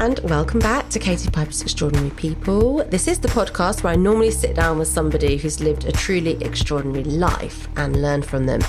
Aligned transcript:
And 0.00 0.18
welcome 0.20 0.58
back 0.58 0.88
to 0.88 0.98
Katie 0.98 1.28
Piper's 1.28 1.60
Extraordinary 1.60 2.08
People. 2.12 2.82
This 2.84 3.06
is 3.06 3.18
the 3.18 3.28
podcast 3.28 3.82
where 3.82 3.92
I 3.92 3.96
normally 3.96 4.30
sit 4.30 4.56
down 4.56 4.78
with 4.78 4.88
somebody 4.88 5.36
who's 5.36 5.60
lived 5.60 5.84
a 5.84 5.92
truly 5.92 6.42
extraordinary 6.42 7.04
life 7.04 7.68
and 7.76 8.00
learn 8.00 8.22
from 8.22 8.46
them. 8.46 8.62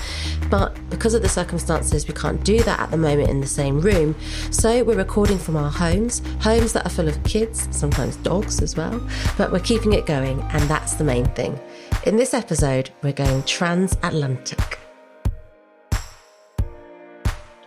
But 0.49 0.77
because 0.89 1.13
of 1.13 1.21
the 1.21 1.29
circumstances, 1.29 2.05
we 2.05 2.13
can't 2.13 2.43
do 2.43 2.61
that 2.63 2.81
at 2.81 2.91
the 2.91 2.97
moment 2.97 3.29
in 3.29 3.39
the 3.39 3.47
same 3.47 3.79
room. 3.79 4.13
So 4.51 4.83
we're 4.83 4.97
recording 4.97 5.37
from 5.37 5.55
our 5.55 5.71
homes, 5.71 6.21
homes 6.41 6.73
that 6.73 6.85
are 6.85 6.89
full 6.89 7.07
of 7.07 7.23
kids, 7.23 7.65
sometimes 7.71 8.17
dogs 8.17 8.61
as 8.61 8.75
well. 8.75 8.99
But 9.37 9.53
we're 9.53 9.59
keeping 9.59 9.93
it 9.93 10.05
going, 10.05 10.41
and 10.41 10.63
that's 10.63 10.95
the 10.95 11.05
main 11.05 11.27
thing. 11.27 11.57
In 12.05 12.17
this 12.17 12.33
episode, 12.33 12.89
we're 13.03 13.13
going 13.13 13.43
transatlantic. 13.43 14.79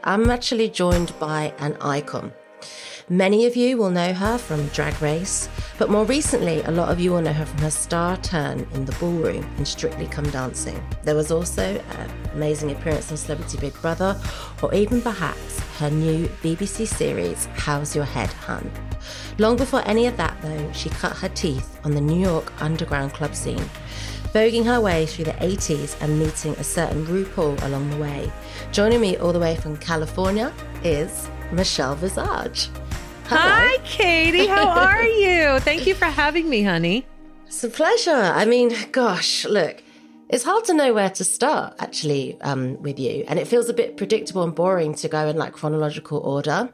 I'm 0.03 0.29
actually 0.29 0.69
joined 0.69 1.19
by 1.19 1.55
an 1.61 1.79
icon. 1.81 2.31
Many 3.11 3.45
of 3.45 3.55
you 3.55 3.77
will 3.77 3.91
know 3.91 4.15
her 4.15 4.39
from 4.39 4.67
Drag 4.69 5.03
Race, 5.03 5.51
but 5.77 5.91
more 5.91 6.07
recently, 6.07 6.63
a 6.63 6.71
lot 6.71 6.89
of 6.89 6.99
you 6.99 7.11
will 7.11 7.21
know 7.21 7.35
her 7.35 7.45
from 7.45 7.59
her 7.59 7.71
star 7.71 8.17
turn 8.17 8.67
in 8.73 8.87
the 8.87 8.93
ballroom 8.93 9.47
in 9.59 9.67
Strictly 9.67 10.07
Come 10.07 10.31
Dancing. 10.31 10.83
There 11.03 11.15
was 11.15 11.31
also 11.31 11.63
an 11.63 12.11
amazing 12.33 12.71
appearance 12.71 13.11
on 13.11 13.19
Celebrity 13.19 13.59
Big 13.59 13.75
Brother, 13.83 14.19
or 14.63 14.73
even 14.73 15.03
perhaps 15.03 15.61
her 15.79 15.91
new 15.91 16.29
BBC 16.43 16.87
series, 16.87 17.45
How's 17.57 17.95
Your 17.95 18.07
Head, 18.07 18.31
Hun? 18.31 18.71
Long 19.37 19.59
before 19.59 19.83
any 19.85 20.07
of 20.07 20.17
that, 20.17 20.41
though, 20.41 20.73
she 20.73 20.89
cut 20.89 21.15
her 21.19 21.29
teeth 21.29 21.79
on 21.85 21.95
the 21.95 22.01
New 22.01 22.19
York 22.19 22.55
underground 22.63 23.13
club 23.13 23.35
scene, 23.35 23.69
voguing 24.33 24.65
her 24.65 24.81
way 24.81 25.05
through 25.05 25.27
the 25.27 25.33
80s 25.33 26.01
and 26.01 26.19
meeting 26.19 26.53
a 26.53 26.65
certain 26.65 27.05
RuPaul 27.05 27.63
along 27.67 27.91
the 27.91 27.99
way. 27.99 28.33
Joining 28.73 29.03
me 29.03 29.19
all 29.19 29.35
the 29.35 29.39
way 29.39 29.57
from 29.57 29.77
California 29.77 30.55
is 30.83 31.29
Michelle 31.53 31.97
Visage. 31.97 32.71
Hi, 33.27 33.79
Katie. 33.85 34.47
How 34.47 34.69
are 34.87 35.03
you? 35.05 35.59
Thank 35.61 35.87
you 35.87 35.95
for 35.95 36.05
having 36.07 36.49
me, 36.49 36.63
honey. 36.63 37.07
It's 37.47 37.65
a 37.65 37.69
pleasure. 37.69 38.11
I 38.11 38.45
mean, 38.45 38.75
gosh, 38.93 39.45
look, 39.45 39.83
it's 40.29 40.45
hard 40.45 40.65
to 40.67 40.75
know 40.75 40.93
where 40.93 41.11
to 41.11 41.25
start 41.25 41.75
actually 41.79 42.39
um, 42.43 42.81
with 42.83 42.99
you, 42.99 43.25
and 43.29 43.39
it 43.39 43.47
feels 43.49 43.69
a 43.69 43.75
bit 43.75 43.97
predictable 43.97 44.43
and 44.43 44.55
boring 44.55 44.95
to 44.97 45.09
go 45.09 45.27
in 45.29 45.37
like 45.37 45.53
chronological 45.53 46.19
order. 46.19 46.73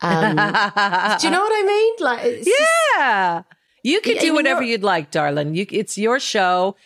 Um, 0.00 0.36
do 0.36 1.26
you 1.26 1.32
know 1.32 1.40
what 1.40 1.52
I 1.54 1.64
mean? 1.66 1.94
Like, 2.00 2.24
it's 2.24 2.46
just- 2.46 2.60
Yeah. 2.96 3.42
You 3.84 4.00
can 4.00 4.16
Yeah, 4.16 4.22
do 4.22 4.34
whatever 4.34 4.62
you'd 4.62 4.82
like, 4.82 5.10
darling. 5.12 5.54
You, 5.54 5.64
it's 5.70 5.96
your 5.96 6.18
show. 6.18 6.76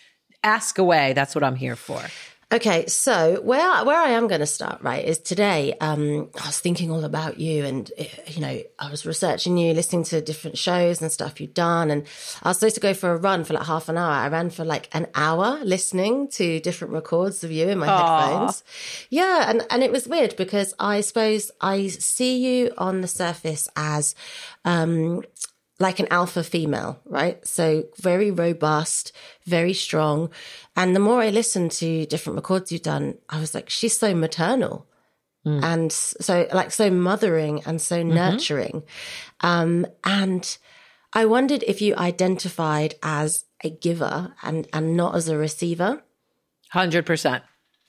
Ask 0.45 0.79
away. 0.79 1.15
That's 1.15 1.35
what 1.35 1.43
I'm 1.43 1.57
here 1.57 1.77
for. 1.77 2.01
Okay, 2.53 2.85
so 2.87 3.41
where 3.41 3.83
where 3.87 3.97
I 3.97 4.11
am 4.11 4.29
going 4.29 4.43
to 4.43 4.47
start 4.47 4.83
right 4.83 5.03
is 5.03 5.19
today. 5.19 5.75
Um, 5.81 6.29
I 6.39 6.49
was 6.49 6.59
thinking 6.59 6.91
all 6.91 7.03
about 7.03 7.41
you, 7.41 7.65
and 7.65 7.91
eh, 7.97 8.09
you 8.27 8.43
know, 8.43 8.61
I 8.79 8.91
was 8.91 9.07
researching 9.07 9.57
you, 9.57 9.73
listening 9.73 10.05
to 10.05 10.21
different 10.21 10.59
shows 10.59 11.01
and 11.01 11.11
stuff 11.11 11.41
you've 11.41 11.55
done, 11.55 11.91
and 11.91 12.07
I 12.43 12.51
was 12.51 12.59
supposed 12.59 12.75
to 12.75 12.83
go 12.83 12.93
for 12.93 13.13
a 13.13 13.17
run 13.17 13.45
for 13.45 13.55
like 13.55 13.65
half 13.65 13.89
an 13.89 13.97
hour. 13.97 14.13
I 14.13 14.29
ran 14.29 14.51
for 14.51 14.67
like 14.67 14.91
an 14.93 15.07
hour 15.15 15.65
listening 15.65 16.29
to 16.33 16.61
different 16.61 16.93
records 16.93 17.43
of 17.43 17.51
you 17.51 17.71
in 17.71 17.79
my 17.79 17.87
headphones. 17.87 18.63
Yeah, 19.09 19.49
and 19.49 19.67
and 19.71 19.83
it 19.83 19.91
was 19.91 20.07
weird 20.07 20.37
because 20.37 20.75
I 20.79 21.01
suppose 21.01 21.51
I 21.63 21.87
see 21.87 22.37
you 22.37 22.75
on 22.77 23.01
the 23.01 23.09
surface 23.09 23.67
as 23.77 24.15
um 24.67 25.23
like 25.83 25.99
an 26.01 26.07
alpha 26.11 26.43
female, 26.45 26.93
right? 27.05 27.37
So 27.47 27.85
very 28.01 28.31
robust, 28.31 29.13
very 29.45 29.75
strong. 29.75 30.31
And 30.77 30.95
the 30.97 31.01
more 31.09 31.21
I 31.21 31.31
listened 31.31 31.73
to 31.83 32.07
different 32.07 32.37
records 32.37 32.71
you've 32.73 32.83
done, 32.95 33.19
I 33.29 33.41
was 33.41 33.53
like, 33.57 33.69
she's 33.69 33.97
so 33.99 34.15
maternal. 34.15 34.87
And 35.45 35.91
so 35.91 36.47
like 36.55 36.71
so 36.71 36.89
mothering 36.89 37.63
and 37.67 37.81
so 37.81 37.97
nurturing. 38.05 38.85
Um, 39.41 39.87
and 40.05 40.45
I 41.13 41.25
wondered 41.27 41.65
if 41.67 41.83
you 41.83 41.97
identified 41.97 42.95
as 43.03 43.45
a 43.65 43.69
giver 43.71 44.35
and, 44.45 44.69
and 44.73 44.97
not 44.97 45.17
as 45.17 45.29
a 45.29 45.37
receiver. 45.37 46.01
100%. 46.73 47.43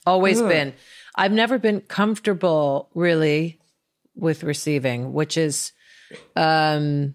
Always 0.04 0.40
Mm. 0.40 0.48
been. 0.48 0.74
I've 1.14 1.30
never 1.42 1.58
been 1.60 1.80
comfortable 1.82 2.90
really 2.92 3.60
with 4.16 4.42
receiving, 4.42 5.12
which 5.12 5.36
is 5.36 5.70
um, 6.34 7.14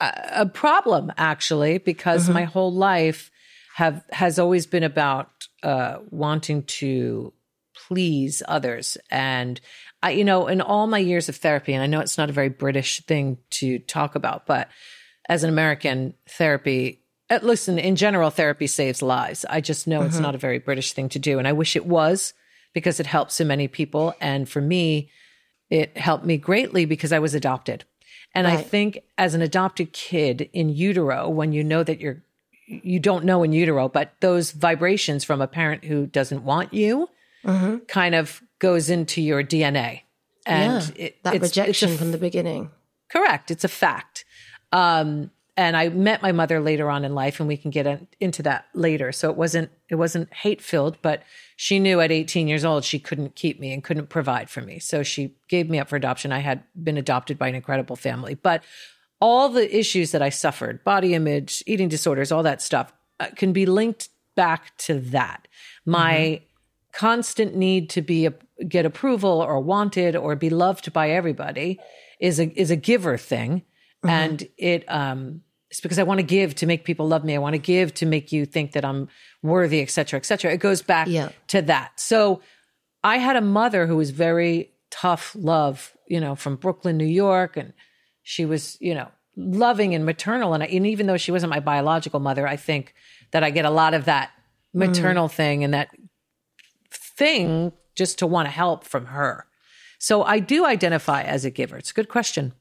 a, 0.00 0.46
problem 0.46 1.12
actually, 1.16 1.78
because 1.78 2.24
Mm-hmm. 2.24 2.32
my 2.34 2.44
whole 2.44 2.72
life 2.72 3.30
have 3.76 4.04
has 4.10 4.38
always 4.38 4.66
been 4.66 4.82
about 4.82 5.30
uh, 5.62 5.98
wanting 6.10 6.64
to 6.64 7.32
please 7.86 8.42
others. 8.48 8.96
And 9.10 9.60
I, 10.02 10.12
you 10.12 10.24
know, 10.24 10.46
in 10.48 10.60
all 10.60 10.86
my 10.86 10.98
years 10.98 11.28
of 11.28 11.36
therapy, 11.36 11.72
and 11.72 11.82
I 11.82 11.86
know 11.86 12.00
it's 12.00 12.18
not 12.18 12.30
a 12.30 12.32
very 12.32 12.48
British 12.48 13.00
thing 13.06 13.38
to 13.50 13.78
talk 13.78 14.14
about, 14.14 14.46
but 14.46 14.68
as 15.28 15.44
an 15.44 15.50
American, 15.50 16.14
therapy, 16.28 17.02
listen, 17.42 17.78
in 17.78 17.96
general, 17.96 18.30
therapy 18.30 18.66
saves 18.66 19.02
lives. 19.02 19.44
I 19.48 19.60
just 19.60 19.86
know 19.86 20.02
it's 20.02 20.18
not 20.18 20.34
a 20.34 20.38
very 20.38 20.58
British 20.58 20.92
thing 20.92 21.08
to 21.10 21.18
do. 21.18 21.38
And 21.38 21.46
I 21.46 21.52
wish 21.52 21.76
it 21.76 21.86
was 21.86 22.34
because 22.72 22.98
it 22.98 23.06
helps 23.06 23.34
so 23.34 23.44
many 23.44 23.68
people. 23.68 24.14
And 24.20 24.48
for 24.48 24.60
me, 24.60 25.10
it 25.68 25.96
helped 25.96 26.24
me 26.24 26.36
greatly 26.36 26.84
because 26.84 27.12
I 27.12 27.20
was 27.20 27.34
adopted. 27.34 27.84
And 28.34 28.46
I 28.46 28.56
think 28.62 29.00
as 29.18 29.34
an 29.34 29.42
adopted 29.42 29.92
kid 29.92 30.48
in 30.52 30.68
utero, 30.68 31.28
when 31.28 31.52
you 31.52 31.64
know 31.64 31.82
that 31.82 32.00
you're, 32.00 32.22
you 32.66 33.00
don't 33.00 33.24
know 33.24 33.42
in 33.42 33.52
utero, 33.52 33.88
but 33.88 34.12
those 34.20 34.52
vibrations 34.52 35.24
from 35.24 35.40
a 35.40 35.48
parent 35.48 35.84
who 35.84 36.06
doesn't 36.06 36.44
want 36.44 36.72
you 36.72 37.08
kind 37.88 38.14
of 38.14 38.42
goes 38.58 38.88
into 38.90 39.20
your 39.20 39.42
DNA. 39.42 40.02
And 40.46 40.92
yeah, 40.96 41.04
it, 41.06 41.22
that 41.24 41.34
it's- 41.34 41.48
it's 41.50 41.56
a 41.56 41.60
rejection 41.62 41.96
from 41.96 42.12
the 42.12 42.18
beginning. 42.18 42.70
Correct. 43.10 43.50
It's 43.50 43.64
a 43.64 43.68
fact. 43.68 44.24
Um, 44.72 45.30
and 45.56 45.76
I 45.76 45.88
met 45.88 46.22
my 46.22 46.32
mother 46.32 46.60
later 46.60 46.88
on 46.90 47.04
in 47.04 47.14
life, 47.14 47.40
and 47.40 47.48
we 47.48 47.56
can 47.56 47.70
get 47.70 47.86
in- 47.86 48.06
into 48.20 48.42
that 48.44 48.66
later. 48.74 49.10
So 49.12 49.28
it 49.30 49.36
wasn't 49.36 49.70
it 49.88 49.96
wasn't 49.96 50.32
hate 50.32 50.62
filled, 50.62 50.96
but 51.02 51.22
she 51.62 51.78
knew 51.78 52.00
at 52.00 52.10
18 52.10 52.48
years 52.48 52.64
old 52.64 52.86
she 52.86 52.98
couldn't 52.98 53.34
keep 53.34 53.60
me 53.60 53.70
and 53.70 53.84
couldn't 53.84 54.08
provide 54.08 54.48
for 54.48 54.62
me. 54.62 54.78
So 54.78 55.02
she 55.02 55.34
gave 55.46 55.68
me 55.68 55.78
up 55.78 55.90
for 55.90 55.96
adoption. 55.96 56.32
I 56.32 56.38
had 56.38 56.64
been 56.82 56.96
adopted 56.96 57.38
by 57.38 57.48
an 57.48 57.54
incredible 57.54 57.96
family, 57.96 58.34
but 58.34 58.64
all 59.20 59.50
the 59.50 59.78
issues 59.78 60.12
that 60.12 60.22
I 60.22 60.30
suffered, 60.30 60.82
body 60.84 61.12
image, 61.12 61.62
eating 61.66 61.90
disorders, 61.90 62.32
all 62.32 62.42
that 62.44 62.62
stuff, 62.62 62.94
uh, 63.20 63.26
can 63.36 63.52
be 63.52 63.66
linked 63.66 64.08
back 64.36 64.74
to 64.78 65.00
that. 65.10 65.48
My 65.84 66.40
constant 66.94 67.54
need 67.54 67.90
to 67.90 68.00
be 68.00 68.24
a, 68.24 68.32
get 68.66 68.86
approval 68.86 69.42
or 69.42 69.60
wanted 69.60 70.16
or 70.16 70.36
be 70.36 70.48
loved 70.48 70.94
by 70.94 71.10
everybody 71.10 71.78
is 72.18 72.40
a 72.40 72.48
is 72.58 72.70
a 72.70 72.76
giver 72.76 73.18
thing, 73.18 73.64
and 74.02 74.48
it 74.56 74.90
um 74.90 75.42
it's 75.70 75.80
because 75.80 75.98
I 75.98 76.02
want 76.02 76.18
to 76.18 76.26
give 76.26 76.54
to 76.56 76.66
make 76.66 76.84
people 76.84 77.06
love 77.06 77.24
me. 77.24 77.34
I 77.34 77.38
want 77.38 77.54
to 77.54 77.58
give 77.58 77.94
to 77.94 78.06
make 78.06 78.32
you 78.32 78.44
think 78.44 78.72
that 78.72 78.84
I'm 78.84 79.08
worthy, 79.42 79.80
et 79.80 79.90
cetera, 79.90 80.18
et 80.18 80.26
cetera. 80.26 80.52
It 80.52 80.58
goes 80.58 80.82
back 80.82 81.06
Yeah. 81.08 81.30
to 81.48 81.62
that. 81.62 81.98
So 82.00 82.42
I 83.04 83.18
had 83.18 83.36
a 83.36 83.40
mother 83.40 83.86
who 83.86 83.96
was 83.96 84.10
very 84.10 84.72
tough 84.90 85.34
love, 85.38 85.96
you 86.08 86.20
know, 86.20 86.34
from 86.34 86.56
Brooklyn, 86.56 86.96
New 86.96 87.06
York, 87.06 87.56
and 87.56 87.72
she 88.22 88.44
was, 88.44 88.76
you 88.80 88.94
know, 88.94 89.08
loving 89.36 89.94
and 89.94 90.04
maternal. 90.04 90.54
And, 90.54 90.62
I, 90.62 90.66
and 90.66 90.86
even 90.86 91.06
though 91.06 91.16
she 91.16 91.30
wasn't 91.30 91.50
my 91.50 91.60
biological 91.60 92.20
mother, 92.20 92.46
I 92.46 92.56
think 92.56 92.94
that 93.30 93.44
I 93.44 93.50
get 93.50 93.64
a 93.64 93.70
lot 93.70 93.94
of 93.94 94.06
that 94.06 94.30
maternal 94.74 95.28
mm. 95.28 95.32
thing 95.32 95.64
and 95.64 95.72
that 95.72 95.88
thing 96.90 97.72
just 97.94 98.18
to 98.18 98.26
want 98.26 98.46
to 98.46 98.50
help 98.50 98.84
from 98.84 99.06
her. 99.06 99.46
So 99.98 100.24
I 100.24 100.40
do 100.40 100.66
identify 100.66 101.22
as 101.22 101.44
a 101.44 101.50
giver. 101.50 101.76
It's 101.76 101.90
a 101.90 101.94
good 101.94 102.08
question. 102.08 102.54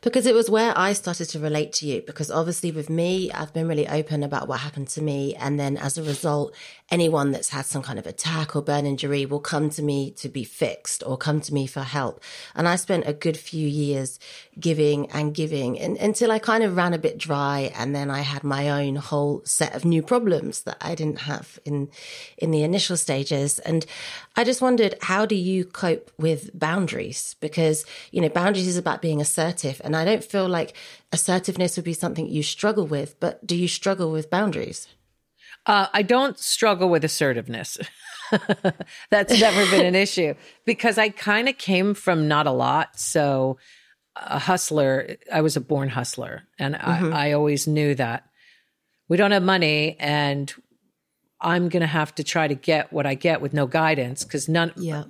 Because 0.00 0.26
it 0.26 0.34
was 0.34 0.50
where 0.50 0.72
I 0.76 0.92
started 0.92 1.26
to 1.30 1.38
relate 1.38 1.72
to 1.74 1.86
you. 1.86 2.02
Because 2.02 2.30
obviously, 2.30 2.70
with 2.72 2.90
me, 2.90 3.30
I've 3.32 3.52
been 3.52 3.68
really 3.68 3.88
open 3.88 4.22
about 4.22 4.48
what 4.48 4.60
happened 4.60 4.88
to 4.88 5.02
me. 5.02 5.34
And 5.34 5.58
then 5.58 5.76
as 5.76 5.98
a 5.98 6.02
result, 6.02 6.54
anyone 6.90 7.32
that's 7.32 7.50
had 7.50 7.66
some 7.66 7.82
kind 7.82 7.98
of 7.98 8.06
attack 8.06 8.54
or 8.54 8.62
burn 8.62 8.86
injury 8.86 9.26
will 9.26 9.40
come 9.40 9.70
to 9.70 9.82
me 9.82 10.10
to 10.12 10.28
be 10.28 10.44
fixed 10.44 11.02
or 11.06 11.16
come 11.16 11.40
to 11.40 11.54
me 11.54 11.66
for 11.66 11.80
help. 11.80 12.22
And 12.54 12.68
I 12.68 12.76
spent 12.76 13.06
a 13.06 13.12
good 13.12 13.36
few 13.36 13.66
years 13.66 14.18
giving 14.58 15.10
and 15.10 15.34
giving 15.34 15.78
and, 15.78 15.96
until 15.98 16.32
I 16.32 16.38
kind 16.38 16.64
of 16.64 16.76
ran 16.76 16.94
a 16.94 16.98
bit 16.98 17.18
dry. 17.18 17.70
And 17.74 17.94
then 17.94 18.10
I 18.10 18.20
had 18.20 18.42
my 18.42 18.70
own 18.70 18.96
whole 18.96 19.42
set 19.44 19.74
of 19.74 19.84
new 19.84 20.02
problems 20.02 20.62
that 20.62 20.78
I 20.80 20.94
didn't 20.94 21.20
have 21.20 21.58
in, 21.64 21.88
in 22.38 22.50
the 22.50 22.62
initial 22.62 22.96
stages. 22.96 23.58
And 23.60 23.84
I 24.34 24.44
just 24.44 24.62
wondered, 24.62 24.94
how 25.02 25.26
do 25.26 25.34
you 25.34 25.64
cope 25.64 26.10
with 26.18 26.58
boundaries? 26.58 27.36
Because, 27.40 27.84
you 28.10 28.20
know, 28.20 28.28
boundaries 28.28 28.68
is 28.68 28.78
about 28.78 29.02
being 29.02 29.20
assertive. 29.20 29.80
And 29.84 29.94
I 29.94 30.04
don't 30.04 30.24
feel 30.24 30.48
like 30.48 30.74
assertiveness 31.12 31.76
would 31.76 31.84
be 31.84 31.92
something 31.92 32.26
you 32.26 32.42
struggle 32.42 32.86
with, 32.86 33.18
but 33.20 33.46
do 33.46 33.56
you 33.56 33.68
struggle 33.68 34.10
with 34.10 34.30
boundaries? 34.30 34.88
Uh, 35.66 35.88
I 35.92 36.02
don't 36.02 36.38
struggle 36.38 36.88
with 36.88 37.04
assertiveness. 37.04 37.76
That's 39.10 39.40
never 39.40 39.70
been 39.70 39.84
an 39.84 39.94
issue 39.96 40.34
because 40.64 40.96
I 40.96 41.08
kind 41.08 41.48
of 41.48 41.58
came 41.58 41.94
from 41.94 42.28
not 42.28 42.46
a 42.46 42.52
lot. 42.52 42.98
So, 42.98 43.58
a 44.16 44.38
hustler, 44.38 45.16
I 45.32 45.40
was 45.40 45.56
a 45.56 45.60
born 45.60 45.88
hustler. 45.88 46.42
And 46.58 46.74
mm-hmm. 46.74 47.12
I, 47.12 47.28
I 47.28 47.32
always 47.32 47.66
knew 47.66 47.94
that 47.94 48.28
we 49.08 49.16
don't 49.16 49.30
have 49.30 49.42
money 49.42 49.96
and 49.98 50.52
I'm 51.40 51.68
going 51.68 51.82
to 51.82 51.86
have 51.86 52.14
to 52.16 52.24
try 52.24 52.48
to 52.48 52.54
get 52.54 52.92
what 52.92 53.06
I 53.06 53.14
get 53.14 53.40
with 53.40 53.52
no 53.52 53.66
guidance 53.66 54.24
because 54.24 54.48
none, 54.48 54.72
yeah. 54.76 55.04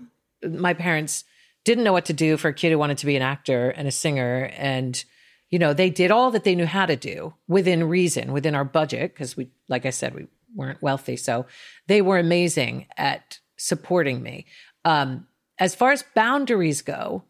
my 0.44 0.74
parents 0.74 1.24
didn't 1.64 1.84
know 1.84 1.92
what 1.92 2.06
to 2.06 2.12
do 2.12 2.36
for 2.36 2.48
a 2.48 2.54
kid 2.54 2.72
who 2.72 2.78
wanted 2.78 2.98
to 2.98 3.06
be 3.06 3.16
an 3.16 3.22
actor 3.22 3.70
and 3.70 3.86
a 3.86 3.92
singer. 3.92 4.50
And, 4.56 5.02
you 5.50 5.58
know, 5.58 5.72
they 5.72 5.90
did 5.90 6.10
all 6.10 6.30
that 6.32 6.44
they 6.44 6.54
knew 6.54 6.66
how 6.66 6.86
to 6.86 6.96
do 6.96 7.34
within 7.48 7.88
reason, 7.88 8.32
within 8.32 8.54
our 8.54 8.64
budget. 8.64 9.14
Cause 9.14 9.36
we, 9.36 9.48
like 9.68 9.86
I 9.86 9.90
said, 9.90 10.14
we 10.14 10.26
weren't 10.54 10.82
wealthy. 10.82 11.16
So 11.16 11.46
they 11.86 12.02
were 12.02 12.18
amazing 12.18 12.86
at 12.96 13.38
supporting 13.56 14.22
me. 14.22 14.46
Um, 14.84 15.26
as 15.58 15.74
far 15.74 15.92
as 15.92 16.04
boundaries 16.14 16.82
go, 16.82 17.22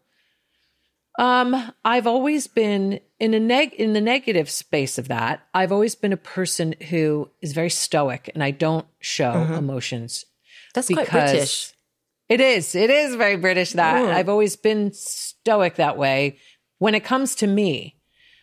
um, 1.17 1.71
I've 1.83 2.07
always 2.07 2.47
been 2.47 2.99
in 3.19 3.33
a 3.33 3.39
neg 3.39 3.73
in 3.73 3.93
the 3.93 4.01
negative 4.01 4.49
space 4.49 4.97
of 4.97 5.07
that. 5.07 5.41
I've 5.53 5.71
always 5.71 5.95
been 5.95 6.13
a 6.13 6.17
person 6.17 6.75
who 6.89 7.29
is 7.41 7.53
very 7.53 7.71
stoic 7.71 8.29
and 8.33 8.43
I 8.43 8.51
don't 8.51 8.85
show 8.99 9.33
mm-hmm. 9.33 9.53
emotions. 9.53 10.25
That's 10.73 10.89
quite 10.89 11.09
British. 11.09 11.73
It 12.29 12.41
is. 12.41 12.75
It 12.75 12.89
is 12.89 13.15
very 13.15 13.37
British 13.37 13.71
that 13.71 14.01
Ooh. 14.01 14.09
I've 14.09 14.29
always 14.29 14.55
been 14.55 14.91
stoic 14.93 15.75
that 15.75 15.97
way. 15.97 16.37
When 16.77 16.93
it 16.93 17.03
comes 17.03 17.33
to 17.35 17.47
me, 17.47 17.95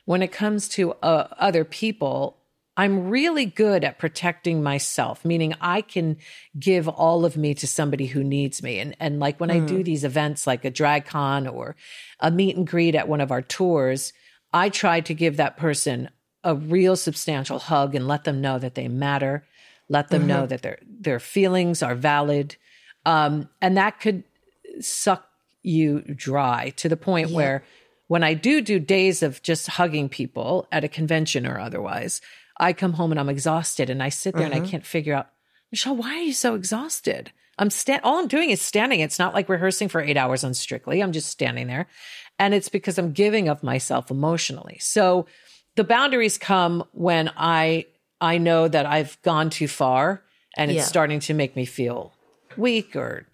when 0.05 0.23
it 0.23 0.33
comes 0.33 0.69
to 0.71 0.93
uh, 0.95 1.29
other 1.39 1.65
people, 1.65 2.39
I'm 2.77 3.09
really 3.09 3.47
good 3.47 3.85
at 3.85 3.99
protecting 3.99 4.63
myself, 4.63 5.25
meaning 5.25 5.55
I 5.61 5.81
can 5.81 6.17
give 6.59 6.89
all 6.89 7.25
of 7.25 7.37
me 7.37 7.55
to 7.55 7.67
somebody 7.67 8.07
who 8.07 8.25
needs 8.25 8.63
me. 8.63 8.81
And, 8.81 8.97
and 8.99 9.21
like 9.21 9.39
when 9.39 9.51
mm. 9.51 9.63
I 9.63 9.67
do 9.67 9.79
mm. 9.79 9.85
these 9.85 10.05
events 10.05 10.47
like 10.47 10.65
a 10.65 10.71
drag 10.71 11.05
con 11.05 11.47
or 11.47 11.77
a 12.19 12.31
meet 12.31 12.57
and 12.57 12.67
greet 12.67 12.97
at 12.97 13.09
one 13.09 13.21
of 13.21 13.31
our 13.31 13.43
tours, 13.43 14.13
I 14.53 14.71
try 14.71 15.01
to 15.03 15.15
give 15.15 15.37
that 15.37 15.57
person 15.57 16.11
a 16.43 16.55
real 16.55 16.97
substantial 16.97 17.59
hug 17.59 17.95
and 17.95 18.09
let 18.09 18.25
them 18.25 18.41
know 18.41 18.59
that 18.59 18.75
they 18.75 18.89
matter, 18.89 19.45
let 19.89 20.09
them 20.09 20.23
mm-hmm. 20.23 20.29
know 20.29 20.47
that 20.47 20.63
their, 20.63 20.79
their 20.85 21.21
feelings 21.21 21.83
are 21.83 21.95
valid. 21.95 22.57
Um, 23.07 23.49
and 23.63 23.77
that 23.77 24.01
could 24.01 24.25
suck 24.81 25.29
you 25.63 26.01
dry 26.01 26.71
to 26.77 26.89
the 26.89 26.97
point 26.97 27.31
yeah. 27.31 27.37
where 27.37 27.65
when 28.09 28.23
I 28.23 28.35
do 28.35 28.61
do 28.61 28.79
days 28.79 29.23
of 29.23 29.43
just 29.43 29.67
hugging 29.67 30.09
people 30.09 30.69
at 30.71 30.85
a 30.85 30.89
convention 30.89 31.47
or 31.47 31.59
otherwise, 31.59 32.21
I 32.59 32.73
come 32.73 32.95
home 32.95 33.11
and 33.11 33.21
I'm 33.21 33.29
exhausted 33.29 33.91
and 33.91 34.03
I 34.03 34.09
sit 34.09 34.35
there 34.35 34.47
and 34.47 34.55
I 34.55 34.59
mm-hmm. 34.59 34.69
can't 34.69 34.87
figure 34.87 35.15
out, 35.15 35.31
Michelle, 35.71 35.97
why 35.97 36.15
are 36.15 36.23
you 36.23 36.33
so 36.33 36.55
exhausted? 36.55 37.33
I'm 37.59 37.71
stand 37.71 38.03
all 38.05 38.19
I'm 38.19 38.29
doing 38.29 38.51
is 38.51 38.61
standing. 38.61 39.01
It's 39.01 39.19
not 39.19 39.35
like 39.35 39.49
rehearsing 39.49 39.89
for 39.89 40.01
eight 40.01 40.17
hours 40.17 40.45
on 40.45 40.55
Strictly. 40.55 41.03
I'm 41.03 41.13
just 41.13 41.31
standing 41.31 41.67
there. 41.67 41.87
And 42.39 42.55
it's 42.55 42.69
because 42.69 42.99
I'm 42.99 43.13
giving 43.13 43.49
of 43.49 43.63
myself 43.63 44.11
emotionally. 44.11 44.79
So 44.81 45.27
the 45.77 45.85
boundaries 45.85 46.39
come 46.39 46.85
when 46.93 47.31
I 47.37 47.87
I 48.21 48.39
know 48.39 48.69
that 48.69 48.87
I've 48.87 49.21
gone 49.23 49.51
too 49.51 49.69
far 49.69 50.23
and 50.57 50.71
it's 50.71 50.79
yeah. 50.79 50.85
starting 50.85 51.21
to 51.21 51.35
make 51.35 51.57
me 51.57 51.65
feel 51.65 52.13
weak 52.57 52.97
or 52.97 53.27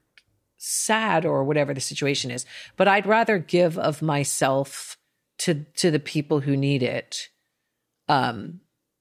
sad 0.57 1.25
or 1.25 1.45
whatever 1.45 1.73
the 1.73 1.81
situation 1.81 2.31
is. 2.31 2.45
But 2.77 2.89
I'd 2.89 3.07
rather 3.07 3.39
give 3.39 3.79
of 3.79 4.03
myself 4.03 4.97
to 5.39 5.65
to 5.77 5.91
the 5.91 6.01
people 6.01 6.41
who 6.41 6.57
need 6.57 6.83
it 6.83 7.29
um 8.09 8.61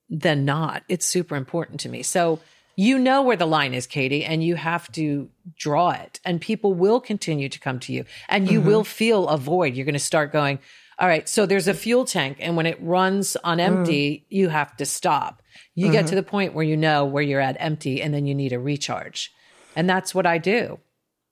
than 0.09 0.45
not. 0.45 0.83
It's 0.89 1.05
super 1.05 1.35
important 1.35 1.79
to 1.81 1.89
me. 1.89 2.03
So 2.03 2.39
you 2.75 2.97
know 2.97 3.21
where 3.21 3.35
the 3.35 3.45
line 3.45 3.73
is, 3.73 3.85
Katie, 3.85 4.23
and 4.23 4.43
you 4.43 4.55
have 4.55 4.91
to 4.93 5.29
draw 5.57 5.91
it. 5.91 6.19
And 6.23 6.39
people 6.39 6.73
will 6.73 7.01
continue 7.01 7.49
to 7.49 7.59
come 7.59 7.79
to 7.81 7.93
you 7.93 8.05
and 8.29 8.49
you 8.49 8.59
mm-hmm. 8.59 8.69
will 8.69 8.83
feel 8.83 9.27
a 9.27 9.37
void. 9.37 9.75
You're 9.75 9.85
going 9.85 9.93
to 9.93 9.99
start 9.99 10.31
going, 10.31 10.59
all 10.97 11.07
right, 11.07 11.27
so 11.27 11.45
there's 11.45 11.67
a 11.69 11.73
fuel 11.73 12.03
tank, 12.03 12.37
and 12.41 12.57
when 12.57 12.65
it 12.65 12.77
runs 12.81 13.37
on 13.37 13.61
empty, 13.61 14.17
mm. 14.17 14.23
you 14.29 14.49
have 14.49 14.75
to 14.77 14.85
stop. 14.85 15.41
You 15.73 15.85
mm-hmm. 15.85 15.93
get 15.93 16.07
to 16.07 16.15
the 16.15 16.23
point 16.23 16.53
where 16.53 16.65
you 16.65 16.75
know 16.75 17.05
where 17.05 17.23
you're 17.23 17.39
at 17.39 17.55
empty, 17.57 18.01
and 18.01 18.13
then 18.13 18.25
you 18.25 18.35
need 18.35 18.51
a 18.51 18.59
recharge. 18.59 19.31
And 19.77 19.89
that's 19.89 20.13
what 20.13 20.25
I 20.25 20.39
do. 20.39 20.79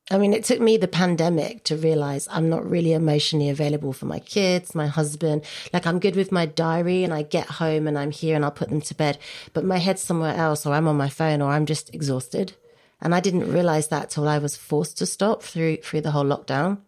I 0.09 0.17
mean, 0.17 0.33
it 0.33 0.45
took 0.45 0.61
me 0.61 0.77
the 0.77 0.87
pandemic 0.87 1.65
to 1.65 1.75
realize 1.75 2.29
I'm 2.31 2.49
not 2.49 2.69
really 2.69 2.93
emotionally 2.93 3.49
available 3.49 3.91
for 3.91 4.05
my 4.05 4.19
kids, 4.19 4.73
my 4.73 4.87
husband. 4.87 5.43
Like, 5.73 5.85
I'm 5.85 5.99
good 5.99 6.15
with 6.15 6.31
my 6.31 6.45
diary 6.45 7.03
and 7.03 7.13
I 7.13 7.23
get 7.23 7.47
home 7.47 7.87
and 7.87 7.99
I'm 7.99 8.11
here 8.11 8.35
and 8.35 8.45
I'll 8.45 8.51
put 8.51 8.69
them 8.69 8.79
to 8.81 8.95
bed, 8.95 9.17
but 9.53 9.65
my 9.65 9.79
head's 9.79 10.01
somewhere 10.01 10.33
else 10.33 10.65
or 10.65 10.73
I'm 10.73 10.87
on 10.87 10.95
my 10.95 11.09
phone 11.09 11.41
or 11.41 11.51
I'm 11.51 11.65
just 11.65 11.93
exhausted. 11.93 12.53
And 13.01 13.13
I 13.13 13.19
didn't 13.19 13.51
realize 13.51 13.89
that 13.89 14.09
till 14.09 14.29
I 14.29 14.37
was 14.37 14.55
forced 14.55 14.97
to 14.99 15.05
stop 15.05 15.43
through, 15.43 15.77
through 15.77 16.01
the 16.01 16.11
whole 16.11 16.25
lockdown. 16.25 16.79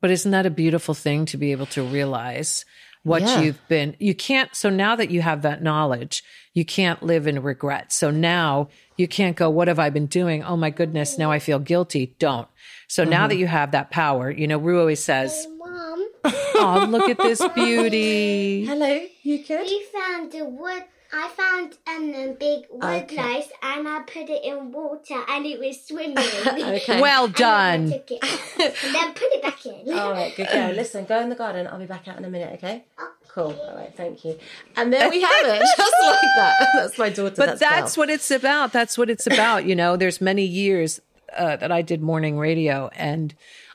But 0.00 0.10
isn't 0.10 0.30
that 0.30 0.46
a 0.46 0.50
beautiful 0.50 0.94
thing 0.94 1.24
to 1.26 1.36
be 1.38 1.52
able 1.52 1.66
to 1.66 1.82
realize 1.82 2.64
what 3.02 3.22
yeah. 3.22 3.40
you've 3.40 3.68
been? 3.68 3.96
You 3.98 4.14
can't. 4.14 4.54
So 4.54 4.68
now 4.70 4.94
that 4.94 5.10
you 5.10 5.22
have 5.22 5.42
that 5.42 5.62
knowledge, 5.62 6.22
you 6.52 6.64
can't 6.64 7.02
live 7.02 7.26
in 7.26 7.42
regret. 7.42 7.92
So 7.92 8.10
now 8.10 8.68
you 8.96 9.08
can't 9.08 9.36
go, 9.36 9.48
what 9.48 9.68
have 9.68 9.78
I 9.78 9.90
been 9.90 10.06
doing? 10.06 10.44
Oh 10.44 10.56
my 10.56 10.70
goodness. 10.70 11.18
Now 11.18 11.32
I 11.32 11.38
feel 11.38 11.58
guilty. 11.58 12.14
Don't 12.18 12.48
so 12.88 13.02
mm-hmm. 13.02 13.10
now 13.10 13.26
that 13.28 13.36
you 13.36 13.46
have 13.46 13.72
that 13.72 13.90
power, 13.90 14.30
you 14.30 14.48
know, 14.48 14.58
Ru 14.58 14.80
always 14.80 15.02
says, 15.02 15.44
hey, 15.44 15.50
Mom. 15.58 16.08
oh, 16.24 16.86
look 16.88 17.08
at 17.08 17.18
this 17.18 17.46
beauty. 17.54 18.64
Hello, 18.64 19.06
you 19.22 19.44
good? 19.44 19.66
We 19.66 19.84
found 19.92 20.32
the 20.32 20.44
wood. 20.46 20.84
I 21.10 21.28
found 21.28 21.78
um, 21.86 22.14
a 22.14 22.34
big 22.34 22.66
wood 22.70 23.04
okay. 23.04 23.16
lice 23.16 23.48
and 23.62 23.88
I 23.88 24.00
put 24.00 24.28
it 24.28 24.44
in 24.44 24.72
water 24.72 25.22
and 25.28 25.46
it 25.46 25.58
was 25.58 25.82
swimming. 25.82 26.18
okay. 26.46 27.00
Well 27.00 27.28
done. 27.28 27.80
And 27.80 27.90
then, 27.92 28.02
and 28.60 28.94
then 28.94 29.14
put 29.14 29.28
it 29.32 29.42
back 29.42 29.64
in. 29.64 29.98
All 29.98 30.12
right, 30.12 30.34
good 30.36 30.48
girl. 30.48 30.72
Listen, 30.72 31.06
go 31.06 31.20
in 31.20 31.30
the 31.30 31.34
garden. 31.34 31.66
I'll 31.66 31.78
be 31.78 31.86
back 31.86 32.08
out 32.08 32.18
in 32.18 32.24
a 32.26 32.30
minute, 32.30 32.54
okay? 32.54 32.84
okay. 32.98 33.12
Cool. 33.28 33.58
All 33.58 33.76
right, 33.76 33.94
thank 33.94 34.24
you. 34.24 34.38
And 34.76 34.92
there 34.92 35.08
we 35.08 35.22
have 35.22 35.46
it, 35.46 35.62
just 35.76 35.94
like 36.02 36.20
that. 36.36 36.68
That's 36.74 36.98
my 36.98 37.08
daughter. 37.08 37.34
But 37.36 37.46
that's, 37.46 37.60
that's 37.60 37.96
what 37.96 38.10
it's 38.10 38.30
about. 38.30 38.72
That's 38.72 38.98
what 38.98 39.08
it's 39.08 39.26
about. 39.26 39.64
You 39.64 39.76
know, 39.76 39.96
there's 39.96 40.20
many 40.20 40.44
years 40.44 41.00
uh, 41.36 41.56
that 41.56 41.72
I 41.72 41.82
did 41.82 42.02
morning 42.02 42.38
radio, 42.38 42.90
and 42.94 43.34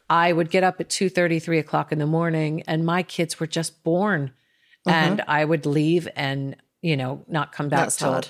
I 0.10 0.34
would 0.34 0.50
get 0.50 0.64
up 0.64 0.80
at 0.80 0.90
two 0.90 1.10
thirty, 1.10 1.40
three 1.40 1.60
o'clock 1.60 1.92
in 1.92 2.00
the 2.00 2.06
morning, 2.06 2.64
and 2.68 2.86
my 2.86 3.04
kids 3.04 3.40
were 3.40 3.48
just 3.48 3.84
born, 3.84 4.32
mm-hmm. 4.88 4.90
and 4.90 5.24
I 5.28 5.46
would 5.46 5.66
leave 5.66 6.08
and 6.16 6.56
you 6.82 6.98
know 6.98 7.24
not 7.28 7.52
come 7.52 7.70
back. 7.70 7.80
That's 7.80 7.98
till, 7.98 8.12
hard. 8.12 8.28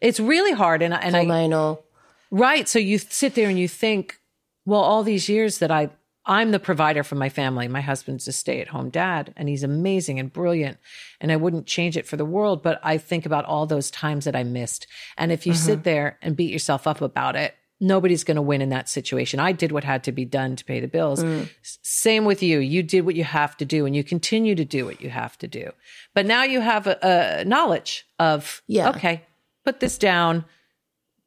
It's 0.00 0.20
really 0.20 0.52
hard, 0.52 0.82
and 0.82 0.94
and 0.94 1.14
Hormonal. 1.14 1.78
I 1.78 1.82
right. 2.30 2.68
So 2.68 2.78
you 2.78 2.98
sit 2.98 3.34
there 3.34 3.48
and 3.48 3.58
you 3.58 3.68
think, 3.68 4.20
well, 4.64 4.80
all 4.80 5.02
these 5.02 5.28
years 5.28 5.58
that 5.58 5.70
I 5.70 5.90
I'm 6.24 6.52
the 6.52 6.60
provider 6.60 7.02
for 7.02 7.16
my 7.16 7.28
family. 7.28 7.66
My 7.66 7.80
husband's 7.80 8.28
a 8.28 8.32
stay 8.32 8.60
at 8.60 8.68
home 8.68 8.90
dad, 8.90 9.32
and 9.36 9.48
he's 9.48 9.64
amazing 9.64 10.20
and 10.20 10.32
brilliant. 10.32 10.78
And 11.20 11.32
I 11.32 11.36
wouldn't 11.36 11.66
change 11.66 11.96
it 11.96 12.06
for 12.06 12.16
the 12.16 12.24
world. 12.24 12.62
But 12.62 12.80
I 12.82 12.98
think 12.98 13.26
about 13.26 13.44
all 13.44 13.66
those 13.66 13.90
times 13.90 14.24
that 14.24 14.36
I 14.36 14.44
missed. 14.44 14.86
And 15.16 15.32
if 15.32 15.46
you 15.46 15.52
mm-hmm. 15.52 15.64
sit 15.64 15.82
there 15.82 16.18
and 16.22 16.36
beat 16.36 16.52
yourself 16.52 16.86
up 16.86 17.00
about 17.00 17.34
it, 17.34 17.54
nobody's 17.82 18.22
going 18.22 18.36
to 18.36 18.42
win 18.42 18.62
in 18.62 18.68
that 18.68 18.88
situation. 18.88 19.40
I 19.40 19.52
did 19.52 19.72
what 19.72 19.82
had 19.82 20.04
to 20.04 20.12
be 20.12 20.24
done 20.24 20.54
to 20.56 20.64
pay 20.64 20.78
the 20.78 20.86
bills. 20.86 21.22
Mm. 21.22 21.50
Same 21.82 22.24
with 22.24 22.42
you. 22.42 22.60
You 22.60 22.82
did 22.82 23.04
what 23.04 23.16
you 23.16 23.24
have 23.24 23.56
to 23.56 23.64
do 23.64 23.84
and 23.84 23.94
you 23.94 24.04
continue 24.04 24.54
to 24.54 24.64
do 24.64 24.86
what 24.86 25.00
you 25.00 25.10
have 25.10 25.36
to 25.38 25.48
do. 25.48 25.72
But 26.14 26.24
now 26.24 26.44
you 26.44 26.60
have 26.60 26.86
a, 26.86 27.40
a 27.40 27.44
knowledge 27.44 28.06
of, 28.20 28.62
yeah. 28.68 28.90
okay, 28.90 29.24
put 29.64 29.80
this 29.80 29.98
down, 29.98 30.44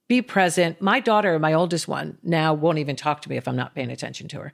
be 0.07 0.21
present. 0.21 0.81
My 0.81 1.01
daughter, 1.01 1.37
my 1.39 1.53
oldest 1.53 1.87
one, 1.87 2.17
now 2.23 2.53
won't 2.53 2.77
even 2.79 2.95
talk 2.95 3.21
to 3.23 3.29
me 3.29 3.35
if 3.35 3.47
I'm 3.47 3.57
not 3.57 3.75
paying 3.75 3.91
attention 3.91 4.29
to 4.29 4.39
her. 4.39 4.53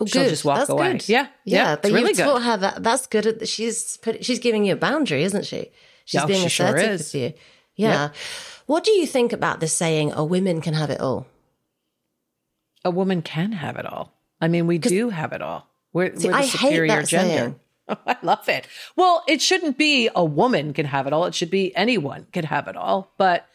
Oh, 0.00 0.06
she'll 0.06 0.24
good. 0.24 0.30
just 0.30 0.44
walk 0.44 0.58
That's 0.58 0.70
away. 0.70 0.92
Good. 0.92 1.08
Yeah, 1.08 1.26
yeah, 1.44 1.70
yeah, 1.70 1.76
but 1.76 1.92
really 1.92 2.08
you've 2.08 2.16
good. 2.16 2.24
taught 2.24 2.42
her 2.42 2.56
that. 2.58 2.82
That's 2.82 3.06
good. 3.06 3.26
At, 3.26 3.48
she's 3.48 3.96
put, 3.98 4.24
she's 4.24 4.40
giving 4.40 4.64
you 4.64 4.74
a 4.74 4.76
boundary, 4.76 5.22
isn't 5.22 5.46
she? 5.46 5.70
She's 6.04 6.20
Yeah, 6.20 6.26
being 6.26 6.42
she 6.42 6.48
sure 6.48 6.66
assertive 6.66 6.90
is. 6.90 7.12
with 7.12 7.22
you. 7.22 7.32
Yeah. 7.76 8.10
What 8.66 8.84
do 8.84 8.92
you 8.92 9.06
think 9.06 9.32
about 9.32 9.60
the 9.60 9.68
saying, 9.68 10.12
"A 10.12 10.24
women 10.24 10.60
can 10.60 10.74
have 10.74 10.90
it 10.90 11.00
all"? 11.00 11.26
A 12.84 12.90
woman 12.90 13.22
can 13.22 13.52
have 13.52 13.76
it 13.76 13.86
all. 13.86 14.12
I 14.40 14.48
mean, 14.48 14.66
we 14.66 14.78
do 14.78 15.10
have 15.10 15.32
it 15.32 15.40
all. 15.40 15.68
We're, 15.92 16.14
See, 16.16 16.28
we're 16.28 16.32
the 16.32 16.38
I 16.38 16.42
hate 16.42 16.50
superior 16.50 16.88
that 16.88 17.08
gender. 17.08 17.34
saying. 17.34 17.60
Oh, 17.86 17.98
I 18.06 18.16
love 18.22 18.48
it. 18.48 18.66
Well, 18.96 19.22
it 19.28 19.42
shouldn't 19.42 19.76
be 19.76 20.08
a 20.16 20.24
woman 20.24 20.72
can 20.72 20.86
have 20.86 21.06
it 21.06 21.12
all. 21.12 21.26
It 21.26 21.34
should 21.34 21.50
be 21.50 21.76
anyone 21.76 22.26
can 22.32 22.46
have 22.46 22.66
it 22.66 22.76
all. 22.76 23.12
But 23.18 23.46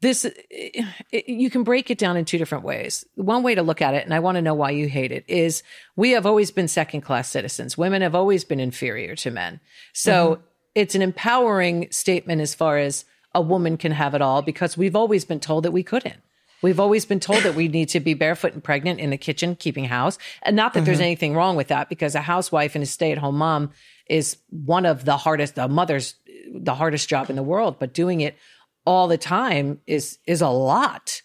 this, 0.00 0.24
it, 0.24 0.84
it- 1.12 1.28
you 1.28 1.50
can 1.50 1.62
break 1.62 1.90
it 1.90 1.98
down 1.98 2.16
in 2.16 2.24
two 2.24 2.38
different 2.38 2.64
ways. 2.64 3.04
One 3.16 3.42
way 3.42 3.54
to 3.54 3.62
look 3.62 3.82
at 3.82 3.92
it, 3.92 4.06
and 4.06 4.14
I 4.14 4.20
want 4.20 4.36
to 4.36 4.42
know 4.42 4.54
why 4.54 4.70
you 4.70 4.88
hate 4.88 5.12
it, 5.12 5.26
is 5.28 5.62
we 5.94 6.12
have 6.12 6.24
always 6.24 6.50
been 6.50 6.68
second 6.68 7.02
class 7.02 7.28
citizens. 7.28 7.76
Women 7.76 8.00
have 8.00 8.14
always 8.14 8.44
been 8.44 8.60
inferior 8.60 9.14
to 9.16 9.30
men. 9.30 9.60
So 9.92 10.36
mm-hmm. 10.36 10.42
it's 10.74 10.94
an 10.94 11.02
empowering 11.02 11.88
statement 11.90 12.40
as 12.40 12.54
far 12.54 12.78
as 12.78 13.04
a 13.34 13.40
woman 13.40 13.76
can 13.76 13.92
have 13.92 14.14
it 14.14 14.22
all 14.22 14.42
because 14.42 14.76
we've 14.76 14.96
always 14.96 15.24
been 15.24 15.40
told 15.40 15.64
that 15.64 15.70
we 15.72 15.82
couldn't. 15.82 16.16
We've 16.62 16.80
always 16.80 17.06
been 17.06 17.20
told 17.20 17.42
that 17.44 17.54
we 17.54 17.68
need 17.68 17.88
to 17.90 18.00
be 18.00 18.14
barefoot 18.14 18.52
and 18.52 18.62
pregnant 18.62 19.00
in 19.00 19.10
the 19.10 19.16
kitchen, 19.16 19.56
keeping 19.56 19.86
house. 19.86 20.18
And 20.42 20.56
not 20.56 20.74
that 20.74 20.84
there's 20.84 21.00
anything 21.00 21.34
wrong 21.34 21.56
with 21.56 21.68
that 21.68 21.88
because 21.88 22.14
a 22.14 22.20
housewife 22.20 22.74
and 22.74 22.84
a 22.84 22.86
stay 22.86 23.12
at 23.12 23.18
home 23.18 23.36
mom 23.38 23.70
is 24.08 24.36
one 24.50 24.84
of 24.84 25.04
the 25.04 25.16
hardest, 25.16 25.54
the 25.54 25.68
mother's, 25.68 26.16
the 26.52 26.74
hardest 26.74 27.08
job 27.08 27.30
in 27.30 27.36
the 27.36 27.42
world. 27.42 27.78
But 27.78 27.94
doing 27.94 28.20
it 28.20 28.36
all 28.84 29.08
the 29.08 29.16
time 29.16 29.80
is, 29.86 30.18
is 30.26 30.42
a 30.42 30.48
lot. 30.48 31.22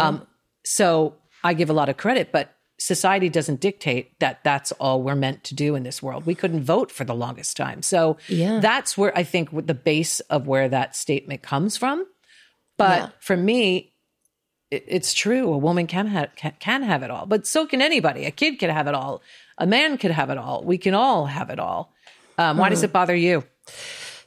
Um, 0.00 0.26
so 0.64 1.14
I 1.42 1.54
give 1.54 1.70
a 1.70 1.74
lot 1.74 1.88
of 1.88 1.96
credit, 1.96 2.30
but 2.30 2.54
society 2.78 3.28
doesn't 3.28 3.60
dictate 3.60 4.18
that 4.20 4.38
that's 4.44 4.70
all 4.72 5.02
we're 5.02 5.16
meant 5.16 5.42
to 5.44 5.54
do 5.54 5.74
in 5.74 5.82
this 5.82 6.00
world. 6.02 6.24
We 6.26 6.34
couldn't 6.34 6.62
vote 6.62 6.92
for 6.92 7.04
the 7.04 7.14
longest 7.14 7.56
time. 7.56 7.82
So 7.82 8.16
Yeah. 8.28 8.60
that's 8.60 8.96
where 8.96 9.16
I 9.18 9.24
think 9.24 9.50
the 9.66 9.74
base 9.74 10.20
of 10.20 10.46
where 10.46 10.68
that 10.68 10.94
statement 10.94 11.42
comes 11.42 11.76
from. 11.76 12.06
But 12.76 12.98
Yeah. 13.00 13.08
for 13.18 13.36
me, 13.36 13.92
it, 14.70 14.84
it's 14.86 15.12
true. 15.12 15.52
A 15.52 15.58
woman 15.58 15.86
can 15.86 16.06
have 16.06 16.34
can, 16.36 16.52
can 16.60 16.82
have 16.84 17.02
it 17.02 17.10
all, 17.10 17.26
but 17.26 17.46
so 17.46 17.66
can 17.66 17.82
anybody. 17.82 18.24
A 18.26 18.30
kid 18.30 18.58
can 18.58 18.70
have 18.70 18.86
it 18.86 18.94
all. 18.94 19.22
A 19.58 19.66
man 19.66 19.98
could 19.98 20.12
have 20.12 20.30
it 20.30 20.38
all. 20.38 20.62
We 20.62 20.78
can 20.78 20.94
all 20.94 21.26
have 21.26 21.50
it 21.50 21.58
all. 21.58 21.92
Um, 22.36 22.58
why 22.58 22.68
does 22.68 22.84
it 22.84 22.92
bother 22.92 23.16
you? 23.16 23.42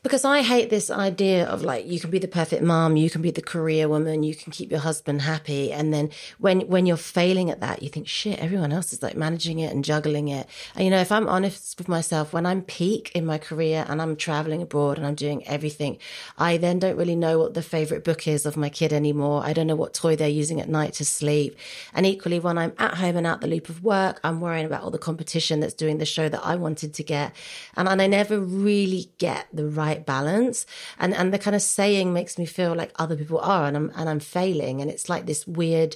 Because 0.03 0.25
I 0.25 0.41
hate 0.41 0.71
this 0.71 0.89
idea 0.89 1.45
of 1.45 1.61
like 1.61 1.85
you 1.85 1.99
can 1.99 2.09
be 2.09 2.17
the 2.17 2.27
perfect 2.27 2.63
mom, 2.63 2.95
you 2.95 3.09
can 3.11 3.21
be 3.21 3.29
the 3.29 3.41
career 3.41 3.87
woman, 3.87 4.23
you 4.23 4.33
can 4.33 4.51
keep 4.51 4.71
your 4.71 4.79
husband 4.79 5.21
happy, 5.21 5.71
and 5.71 5.93
then 5.93 6.09
when 6.39 6.61
when 6.61 6.87
you're 6.87 6.97
failing 6.97 7.51
at 7.51 7.59
that, 7.59 7.83
you 7.83 7.89
think 7.89 8.07
shit, 8.07 8.39
everyone 8.39 8.71
else 8.71 8.93
is 8.93 9.03
like 9.03 9.15
managing 9.15 9.59
it 9.59 9.71
and 9.71 9.85
juggling 9.85 10.27
it. 10.27 10.47
And 10.75 10.85
you 10.85 10.89
know, 10.89 10.99
if 10.99 11.11
I'm 11.11 11.27
honest 11.27 11.77
with 11.77 11.87
myself, 11.87 12.33
when 12.33 12.47
I'm 12.47 12.63
peak 12.63 13.11
in 13.13 13.27
my 13.27 13.37
career 13.37 13.85
and 13.87 14.01
I'm 14.01 14.15
traveling 14.15 14.63
abroad 14.63 14.97
and 14.97 15.05
I'm 15.05 15.13
doing 15.13 15.47
everything, 15.47 15.99
I 16.35 16.57
then 16.57 16.79
don't 16.79 16.97
really 16.97 17.15
know 17.15 17.37
what 17.37 17.53
the 17.53 17.61
favorite 17.61 18.03
book 18.03 18.27
is 18.27 18.47
of 18.47 18.57
my 18.57 18.69
kid 18.69 18.91
anymore. 18.91 19.43
I 19.45 19.53
don't 19.53 19.67
know 19.67 19.75
what 19.75 19.93
toy 19.93 20.15
they're 20.15 20.27
using 20.27 20.59
at 20.59 20.67
night 20.67 20.93
to 20.93 21.05
sleep. 21.05 21.55
And 21.93 22.07
equally, 22.07 22.39
when 22.39 22.57
I'm 22.57 22.73
at 22.79 22.95
home 22.95 23.17
and 23.17 23.27
out 23.27 23.41
the 23.41 23.47
loop 23.47 23.69
of 23.69 23.83
work, 23.83 24.19
I'm 24.23 24.41
worrying 24.41 24.65
about 24.65 24.81
all 24.81 24.89
the 24.89 24.97
competition 24.97 25.59
that's 25.59 25.75
doing 25.75 25.99
the 25.99 26.05
show 26.05 26.27
that 26.27 26.43
I 26.43 26.55
wanted 26.55 26.95
to 26.95 27.03
get, 27.03 27.35
and 27.75 27.87
and 27.87 28.01
I 28.01 28.07
never 28.07 28.39
really 28.39 29.11
get 29.19 29.45
the 29.53 29.67
right 29.67 29.90
balance. 29.99 30.65
And 30.99 31.13
and 31.13 31.33
the 31.33 31.39
kind 31.39 31.55
of 31.55 31.61
saying 31.61 32.13
makes 32.13 32.37
me 32.37 32.45
feel 32.45 32.75
like 32.75 32.91
other 32.97 33.15
people 33.15 33.39
are, 33.39 33.67
and 33.67 33.77
I'm 33.77 33.91
and 33.95 34.09
I'm 34.09 34.19
failing, 34.19 34.81
and 34.81 34.89
it's 34.89 35.09
like 35.09 35.25
this 35.25 35.45
weird 35.47 35.95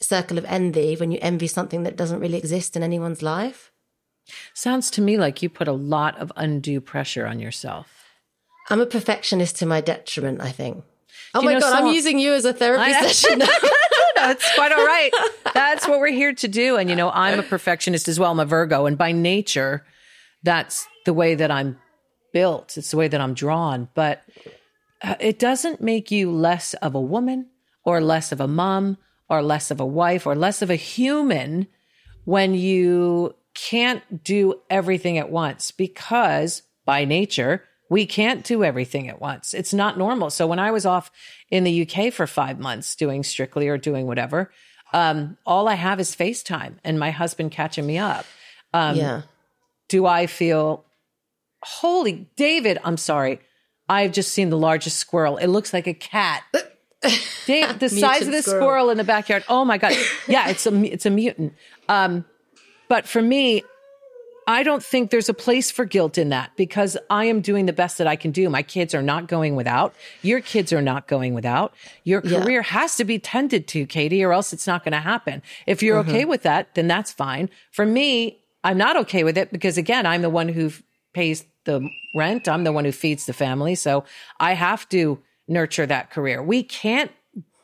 circle 0.00 0.38
of 0.38 0.44
envy 0.46 0.96
when 0.96 1.12
you 1.12 1.18
envy 1.20 1.46
something 1.46 1.82
that 1.82 1.96
doesn't 1.96 2.20
really 2.20 2.38
exist 2.38 2.76
in 2.76 2.82
anyone's 2.82 3.22
life. 3.22 3.70
Sounds 4.54 4.90
to 4.92 5.00
me 5.02 5.16
like 5.18 5.42
you 5.42 5.48
put 5.48 5.68
a 5.68 5.72
lot 5.72 6.16
of 6.18 6.32
undue 6.36 6.80
pressure 6.80 7.26
on 7.26 7.40
yourself. 7.40 7.88
I'm 8.70 8.80
a 8.80 8.86
perfectionist 8.86 9.56
to 9.56 9.66
my 9.66 9.80
detriment. 9.80 10.40
I 10.40 10.52
think. 10.52 10.84
Oh 11.34 11.40
you 11.40 11.46
my 11.46 11.54
know 11.54 11.60
god, 11.60 11.82
I'm 11.82 11.94
using 11.94 12.18
you 12.18 12.32
as 12.32 12.44
a 12.44 12.52
therapy 12.52 12.92
I- 12.92 13.06
session. 13.06 13.42
That's 14.14 14.54
quite 14.54 14.72
all 14.72 14.84
right. 14.84 15.10
That's 15.54 15.88
what 15.88 16.00
we're 16.00 16.08
here 16.08 16.34
to 16.34 16.48
do. 16.48 16.76
And, 16.76 16.90
you 16.90 16.96
know, 16.96 17.10
I'm 17.10 17.38
a 17.38 17.42
perfectionist 17.42 18.08
as 18.08 18.18
well. 18.18 18.30
I'm 18.30 18.40
a 18.40 18.44
Virgo. 18.44 18.86
And 18.86 18.98
by 18.98 19.12
nature, 19.12 19.84
that's 20.42 20.86
the 21.06 21.14
way 21.14 21.34
that 21.34 21.50
I'm 21.50 21.78
built. 22.32 22.76
It's 22.76 22.90
the 22.90 22.96
way 22.96 23.08
that 23.08 23.20
I'm 23.20 23.34
drawn. 23.34 23.88
But 23.94 24.22
uh, 25.02 25.16
it 25.20 25.38
doesn't 25.38 25.80
make 25.80 26.10
you 26.10 26.30
less 26.30 26.74
of 26.74 26.94
a 26.94 27.00
woman 27.00 27.48
or 27.84 28.00
less 28.00 28.32
of 28.32 28.40
a 28.40 28.48
mom 28.48 28.98
or 29.28 29.42
less 29.42 29.70
of 29.70 29.80
a 29.80 29.86
wife 29.86 30.26
or 30.26 30.34
less 30.34 30.62
of 30.62 30.70
a 30.70 30.76
human 30.76 31.66
when 32.24 32.54
you 32.54 33.34
can't 33.54 34.22
do 34.22 34.60
everything 34.68 35.18
at 35.18 35.30
once 35.30 35.70
because 35.70 36.62
by 36.84 37.04
nature, 37.04 37.64
we 37.88 38.06
can't 38.06 38.44
do 38.44 38.62
everything 38.62 39.08
at 39.08 39.20
once. 39.20 39.52
It's 39.52 39.74
not 39.74 39.98
normal. 39.98 40.30
So 40.30 40.46
when 40.46 40.58
I 40.58 40.70
was 40.70 40.86
off 40.86 41.10
in 41.50 41.64
the 41.64 41.82
UK 41.88 42.12
for 42.12 42.26
five 42.26 42.58
months 42.58 42.94
doing 42.94 43.22
strictly 43.24 43.68
or 43.68 43.76
doing 43.76 44.06
whatever, 44.06 44.52
um, 44.92 45.36
all 45.44 45.68
I 45.68 45.74
have 45.74 46.00
is 46.00 46.14
FaceTime 46.14 46.74
and 46.84 46.98
my 46.98 47.10
husband 47.10 47.50
catching 47.50 47.86
me 47.86 47.98
up. 47.98 48.24
Um, 48.72 48.96
yeah. 48.96 49.22
Do 49.88 50.06
I 50.06 50.26
feel, 50.26 50.84
holy 51.62 52.28
David, 52.36 52.78
I'm 52.84 52.96
sorry. 52.96 53.40
I've 53.88 54.12
just 54.12 54.32
seen 54.32 54.50
the 54.50 54.58
largest 54.58 54.98
squirrel. 54.98 55.36
It 55.36 55.48
looks 55.48 55.72
like 55.72 55.86
a 55.86 55.94
cat. 55.94 56.42
Dave, 57.46 57.78
the 57.78 57.88
size 57.88 58.22
of 58.22 58.28
this 58.28 58.44
squirrel. 58.46 58.62
squirrel 58.62 58.90
in 58.90 58.98
the 58.98 59.04
backyard. 59.04 59.44
Oh 59.48 59.64
my 59.64 59.78
god! 59.78 59.94
Yeah, 60.28 60.48
it's 60.48 60.66
a 60.66 60.74
it's 60.84 61.06
a 61.06 61.10
mutant. 61.10 61.54
Um, 61.88 62.24
but 62.88 63.06
for 63.08 63.22
me, 63.22 63.62
I 64.46 64.62
don't 64.62 64.82
think 64.82 65.10
there's 65.10 65.28
a 65.28 65.34
place 65.34 65.70
for 65.70 65.84
guilt 65.84 66.18
in 66.18 66.28
that 66.28 66.50
because 66.56 66.96
I 67.08 67.24
am 67.24 67.40
doing 67.40 67.66
the 67.66 67.72
best 67.72 67.98
that 67.98 68.06
I 68.06 68.16
can 68.16 68.30
do. 68.32 68.48
My 68.50 68.62
kids 68.62 68.94
are 68.94 69.02
not 69.02 69.28
going 69.28 69.56
without. 69.56 69.94
Your 70.22 70.40
kids 70.40 70.72
are 70.72 70.82
not 70.82 71.08
going 71.08 71.34
without. 71.34 71.72
Your 72.04 72.20
Yeah. 72.24 72.42
career 72.42 72.62
has 72.62 72.96
to 72.96 73.04
be 73.04 73.18
tended 73.18 73.66
to, 73.68 73.86
Katie, 73.86 74.22
or 74.22 74.32
else 74.32 74.52
it's 74.52 74.66
not 74.66 74.84
going 74.84 74.92
to 74.92 74.98
happen. 75.00 75.42
If 75.66 75.82
you're 75.82 75.98
okay 75.98 76.24
with 76.24 76.42
that, 76.42 76.74
then 76.74 76.86
that's 76.88 77.12
fine. 77.12 77.48
For 77.70 77.86
me, 77.86 78.38
I'm 78.62 78.76
not 78.76 78.96
okay 78.98 79.24
with 79.24 79.38
it 79.38 79.50
because 79.52 79.78
again, 79.78 80.04
I'm 80.04 80.22
the 80.22 80.30
one 80.30 80.48
who 80.48 80.70
pays 81.12 81.44
the 81.64 81.88
rent. 82.14 82.48
I'm 82.48 82.64
the 82.64 82.72
one 82.72 82.84
who 82.84 82.92
feeds 82.92 83.26
the 83.26 83.32
family. 83.32 83.74
So 83.74 84.04
I 84.38 84.54
have 84.54 84.88
to 84.90 85.20
nurture 85.48 85.86
that 85.86 86.10
career. 86.10 86.42
We 86.42 86.62
can't 86.62 87.10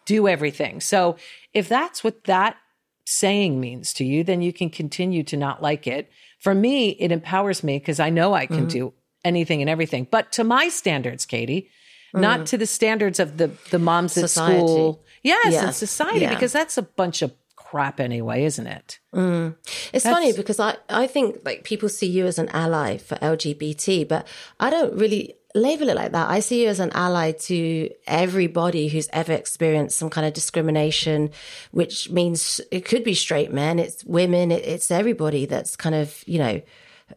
do 0.05 0.29
everything. 0.29 0.81
So 0.81 1.17
if 1.55 1.69
that's 1.69 2.05
what 2.05 2.25
that 2.25 2.57
saying 3.05 3.61
means 3.61 3.93
to 3.95 4.05
you, 4.05 4.25
then 4.25 4.43
you 4.43 4.53
can 4.53 4.71
continue 4.71 5.23
to 5.25 5.37
not 5.37 5.63
like 5.63 5.87
it. 5.87 6.11
For 6.39 6.55
me, 6.55 6.91
it 6.91 7.13
empowers 7.13 7.63
me 7.63 7.79
because 7.79 8.01
I 8.01 8.11
know 8.11 8.35
I 8.35 8.47
can 8.47 8.59
mm-hmm. 8.59 8.69
do 8.69 8.95
anything 9.25 9.61
and 9.61 9.71
everything. 9.71 10.07
But 10.11 10.33
to 10.33 10.45
my 10.45 10.69
standards, 10.69 11.25
Katie, 11.27 11.71
not 12.15 12.41
mm. 12.41 12.47
to 12.47 12.59
the 12.59 12.67
standards 12.67 13.21
of 13.21 13.37
the 13.37 13.51
the 13.71 13.79
moms 13.79 14.17
at 14.17 14.31
school. 14.31 15.05
Yes, 15.23 15.53
Yeah. 15.53 15.67
and 15.67 15.75
society, 15.75 16.21
Yeah. 16.21 16.35
because 16.35 16.53
that's 16.53 16.79
a 16.79 16.83
bunch 16.83 17.23
of 17.23 17.33
crap 17.71 17.99
anyway, 17.99 18.45
isn't 18.45 18.67
it? 18.67 19.01
Mm. 19.13 19.57
It's 19.93 20.05
funny 20.05 20.33
because 20.33 20.61
I, 20.61 20.77
I 20.89 21.09
think 21.09 21.41
like 21.45 21.65
people 21.65 21.89
see 21.89 22.07
you 22.07 22.27
as 22.27 22.39
an 22.39 22.49
ally 22.51 22.97
for 22.97 23.17
LGBT, 23.17 24.07
but 24.07 24.27
I 24.61 24.71
don't 24.71 24.95
really 24.95 25.35
label 25.53 25.89
it 25.89 25.97
like 25.97 26.13
that. 26.13 26.31
I 26.31 26.39
see 26.39 26.63
you 26.63 26.69
as 26.69 26.79
an 26.79 26.93
ally 26.95 27.33
to 27.33 27.91
everybody 28.07 28.87
who's 28.87 29.09
ever 29.13 29.33
experienced 29.33 29.99
some 29.99 30.11
kind 30.11 30.27
of 30.27 30.33
discrimination, 30.33 31.31
which 31.73 32.09
means 32.09 32.61
it 32.71 32.85
could 32.85 33.03
be 33.03 33.15
straight 33.15 33.53
men, 33.53 33.81
it's 33.81 34.05
women, 34.05 34.53
it, 34.53 34.65
it's 34.65 34.93
everybody 34.93 35.45
that's 35.45 35.75
kind 35.75 35.97
of, 35.97 36.23
you 36.25 36.39
know, 36.39 36.63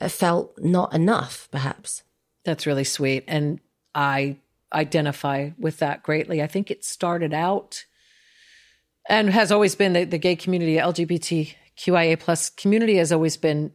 felt 0.08 0.58
not 0.58 0.96
enough, 0.96 1.48
perhaps. 1.52 2.02
That's 2.44 2.66
really 2.66 2.86
sweet. 2.86 3.24
And 3.28 3.60
I 3.94 4.38
identify 4.74 5.52
with 5.60 5.78
that 5.78 6.02
greatly. 6.02 6.42
I 6.42 6.48
think 6.48 6.72
it 6.72 6.84
started 6.84 7.36
out 7.36 7.86
and 9.10 9.30
has 9.32 9.52
always 9.52 9.76
been 9.76 9.94
the, 9.94 10.06
the 10.06 10.20
gay 10.20 10.36
community, 10.36 10.76
LGBTQIA 10.76 12.20
plus 12.20 12.50
community 12.52 12.96
has 12.98 13.12
always 13.12 13.36
been 13.36 13.74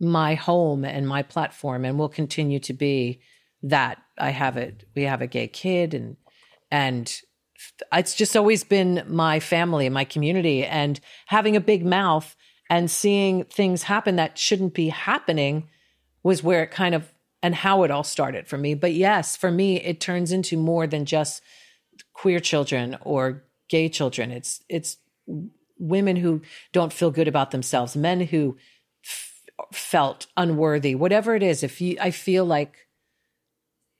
my 0.00 0.34
home 0.34 0.84
and 0.84 1.06
my 1.06 1.22
platform 1.22 1.84
and 1.84 1.98
will 1.98 2.08
continue 2.08 2.58
to 2.60 2.72
be 2.72 3.20
that. 3.62 3.98
I 4.18 4.30
have 4.30 4.56
it. 4.56 4.88
We 4.96 5.02
have 5.04 5.22
a 5.22 5.26
gay 5.26 5.46
kid 5.46 5.94
and, 5.94 6.16
and 6.70 7.14
it's 7.92 8.14
just 8.14 8.36
always 8.36 8.64
been 8.64 9.04
my 9.06 9.38
family 9.38 9.86
and 9.86 9.94
my 9.94 10.04
community 10.04 10.64
and 10.64 10.98
having 11.26 11.54
a 11.54 11.60
big 11.60 11.84
mouth 11.84 12.34
and 12.68 12.90
seeing 12.90 13.44
things 13.44 13.84
happen 13.84 14.16
that 14.16 14.38
shouldn't 14.38 14.74
be 14.74 14.88
happening 14.88 15.68
was 16.22 16.42
where 16.42 16.62
it 16.62 16.70
kind 16.70 16.94
of 16.94 17.12
and 17.42 17.54
how 17.54 17.82
it 17.82 17.90
all 17.90 18.04
started 18.04 18.46
for 18.46 18.56
me. 18.56 18.74
But 18.74 18.94
yes, 18.94 19.36
for 19.36 19.50
me, 19.50 19.80
it 19.80 20.00
turns 20.00 20.32
into 20.32 20.56
more 20.56 20.86
than 20.86 21.04
just 21.04 21.42
queer 22.14 22.40
children 22.40 22.96
or 23.02 23.44
gay 23.72 23.88
children. 23.88 24.30
It's 24.30 24.62
it's 24.68 24.98
women 25.78 26.16
who 26.16 26.42
don't 26.72 26.92
feel 26.92 27.10
good 27.10 27.26
about 27.26 27.50
themselves, 27.52 27.96
men 27.96 28.20
who 28.20 28.58
f- 29.02 29.42
felt 29.72 30.26
unworthy, 30.36 30.94
whatever 30.94 31.34
it 31.34 31.42
is. 31.42 31.62
If 31.62 31.80
you, 31.80 31.96
I 31.98 32.10
feel 32.10 32.44
like 32.44 32.86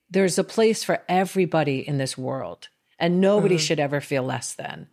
there's 0.09 0.37
a 0.37 0.43
place 0.43 0.83
for 0.83 1.01
everybody 1.09 1.79
in 1.79 1.97
this 1.97 2.15
world, 2.15 2.69
and 2.99 3.19
nobody 3.19 3.55
mm-hmm. 3.55 3.63
should 3.63 3.79
ever 3.79 3.99
feel 3.99 4.23
less 4.23 4.53
than. 4.53 4.87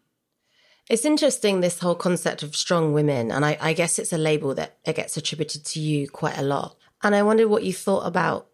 It's 0.89 1.05
interesting, 1.05 1.61
this 1.61 1.79
whole 1.79 1.95
concept 1.95 2.43
of 2.43 2.57
strong 2.57 2.95
women. 2.95 3.31
And 3.31 3.45
I, 3.45 3.59
I 3.61 3.73
guess 3.75 3.99
it's 3.99 4.15
a 4.15 4.19
label 4.19 4.55
that 4.55 4.79
it 4.85 4.97
gets 4.97 5.17
attributed 5.17 5.65
to 5.67 5.79
you 5.81 6.09
quite 6.09 6.39
a 6.39 6.43
lot. 6.43 6.77
And 7.03 7.15
I 7.15 7.23
wondered 7.23 7.49
what 7.49 7.63
you 7.63 7.73
thought 7.73 8.07
about 8.07 8.50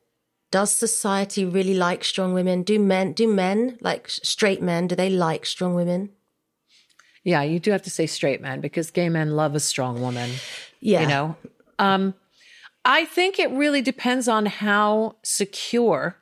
does 0.50 0.70
society 0.70 1.44
really 1.44 1.74
like 1.74 2.04
strong 2.04 2.32
women? 2.32 2.62
Do 2.62 2.78
men, 2.78 3.12
do 3.12 3.32
men, 3.32 3.78
like 3.80 4.08
straight 4.08 4.62
men, 4.62 4.86
do 4.86 4.94
they 4.94 5.10
like 5.10 5.46
strong 5.46 5.74
women? 5.74 6.10
Yeah, 7.24 7.42
you 7.42 7.58
do 7.58 7.72
have 7.72 7.82
to 7.82 7.90
say 7.90 8.06
straight 8.06 8.40
men 8.40 8.60
because 8.60 8.90
gay 8.90 9.08
men 9.08 9.34
love 9.34 9.54
a 9.54 9.60
strong 9.60 10.00
woman. 10.00 10.30
Yeah. 10.80 11.00
You 11.00 11.06
know? 11.08 11.36
Um, 11.78 12.14
I 12.84 13.04
think 13.04 13.40
it 13.40 13.50
really 13.50 13.82
depends 13.82 14.28
on 14.28 14.46
how 14.46 15.16
secure 15.24 16.16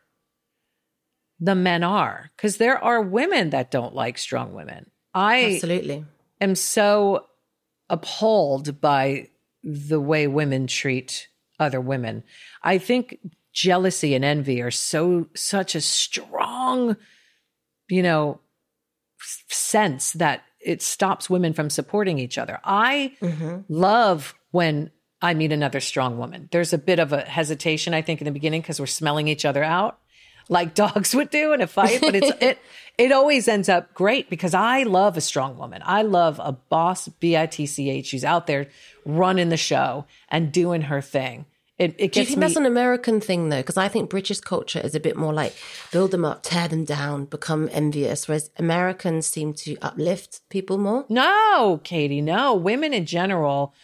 the 1.38 1.54
men 1.54 1.82
are 1.82 2.30
because 2.36 2.56
there 2.56 2.82
are 2.82 3.02
women 3.02 3.50
that 3.50 3.70
don't 3.70 3.94
like 3.94 4.16
strong 4.16 4.54
women. 4.54 4.90
I 5.12 5.56
absolutely 5.56 6.06
am 6.40 6.54
so 6.54 7.26
appalled 7.90 8.80
by 8.80 9.28
the 9.62 10.00
way 10.00 10.26
women 10.26 10.66
treat 10.66 11.28
other 11.60 11.80
women. 11.80 12.24
I 12.62 12.78
think 12.78 13.18
jealousy 13.54 14.14
and 14.14 14.24
envy 14.24 14.60
are 14.60 14.70
so 14.70 15.28
such 15.34 15.74
a 15.74 15.80
strong, 15.80 16.96
you 17.88 18.02
know, 18.02 18.40
sense 19.48 20.12
that 20.12 20.42
it 20.60 20.82
stops 20.82 21.30
women 21.30 21.54
from 21.54 21.70
supporting 21.70 22.18
each 22.18 22.36
other. 22.36 22.60
I 22.64 23.16
mm-hmm. 23.22 23.60
love 23.68 24.34
when 24.50 24.90
I 25.22 25.32
meet 25.32 25.52
another 25.52 25.80
strong 25.80 26.18
woman. 26.18 26.48
There's 26.52 26.74
a 26.74 26.78
bit 26.78 26.98
of 26.98 27.12
a 27.12 27.22
hesitation, 27.22 27.94
I 27.94 28.02
think, 28.02 28.20
in 28.20 28.26
the 28.26 28.30
beginning 28.30 28.60
because 28.60 28.80
we're 28.80 28.86
smelling 28.86 29.28
each 29.28 29.46
other 29.46 29.64
out 29.64 29.98
like 30.48 30.74
dogs 30.74 31.14
would 31.14 31.30
do 31.30 31.52
in 31.52 31.60
a 31.60 31.66
fight, 31.66 32.00
but 32.00 32.14
it's 32.14 32.32
it 32.40 32.58
it 32.98 33.12
always 33.12 33.48
ends 33.48 33.68
up 33.68 33.94
great 33.94 34.30
because 34.30 34.54
I 34.54 34.82
love 34.82 35.16
a 35.16 35.20
strong 35.20 35.56
woman. 35.56 35.82
I 35.84 36.02
love 36.02 36.40
a 36.42 36.52
boss 36.52 37.08
B 37.08 37.36
I 37.36 37.46
T 37.46 37.66
C 37.66 37.90
H 37.90 38.10
who's 38.10 38.24
out 38.24 38.46
there 38.46 38.68
running 39.04 39.48
the 39.48 39.56
show 39.56 40.06
and 40.28 40.52
doing 40.52 40.82
her 40.82 41.00
thing. 41.00 41.46
It, 41.76 41.96
it 41.98 42.12
Do 42.12 42.20
you 42.20 42.26
think 42.26 42.38
me, 42.38 42.46
that's 42.46 42.56
an 42.56 42.66
American 42.66 43.20
thing 43.20 43.48
though? 43.48 43.58
Because 43.58 43.76
I 43.76 43.88
think 43.88 44.08
British 44.08 44.40
culture 44.40 44.78
is 44.78 44.94
a 44.94 45.00
bit 45.00 45.16
more 45.16 45.32
like 45.32 45.56
build 45.90 46.12
them 46.12 46.24
up, 46.24 46.42
tear 46.44 46.68
them 46.68 46.84
down, 46.84 47.24
become 47.24 47.68
envious, 47.72 48.28
whereas 48.28 48.50
Americans 48.58 49.26
seem 49.26 49.54
to 49.54 49.76
uplift 49.82 50.40
people 50.50 50.78
more. 50.78 51.04
No, 51.08 51.80
Katie, 51.82 52.20
no. 52.20 52.54
Women 52.54 52.94
in 52.94 53.06
general 53.06 53.74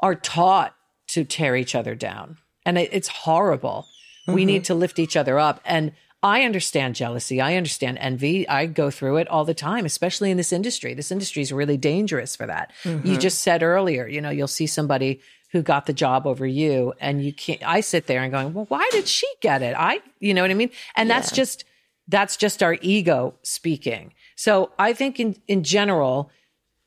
are 0.00 0.14
taught 0.14 0.76
to 1.08 1.24
tear 1.24 1.56
each 1.56 1.74
other 1.74 1.96
down, 1.96 2.38
and 2.64 2.78
it, 2.78 2.90
it's 2.92 3.08
horrible. 3.08 3.86
Mm-hmm. 4.26 4.34
We 4.34 4.44
need 4.44 4.64
to 4.64 4.74
lift 4.74 4.98
each 4.98 5.16
other 5.16 5.38
up. 5.38 5.60
And 5.64 5.92
I 6.22 6.42
understand 6.42 6.94
jealousy. 6.94 7.40
I 7.40 7.56
understand 7.56 7.98
envy. 8.00 8.48
I 8.48 8.66
go 8.66 8.90
through 8.90 9.18
it 9.18 9.28
all 9.28 9.44
the 9.44 9.54
time, 9.54 9.84
especially 9.84 10.30
in 10.30 10.36
this 10.36 10.52
industry. 10.52 10.94
This 10.94 11.12
industry 11.12 11.42
is 11.42 11.52
really 11.52 11.76
dangerous 11.76 12.34
for 12.34 12.46
that. 12.46 12.72
Mm-hmm. 12.84 13.06
You 13.06 13.16
just 13.18 13.42
said 13.42 13.62
earlier, 13.62 14.06
you 14.06 14.20
know, 14.20 14.30
you'll 14.30 14.48
see 14.48 14.66
somebody 14.66 15.20
who 15.56 15.62
got 15.62 15.86
the 15.86 15.92
job 15.94 16.26
over 16.26 16.46
you 16.46 16.92
and 17.00 17.24
you 17.24 17.32
can't 17.32 17.66
I 17.66 17.80
sit 17.80 18.06
there 18.06 18.22
and 18.22 18.30
going, 18.30 18.52
"Well, 18.52 18.66
why 18.68 18.86
did 18.92 19.08
she 19.08 19.26
get 19.40 19.62
it?" 19.62 19.74
I, 19.76 20.00
you 20.20 20.34
know 20.34 20.42
what 20.42 20.50
I 20.50 20.54
mean? 20.54 20.70
And 20.94 21.08
yeah. 21.08 21.18
that's 21.18 21.32
just 21.32 21.64
that's 22.08 22.36
just 22.36 22.62
our 22.62 22.76
ego 22.82 23.34
speaking. 23.42 24.12
So, 24.36 24.70
I 24.78 24.92
think 24.92 25.18
in 25.18 25.36
in 25.48 25.64
general, 25.64 26.30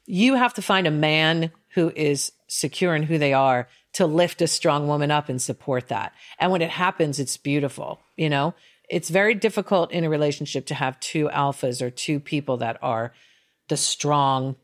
you 0.05 0.35
have 0.35 0.53
to 0.53 0.61
find 0.61 0.85
a 0.85 0.91
man 0.91 1.51
who 1.69 1.91
is 1.95 2.31
secure 2.47 2.95
in 2.95 3.03
who 3.03 3.17
they 3.17 3.33
are 3.33 3.67
to 3.93 4.05
lift 4.05 4.41
a 4.41 4.47
strong 4.47 4.87
woman 4.87 5.09
up 5.09 5.29
and 5.29 5.41
support 5.41 5.87
that. 5.87 6.13
And 6.37 6.51
when 6.51 6.61
it 6.61 6.69
happens, 6.69 7.19
it's 7.19 7.37
beautiful. 7.37 7.99
You 8.17 8.29
know, 8.29 8.53
it's 8.87 9.09
very 9.09 9.33
difficult 9.33 9.91
in 9.91 10.03
a 10.03 10.09
relationship 10.09 10.67
to 10.67 10.75
have 10.75 10.99
two 10.99 11.27
alphas 11.29 11.81
or 11.81 11.89
two 11.89 12.19
people 12.19 12.57
that 12.57 12.77
are 12.83 13.13
the 13.67 13.77
strong, 13.77 14.57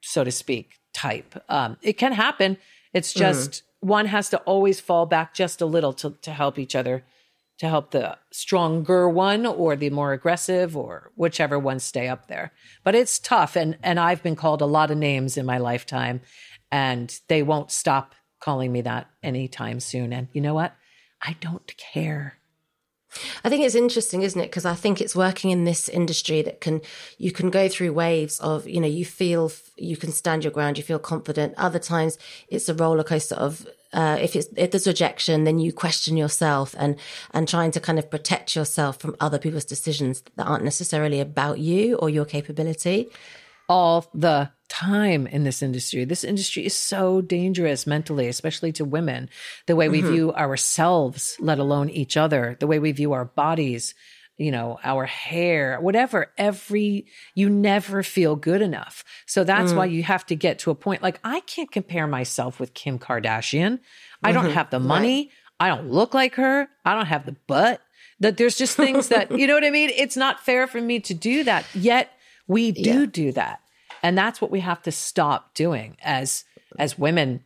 so 0.00 0.24
to 0.24 0.30
speak, 0.30 0.78
type. 0.94 1.42
Um, 1.50 1.76
it 1.82 1.94
can 1.94 2.12
happen. 2.12 2.56
It's 2.92 3.10
mm-hmm. 3.10 3.20
just 3.20 3.50
mm-hmm. 3.50 3.88
one 3.88 4.06
has 4.06 4.28
to 4.30 4.38
always 4.38 4.80
fall 4.80 5.06
back 5.06 5.34
just 5.34 5.60
a 5.60 5.66
little 5.66 5.92
to, 5.94 6.10
to 6.22 6.32
help 6.32 6.58
each 6.58 6.74
other, 6.74 7.04
to 7.58 7.68
help 7.68 7.90
the 7.90 8.18
stronger 8.30 9.08
one 9.08 9.46
or 9.46 9.76
the 9.76 9.90
more 9.90 10.12
aggressive 10.12 10.76
or 10.76 11.12
whichever 11.14 11.58
one 11.58 11.78
stay 11.78 12.08
up 12.08 12.28
there. 12.28 12.52
But 12.84 12.94
it's 12.94 13.18
tough. 13.18 13.56
And, 13.56 13.78
and 13.82 14.00
I've 14.00 14.22
been 14.22 14.36
called 14.36 14.62
a 14.62 14.66
lot 14.66 14.90
of 14.90 14.98
names 14.98 15.36
in 15.36 15.46
my 15.46 15.58
lifetime 15.58 16.20
and 16.70 17.18
they 17.28 17.42
won't 17.42 17.70
stop 17.70 18.14
calling 18.40 18.72
me 18.72 18.80
that 18.80 19.08
anytime 19.22 19.78
soon. 19.78 20.12
And 20.12 20.28
you 20.32 20.40
know 20.40 20.54
what? 20.54 20.74
I 21.20 21.36
don't 21.40 21.76
care. 21.76 22.38
I 23.44 23.48
think 23.48 23.64
it's 23.64 23.74
interesting, 23.74 24.22
isn't 24.22 24.40
it? 24.40 24.50
Because 24.50 24.64
I 24.64 24.74
think 24.74 25.00
it's 25.00 25.16
working 25.16 25.50
in 25.50 25.64
this 25.64 25.88
industry 25.88 26.42
that 26.42 26.60
can, 26.60 26.80
you 27.18 27.32
can 27.32 27.50
go 27.50 27.68
through 27.68 27.92
waves 27.92 28.40
of, 28.40 28.68
you 28.68 28.80
know, 28.80 28.86
you 28.86 29.04
feel 29.04 29.52
you 29.76 29.96
can 29.96 30.12
stand 30.12 30.44
your 30.44 30.52
ground, 30.52 30.78
you 30.78 30.84
feel 30.84 30.98
confident. 30.98 31.54
Other 31.56 31.78
times 31.78 32.18
it's 32.48 32.68
a 32.68 32.74
roller 32.74 33.04
coaster 33.04 33.34
of, 33.34 33.66
uh, 33.92 34.18
if 34.20 34.34
it's, 34.34 34.48
if 34.56 34.70
there's 34.70 34.86
rejection, 34.86 35.44
then 35.44 35.58
you 35.58 35.72
question 35.72 36.16
yourself 36.16 36.74
and, 36.78 36.96
and 37.32 37.46
trying 37.46 37.70
to 37.72 37.80
kind 37.80 37.98
of 37.98 38.10
protect 38.10 38.56
yourself 38.56 38.98
from 38.98 39.16
other 39.20 39.38
people's 39.38 39.66
decisions 39.66 40.22
that 40.36 40.46
aren't 40.46 40.64
necessarily 40.64 41.20
about 41.20 41.58
you 41.58 41.96
or 41.96 42.08
your 42.08 42.24
capability. 42.24 43.10
All 43.72 44.10
the 44.12 44.50
time 44.72 45.26
in 45.26 45.44
this 45.44 45.62
industry. 45.62 46.04
This 46.04 46.24
industry 46.24 46.64
is 46.64 46.74
so 46.74 47.20
dangerous 47.20 47.86
mentally, 47.86 48.26
especially 48.26 48.72
to 48.72 48.84
women. 48.84 49.28
The 49.66 49.76
way 49.76 49.88
we 49.88 50.00
mm-hmm. 50.00 50.12
view 50.12 50.32
ourselves, 50.32 51.36
let 51.40 51.58
alone 51.58 51.90
each 51.90 52.16
other, 52.16 52.56
the 52.58 52.66
way 52.66 52.78
we 52.78 52.92
view 52.92 53.12
our 53.12 53.24
bodies, 53.24 53.94
you 54.38 54.50
know, 54.50 54.78
our 54.82 55.04
hair, 55.04 55.78
whatever, 55.80 56.32
every, 56.38 57.06
you 57.34 57.50
never 57.50 58.02
feel 58.02 58.34
good 58.34 58.62
enough. 58.62 59.04
So 59.26 59.44
that's 59.44 59.72
mm. 59.72 59.76
why 59.76 59.84
you 59.86 60.02
have 60.02 60.24
to 60.26 60.36
get 60.36 60.58
to 60.60 60.70
a 60.70 60.74
point 60.74 61.02
like 61.02 61.20
I 61.22 61.40
can't 61.40 61.70
compare 61.70 62.06
myself 62.06 62.58
with 62.58 62.74
Kim 62.74 62.98
Kardashian. 62.98 63.72
Mm-hmm. 63.72 64.26
I 64.26 64.32
don't 64.32 64.44
mm-hmm. 64.44 64.54
have 64.54 64.70
the 64.70 64.80
money. 64.80 65.30
Right. 65.60 65.66
I 65.66 65.68
don't 65.68 65.90
look 65.90 66.14
like 66.14 66.34
her. 66.36 66.68
I 66.84 66.94
don't 66.94 67.06
have 67.06 67.26
the 67.26 67.36
butt. 67.46 67.80
That 68.20 68.36
there's 68.36 68.56
just 68.56 68.76
things 68.76 69.08
that, 69.08 69.30
you 69.38 69.46
know 69.46 69.54
what 69.54 69.64
I 69.64 69.70
mean? 69.70 69.90
It's 69.90 70.16
not 70.16 70.40
fair 70.40 70.66
for 70.66 70.80
me 70.80 71.00
to 71.00 71.14
do 71.14 71.44
that. 71.44 71.66
Yet 71.74 72.10
we 72.46 72.72
do 72.72 73.00
yeah. 73.00 73.06
do 73.06 73.32
that 73.32 73.61
and 74.02 74.18
that's 74.18 74.40
what 74.40 74.50
we 74.50 74.60
have 74.60 74.82
to 74.82 74.92
stop 74.92 75.54
doing 75.54 75.96
as 76.02 76.44
as 76.78 76.98
women. 76.98 77.42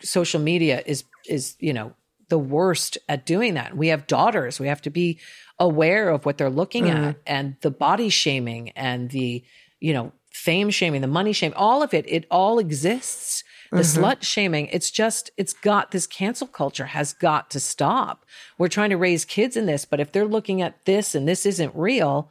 Social 0.00 0.40
media 0.40 0.82
is 0.84 1.04
is 1.26 1.56
you 1.60 1.72
know 1.72 1.94
the 2.28 2.38
worst 2.38 2.98
at 3.08 3.26
doing 3.26 3.54
that. 3.54 3.76
We 3.76 3.88
have 3.88 4.06
daughters. 4.06 4.58
We 4.58 4.68
have 4.68 4.82
to 4.82 4.90
be 4.90 5.18
aware 5.58 6.08
of 6.08 6.24
what 6.24 6.38
they're 6.38 6.50
looking 6.50 6.84
mm-hmm. 6.84 7.04
at 7.04 7.16
and 7.26 7.56
the 7.60 7.70
body 7.70 8.08
shaming 8.08 8.70
and 8.70 9.10
the 9.10 9.44
you 9.80 9.92
know 9.92 10.12
fame 10.32 10.70
shaming 10.70 11.00
the 11.00 11.06
money 11.06 11.32
shame 11.32 11.52
all 11.56 11.82
of 11.82 11.94
it. 11.94 12.04
It 12.08 12.26
all 12.30 12.58
exists. 12.58 13.44
The 13.70 13.78
mm-hmm. 13.78 14.04
slut 14.04 14.22
shaming 14.22 14.66
it's 14.68 14.90
just 14.90 15.30
it's 15.36 15.52
got 15.52 15.92
this 15.92 16.06
cancel 16.06 16.48
culture 16.48 16.86
has 16.86 17.12
got 17.12 17.50
to 17.50 17.60
stop. 17.60 18.24
We're 18.58 18.68
trying 18.68 18.90
to 18.90 18.96
raise 18.96 19.24
kids 19.24 19.56
in 19.56 19.66
this 19.66 19.84
but 19.84 20.00
if 20.00 20.10
they're 20.10 20.24
looking 20.24 20.62
at 20.62 20.84
this 20.86 21.14
and 21.14 21.28
this 21.28 21.46
isn't 21.46 21.74
real 21.76 22.30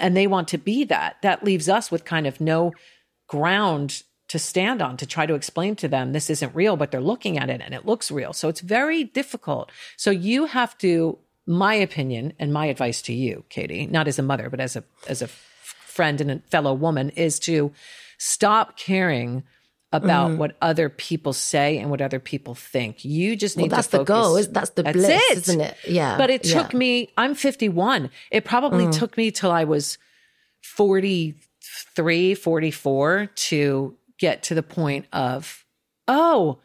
and 0.00 0.16
they 0.16 0.26
want 0.26 0.48
to 0.48 0.58
be 0.58 0.84
that, 0.84 1.16
that 1.22 1.44
leaves 1.44 1.68
us 1.68 1.90
with 1.90 2.04
kind 2.04 2.26
of 2.26 2.40
no 2.40 2.72
ground 3.26 4.02
to 4.28 4.38
stand 4.38 4.80
on 4.80 4.96
to 4.96 5.06
try 5.06 5.26
to 5.26 5.34
explain 5.34 5.76
to 5.76 5.88
them 5.88 6.12
this 6.12 6.30
isn't 6.30 6.54
real, 6.54 6.76
but 6.76 6.90
they're 6.90 7.00
looking 7.00 7.38
at 7.38 7.50
it 7.50 7.60
and 7.62 7.74
it 7.74 7.86
looks 7.86 8.10
real. 8.10 8.32
So 8.32 8.48
it's 8.48 8.60
very 8.60 9.04
difficult. 9.04 9.70
So 9.96 10.10
you 10.10 10.46
have 10.46 10.76
to, 10.78 11.18
my 11.46 11.74
opinion 11.74 12.32
and 12.38 12.52
my 12.52 12.66
advice 12.66 13.02
to 13.02 13.12
you, 13.12 13.44
Katie, 13.48 13.86
not 13.86 14.08
as 14.08 14.18
a 14.18 14.22
mother, 14.22 14.48
but 14.48 14.60
as 14.60 14.76
a 14.76 14.84
as 15.06 15.20
a 15.20 15.28
friend 15.28 16.20
and 16.20 16.30
a 16.30 16.38
fellow 16.48 16.72
woman, 16.72 17.10
is 17.10 17.38
to 17.40 17.72
stop 18.18 18.78
caring 18.78 19.44
about 19.94 20.32
mm. 20.32 20.36
what 20.38 20.56
other 20.60 20.88
people 20.88 21.32
say 21.32 21.78
and 21.78 21.88
what 21.88 22.00
other 22.00 22.18
people 22.18 22.56
think. 22.56 23.04
You 23.04 23.36
just 23.36 23.56
need 23.56 23.70
well, 23.70 23.76
that's 23.76 23.86
to 23.88 23.98
focus. 23.98 24.06
the 24.08 24.12
goal. 24.12 24.34
That's 24.34 24.70
the 24.70 24.82
that's 24.82 24.96
bliss, 24.96 25.22
it. 25.30 25.38
isn't 25.38 25.60
it? 25.60 25.76
Yeah. 25.86 26.18
But 26.18 26.30
it 26.30 26.42
took 26.42 26.72
yeah. 26.72 26.78
me. 26.78 27.12
I'm 27.16 27.36
51. 27.36 28.10
It 28.32 28.44
probably 28.44 28.86
mm. 28.86 28.92
took 28.92 29.16
me 29.16 29.30
till 29.30 29.52
I 29.52 29.62
was 29.62 29.96
43, 30.62 32.34
44 32.34 33.30
to 33.34 33.96
get 34.18 34.42
to 34.42 34.56
the 34.56 34.64
point 34.64 35.06
of, 35.12 35.64
oh, 36.08 36.58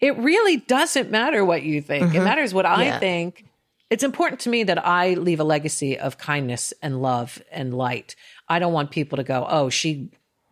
it 0.00 0.16
really 0.18 0.58
doesn't 0.58 1.10
matter 1.10 1.44
what 1.44 1.64
you 1.64 1.82
think. 1.82 2.06
Mm-hmm. 2.06 2.16
It 2.16 2.24
matters 2.24 2.54
what 2.54 2.66
I 2.66 2.84
yeah. 2.84 2.98
think. 3.00 3.46
It's 3.90 4.04
important 4.04 4.42
to 4.42 4.48
me 4.48 4.62
that 4.62 4.86
I 4.86 5.14
leave 5.14 5.40
a 5.40 5.44
legacy 5.44 5.98
of 5.98 6.18
kindness 6.18 6.72
and 6.82 7.02
love 7.02 7.42
and 7.50 7.74
light. 7.74 8.14
I 8.48 8.60
don't 8.60 8.72
want 8.72 8.92
people 8.92 9.16
to 9.16 9.24
go, 9.24 9.44
oh, 9.48 9.70
she 9.70 10.10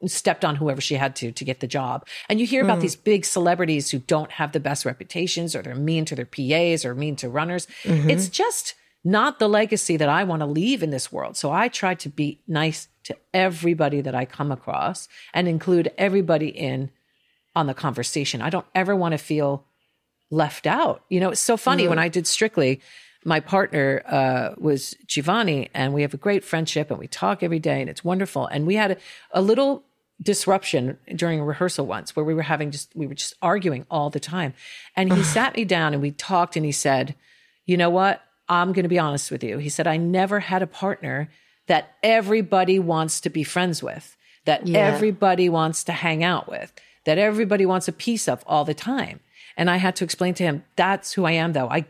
stepped 0.08 0.44
on 0.44 0.56
whoever 0.56 0.80
she 0.80 0.94
had 0.94 1.16
to 1.16 1.32
to 1.32 1.44
get 1.44 1.60
the 1.60 1.66
job. 1.66 2.06
And 2.28 2.40
you 2.40 2.46
hear 2.46 2.64
about 2.64 2.78
mm. 2.78 2.82
these 2.82 2.96
big 2.96 3.24
celebrities 3.24 3.90
who 3.90 3.98
don't 3.98 4.32
have 4.32 4.52
the 4.52 4.60
best 4.60 4.84
reputations 4.84 5.54
or 5.54 5.62
they're 5.62 5.74
mean 5.74 6.04
to 6.06 6.14
their 6.14 6.26
PAs 6.26 6.84
or 6.84 6.94
mean 6.94 7.16
to 7.16 7.28
runners. 7.28 7.66
Mm-hmm. 7.82 8.10
It's 8.10 8.28
just 8.28 8.74
not 9.04 9.38
the 9.38 9.48
legacy 9.48 9.96
that 9.98 10.08
I 10.08 10.24
want 10.24 10.40
to 10.40 10.46
leave 10.46 10.82
in 10.82 10.90
this 10.90 11.12
world. 11.12 11.36
So 11.36 11.52
I 11.52 11.68
try 11.68 11.94
to 11.94 12.08
be 12.08 12.40
nice 12.48 12.88
to 13.04 13.16
everybody 13.34 14.00
that 14.00 14.14
I 14.14 14.24
come 14.24 14.50
across 14.50 15.08
and 15.34 15.46
include 15.46 15.92
everybody 15.98 16.48
in 16.48 16.90
on 17.54 17.66
the 17.66 17.74
conversation. 17.74 18.40
I 18.40 18.50
don't 18.50 18.66
ever 18.74 18.96
want 18.96 19.12
to 19.12 19.18
feel 19.18 19.66
left 20.30 20.66
out. 20.66 21.04
You 21.10 21.20
know, 21.20 21.30
it's 21.30 21.40
so 21.40 21.56
funny 21.56 21.84
mm. 21.84 21.90
when 21.90 21.98
I 21.98 22.08
did 22.08 22.26
Strictly, 22.26 22.80
my 23.24 23.40
partner 23.40 24.02
uh, 24.06 24.54
was 24.58 24.94
Giovanni, 25.06 25.70
and 25.72 25.94
we 25.94 26.02
have 26.02 26.14
a 26.14 26.18
great 26.18 26.44
friendship, 26.44 26.90
and 26.90 26.98
we 26.98 27.06
talk 27.06 27.42
every 27.42 27.58
day, 27.58 27.80
and 27.80 27.88
it's 27.88 28.04
wonderful. 28.04 28.46
And 28.46 28.66
we 28.66 28.74
had 28.74 28.92
a, 28.92 28.96
a 29.32 29.40
little 29.40 29.84
disruption 30.22 30.96
during 31.14 31.40
a 31.40 31.44
rehearsal 31.44 31.86
once 31.86 32.14
where 32.14 32.24
we 32.24 32.34
were 32.34 32.42
having 32.42 32.70
just 32.70 32.90
we 32.94 33.06
were 33.06 33.14
just 33.14 33.34
arguing 33.42 33.84
all 33.90 34.10
the 34.10 34.20
time. 34.20 34.54
And 34.96 35.12
he 35.12 35.22
sat 35.22 35.56
me 35.56 35.64
down 35.64 35.92
and 35.92 36.00
we 36.02 36.10
talked 36.12 36.56
and 36.56 36.64
he 36.64 36.72
said 36.72 37.14
you 37.66 37.76
know 37.78 37.88
what? 37.90 38.20
I'm 38.48 38.72
going 38.74 38.82
to 38.82 38.90
be 38.90 38.98
honest 38.98 39.30
with 39.30 39.42
you. 39.42 39.58
He 39.58 39.68
said 39.70 39.86
i 39.86 39.96
never 39.96 40.40
had 40.40 40.62
a 40.62 40.66
partner 40.66 41.30
that 41.66 41.94
everybody 42.02 42.78
wants 42.78 43.20
to 43.22 43.30
be 43.30 43.42
friends 43.42 43.82
with 43.82 44.16
that 44.44 44.66
Yeah. 44.66 44.80
everybody 44.80 45.48
wants 45.48 45.82
to 45.84 45.92
hang 45.92 46.22
out 46.22 46.48
with 46.48 46.72
that 47.04 47.16
everybody 47.18 47.64
wants 47.66 47.88
a 47.88 47.92
piece 47.92 48.28
of 48.28 48.44
all 48.46 48.64
the 48.64 48.74
time. 48.74 49.20
And 49.56 49.70
i 49.70 49.76
had 49.78 49.96
to 49.96 50.04
explain 50.04 50.34
to 50.34 50.42
him 50.44 50.64
that's 50.76 51.12
who 51.14 51.24
i 51.24 51.32
am 51.32 51.52
though. 51.54 51.68
I 51.68 51.86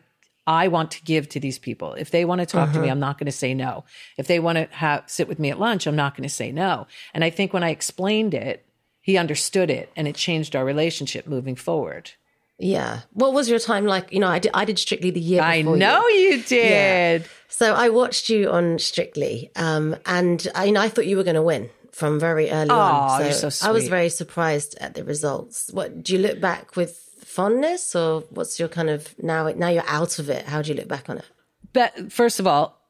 I 0.46 0.68
want 0.68 0.90
to 0.92 1.02
give 1.04 1.28
to 1.30 1.40
these 1.40 1.58
people. 1.58 1.94
If 1.94 2.10
they 2.10 2.24
want 2.24 2.40
to 2.40 2.46
talk 2.46 2.72
to 2.72 2.78
me, 2.78 2.88
Mhm. 2.88 2.92
I'm 2.92 3.00
not 3.00 3.18
going 3.18 3.26
to 3.26 3.32
say 3.32 3.54
no. 3.54 3.84
If 4.18 4.26
they 4.26 4.38
want 4.40 4.56
to 4.58 4.68
have 4.76 5.04
sit 5.06 5.26
with 5.28 5.38
me 5.38 5.50
at 5.50 5.58
lunch, 5.58 5.86
I'm 5.86 5.96
not 5.96 6.14
going 6.16 6.28
to 6.28 6.34
say 6.34 6.52
no. 6.52 6.86
And 7.14 7.24
I 7.24 7.30
think 7.30 7.52
when 7.52 7.62
I 7.62 7.70
explained 7.70 8.34
it, 8.34 8.64
he 9.00 9.16
understood 9.16 9.70
it 9.70 9.90
and 9.96 10.06
it 10.06 10.14
changed 10.14 10.54
our 10.54 10.64
relationship 10.64 11.26
moving 11.26 11.56
forward. 11.56 12.10
Yeah. 12.58 13.00
What 13.12 13.32
was 13.32 13.48
your 13.48 13.58
time 13.58 13.84
like? 13.86 14.12
You 14.12 14.20
know, 14.20 14.28
I 14.28 14.38
did, 14.38 14.52
I 14.54 14.64
did 14.64 14.78
Strictly 14.78 15.10
the 15.10 15.20
year 15.20 15.42
I 15.42 15.62
know 15.62 16.06
you 16.08 16.42
did. 16.42 17.22
Yeah. 17.22 17.28
So 17.48 17.74
I 17.74 17.88
watched 17.88 18.28
you 18.28 18.50
on 18.50 18.78
Strictly, 18.78 19.50
um, 19.56 19.96
and 20.06 20.46
I, 20.54 20.64
you 20.66 20.72
know, 20.72 20.80
I 20.80 20.88
thought 20.88 21.06
you 21.06 21.16
were 21.16 21.24
going 21.24 21.34
to 21.36 21.42
win 21.42 21.70
from 21.92 22.18
very 22.20 22.50
early 22.50 22.70
Aw, 22.70 23.14
on. 23.16 23.22
you're 23.24 23.32
so 23.32 23.66
I 23.68 23.70
was 23.72 23.88
very 23.88 24.08
surprised 24.08 24.76
at 24.80 24.94
the 24.94 25.04
results. 25.04 25.70
What 25.72 26.02
do 26.02 26.12
you 26.12 26.18
look 26.18 26.40
back 26.40 26.74
with 26.76 27.03
fondness, 27.24 27.94
or 27.94 28.20
what's 28.30 28.58
your 28.58 28.68
kind 28.68 28.90
of 28.90 29.14
now? 29.22 29.48
Now 29.48 29.68
you're 29.68 29.88
out 29.88 30.18
of 30.18 30.28
it. 30.30 30.46
How 30.46 30.62
do 30.62 30.68
you 30.70 30.74
look 30.76 30.88
back 30.88 31.08
on 31.10 31.18
it? 31.18 31.24
But 31.72 32.12
first 32.12 32.38
of 32.40 32.46
all, 32.46 32.80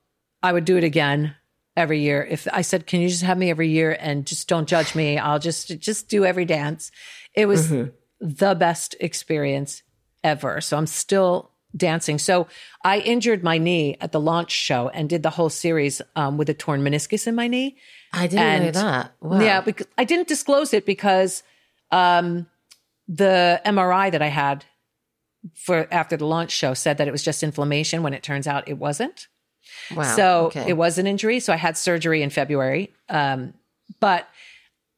I 0.42 0.52
would 0.52 0.64
do 0.64 0.76
it 0.76 0.84
again 0.84 1.34
every 1.76 2.00
year. 2.00 2.26
If 2.28 2.46
I 2.52 2.62
said, 2.62 2.86
"Can 2.86 3.00
you 3.00 3.08
just 3.08 3.22
have 3.22 3.38
me 3.38 3.50
every 3.50 3.68
year 3.68 3.96
and 3.98 4.26
just 4.26 4.48
don't 4.48 4.68
judge 4.68 4.94
me? 4.94 5.18
I'll 5.18 5.38
just 5.38 5.78
just 5.78 6.08
do 6.08 6.24
every 6.24 6.44
dance." 6.44 6.90
It 7.34 7.46
was 7.46 7.68
Mhm. 7.70 7.92
the 8.20 8.54
best 8.54 8.94
experience 9.00 9.82
ever. 10.22 10.60
So 10.60 10.76
I'm 10.76 10.86
still 10.86 11.50
dancing. 11.76 12.18
So 12.18 12.46
I 12.84 13.00
injured 13.00 13.42
my 13.42 13.58
knee 13.58 13.96
at 14.00 14.12
the 14.12 14.20
launch 14.20 14.52
show 14.52 14.88
and 14.90 15.08
did 15.08 15.22
the 15.24 15.30
whole 15.30 15.50
series 15.50 16.00
um, 16.14 16.38
with 16.38 16.48
a 16.48 16.54
torn 16.54 16.82
meniscus 16.82 17.26
in 17.26 17.34
my 17.34 17.48
knee. 17.48 17.76
I 18.12 18.28
didn't 18.28 18.62
know 18.62 18.70
that. 18.70 19.12
Wow. 19.20 19.40
Yeah, 19.40 19.60
because 19.60 19.88
I 19.98 20.04
didn't 20.04 20.28
disclose 20.28 20.72
it 20.72 20.86
because 20.86 21.42
um, 21.90 22.46
the 23.08 23.60
MRI 23.66 24.10
that 24.12 24.22
I 24.22 24.28
had 24.28 24.64
for 25.54 25.86
after 25.90 26.16
the 26.16 26.24
launch 26.26 26.50
show 26.50 26.72
said 26.74 26.98
that 26.98 27.06
it 27.08 27.10
was 27.10 27.22
just 27.22 27.42
inflammation 27.42 28.02
when 28.02 28.14
it 28.14 28.22
turns 28.22 28.46
out 28.46 28.66
it 28.68 28.78
wasn't. 28.78 29.28
Wow. 29.94 30.02
So 30.16 30.46
Okay. 30.46 30.68
it 30.68 30.74
was 30.76 30.98
an 30.98 31.06
injury. 31.06 31.40
So 31.40 31.52
I 31.52 31.56
had 31.56 31.76
surgery 31.76 32.22
in 32.22 32.30
February. 32.30 32.92
Um, 33.08 33.52
but 34.00 34.26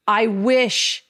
I 0.06 0.28
wish, 0.28 1.04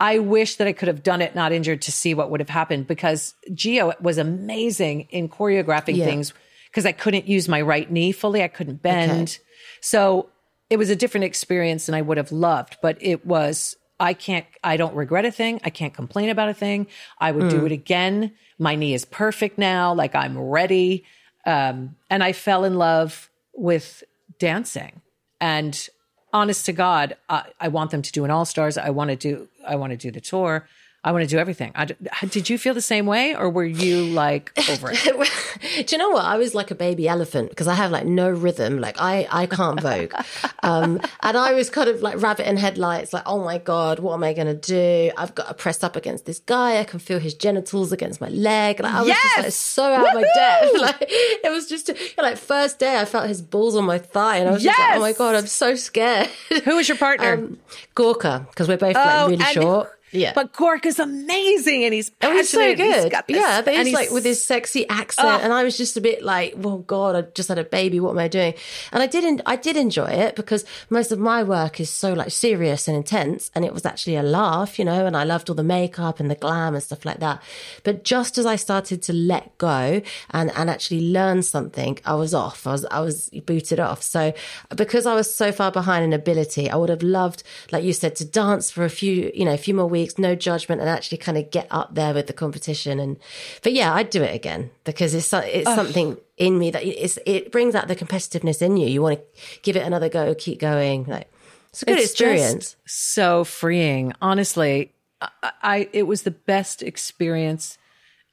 I 0.00 0.18
wish 0.20 0.56
that 0.56 0.66
I 0.66 0.72
could 0.72 0.88
have 0.88 1.02
done 1.02 1.20
it 1.20 1.34
not 1.34 1.52
injured 1.52 1.82
to 1.82 1.92
see 1.92 2.14
what 2.14 2.30
would 2.30 2.40
have 2.40 2.48
happened 2.48 2.86
because 2.86 3.34
Gio 3.50 3.98
was 4.00 4.16
amazing 4.18 5.02
in 5.10 5.28
choreographing 5.28 5.96
Yeah. 5.96 6.06
things 6.06 6.32
because 6.70 6.86
I 6.86 6.92
couldn't 6.92 7.28
use 7.28 7.48
my 7.48 7.60
right 7.60 7.90
knee 7.90 8.12
fully. 8.12 8.42
I 8.42 8.48
couldn't 8.48 8.80
bend. 8.82 9.38
So 9.82 10.30
it 10.70 10.78
was 10.78 10.88
a 10.88 10.96
different 10.96 11.24
experience 11.24 11.84
than 11.84 11.94
I 11.94 12.00
would 12.00 12.16
have 12.16 12.32
loved, 12.32 12.78
but 12.80 12.96
it 13.00 13.26
was, 13.26 13.76
I 14.02 14.14
can't, 14.14 14.44
I 14.64 14.76
don't 14.76 14.94
regret 14.96 15.24
a 15.24 15.30
thing. 15.30 15.60
I 15.62 15.70
can't 15.70 15.94
complain 15.94 16.28
about 16.28 16.48
a 16.48 16.54
thing. 16.54 16.88
I 17.18 17.30
would 17.30 17.48
do 17.48 17.62
Mm. 17.62 17.66
it 17.66 17.72
again. 17.72 18.32
My 18.58 18.74
knee 18.74 18.94
is 18.94 19.04
perfect 19.04 19.58
now. 19.58 19.94
Like 19.94 20.14
I'm 20.16 20.36
ready. 20.36 21.04
Um, 21.46 21.96
and 22.10 22.22
I 22.22 22.32
fell 22.32 22.64
in 22.64 22.74
love 22.74 23.30
with 23.54 24.02
dancing. 24.38 25.00
And 25.40 25.88
honest 26.32 26.66
to 26.66 26.72
God, 26.72 27.16
I, 27.28 27.44
I 27.60 27.68
want 27.68 27.92
them 27.92 28.02
to 28.02 28.10
do 28.12 28.24
an 28.24 28.30
All 28.30 28.44
Stars. 28.44 28.76
I 28.76 28.90
want 28.90 29.10
to 29.10 29.16
do. 29.16 29.48
I 29.66 29.76
want 29.76 29.92
to 29.92 29.96
do 29.96 30.10
the 30.10 30.20
tour. 30.20 30.66
I 31.04 31.10
want 31.10 31.22
to 31.22 31.28
do 31.28 31.38
everything. 31.38 31.72
I 31.74 31.86
did 32.28 32.48
you 32.48 32.56
feel 32.58 32.74
the 32.74 32.80
same 32.80 33.06
way, 33.06 33.34
or 33.34 33.50
were 33.50 33.64
you 33.64 34.04
like 34.04 34.52
over 34.70 34.90
it? 34.92 35.02
Do 35.88 35.96
you 35.96 35.98
know 35.98 36.10
what? 36.10 36.24
I 36.24 36.36
was 36.36 36.54
like 36.54 36.70
a 36.70 36.76
baby 36.76 37.08
elephant 37.08 37.48
because 37.50 37.66
I 37.66 37.74
have 37.74 37.90
like 37.90 38.06
no 38.06 38.30
rhythm. 38.30 38.80
Like 38.80 39.00
I, 39.00 39.26
I 39.30 39.46
can't 39.46 39.80
vogue. 39.80 40.12
um, 40.62 41.00
and 41.20 41.36
I 41.36 41.54
was 41.54 41.70
kind 41.70 41.88
of 41.88 42.02
like 42.02 42.22
rabbit 42.22 42.48
in 42.48 42.56
headlights. 42.56 43.12
Like, 43.12 43.24
oh 43.26 43.42
my 43.42 43.58
God, 43.58 43.98
what 43.98 44.14
am 44.14 44.22
I 44.22 44.32
going 44.32 44.46
to 44.46 44.54
do? 44.54 45.10
I've 45.16 45.34
got 45.34 45.48
to 45.48 45.54
press 45.54 45.82
up 45.82 45.96
against 45.96 46.24
this 46.24 46.38
guy. 46.38 46.78
I 46.78 46.84
can 46.84 47.00
feel 47.00 47.18
his 47.18 47.34
genitals 47.34 47.90
against 47.90 48.20
my 48.20 48.28
leg. 48.28 48.78
Like, 48.80 48.92
I 48.94 49.00
was 49.00 49.08
just 49.08 49.36
like 49.38 49.44
Yes! 49.46 49.54
so 49.56 49.82
out 49.92 50.06
of 50.08 50.14
my 50.14 50.22
depth. 50.34 50.72
Like 50.82 50.96
it 51.00 51.50
was 51.50 51.68
just 51.68 51.90
like 52.18 52.36
first 52.36 52.78
day 52.78 53.00
I 53.00 53.04
felt 53.06 53.26
his 53.28 53.42
balls 53.42 53.74
on 53.76 53.84
my 53.84 53.98
thigh 53.98 54.36
and 54.38 54.48
I 54.48 54.52
was 54.52 54.62
just 54.62 54.78
like, 54.78 54.96
oh 54.96 55.00
my 55.00 55.12
God, 55.12 55.34
I'm 55.34 55.46
so 55.46 55.74
scared. 55.74 56.28
Who 56.64 56.76
was 56.76 56.88
your 56.88 56.96
partner? 56.98 57.34
Um, 57.34 57.58
Gorka, 57.94 58.46
because 58.50 58.68
we're 58.68 58.76
both 58.76 58.96
Oh, 58.96 59.00
like 59.00 59.30
really 59.30 59.44
and- 59.44 59.52
short. 59.52 59.98
Yeah. 60.12 60.32
But 60.34 60.52
Gork 60.52 60.84
is 60.86 60.98
amazing, 60.98 61.84
and 61.84 61.94
he's 61.94 62.10
Oh, 62.22 62.28
passionate. 62.28 62.42
he's 62.42 62.50
so 62.50 62.68
he's 62.68 62.76
good. 63.04 63.24
yeah, 63.28 63.62
but 63.62 63.74
and 63.74 63.86
he's 63.88 63.94
like 63.94 64.10
with 64.10 64.24
his 64.24 64.44
sexy 64.44 64.86
accent, 64.88 65.26
Oh. 65.28 65.44
and 65.44 65.52
I 65.52 65.64
was 65.64 65.76
just 65.76 65.96
a 65.96 66.00
bit 66.00 66.22
like, 66.22 66.54
"Well, 66.56 66.78
God, 66.78 67.16
I 67.16 67.22
just 67.34 67.48
had 67.48 67.58
a 67.58 67.64
baby. 67.64 67.98
What 68.00 68.10
am 68.10 68.18
I 68.18 68.28
doing?" 68.28 68.54
And 68.92 69.02
I 69.02 69.06
didn't. 69.06 69.40
I 69.46 69.56
did 69.56 69.76
enjoy 69.76 70.06
it 70.10 70.36
because 70.36 70.64
most 70.90 71.12
of 71.12 71.18
my 71.18 71.42
work 71.42 71.80
is 71.80 71.88
so 71.90 72.12
like 72.12 72.30
serious 72.30 72.88
and 72.88 72.96
intense, 72.96 73.50
and 73.54 73.64
it 73.64 73.72
was 73.72 73.84
actually 73.86 74.16
a 74.16 74.22
laugh, 74.22 74.78
you 74.78 74.84
know. 74.84 75.06
And 75.06 75.16
I 75.16 75.24
loved 75.24 75.48
all 75.48 75.56
the 75.56 75.62
makeup 75.62 76.20
and 76.20 76.30
the 76.30 76.34
glam 76.34 76.74
and 76.74 76.82
stuff 76.82 77.04
like 77.04 77.20
that. 77.20 77.42
But 77.82 78.04
just 78.04 78.36
as 78.38 78.44
I 78.46 78.56
started 78.56 79.02
to 79.04 79.12
let 79.12 79.56
go 79.58 80.02
and 80.30 80.50
and 80.54 80.68
actually 80.68 81.00
learn 81.10 81.42
something, 81.42 81.98
I 82.04 82.14
was 82.14 82.34
off. 82.34 82.66
I 82.66 82.72
was 82.72 82.84
I 82.90 83.00
was 83.00 83.30
booted 83.46 83.80
off. 83.80 84.02
So 84.02 84.34
because 84.76 85.06
I 85.06 85.14
was 85.14 85.32
so 85.34 85.52
far 85.52 85.70
behind 85.72 86.04
in 86.04 86.12
ability, 86.12 86.68
I 86.68 86.76
would 86.76 86.90
have 86.90 87.02
loved, 87.02 87.42
like 87.70 87.82
you 87.84 87.92
said, 87.94 88.14
to 88.16 88.24
dance 88.26 88.70
for 88.70 88.84
a 88.84 88.90
few, 88.90 89.30
you 89.34 89.44
know, 89.46 89.54
a 89.54 89.56
few 89.56 89.72
more 89.74 89.86
weeks, 89.86 90.01
no 90.18 90.34
judgment, 90.34 90.80
and 90.80 90.90
actually 90.90 91.18
kind 91.18 91.38
of 91.38 91.50
get 91.50 91.66
up 91.70 91.94
there 91.94 92.14
with 92.14 92.26
the 92.26 92.32
competition. 92.32 92.98
And 93.00 93.16
but 93.62 93.72
yeah, 93.72 93.94
I'd 93.94 94.10
do 94.10 94.22
it 94.22 94.34
again 94.34 94.70
because 94.84 95.14
it's 95.14 95.32
it's 95.32 95.72
something 95.74 96.18
in 96.36 96.58
me 96.58 96.70
that 96.70 96.84
it's 96.84 97.18
it 97.26 97.52
brings 97.52 97.74
out 97.74 97.88
the 97.88 97.96
competitiveness 97.96 98.62
in 98.62 98.76
you. 98.76 98.88
You 98.88 99.02
want 99.02 99.18
to 99.20 99.60
give 99.62 99.76
it 99.76 99.82
another 99.86 100.08
go, 100.08 100.34
keep 100.34 100.58
going. 100.58 101.04
Like 101.04 101.30
it's 101.70 101.82
a 101.82 101.86
good 101.86 101.98
It's 101.98 102.10
experience. 102.12 102.76
so 102.86 103.44
freeing. 103.44 104.12
Honestly, 104.20 104.92
I, 105.20 105.52
I 105.62 105.88
it 105.92 106.04
was 106.04 106.22
the 106.22 106.30
best 106.30 106.82
experience 106.82 107.78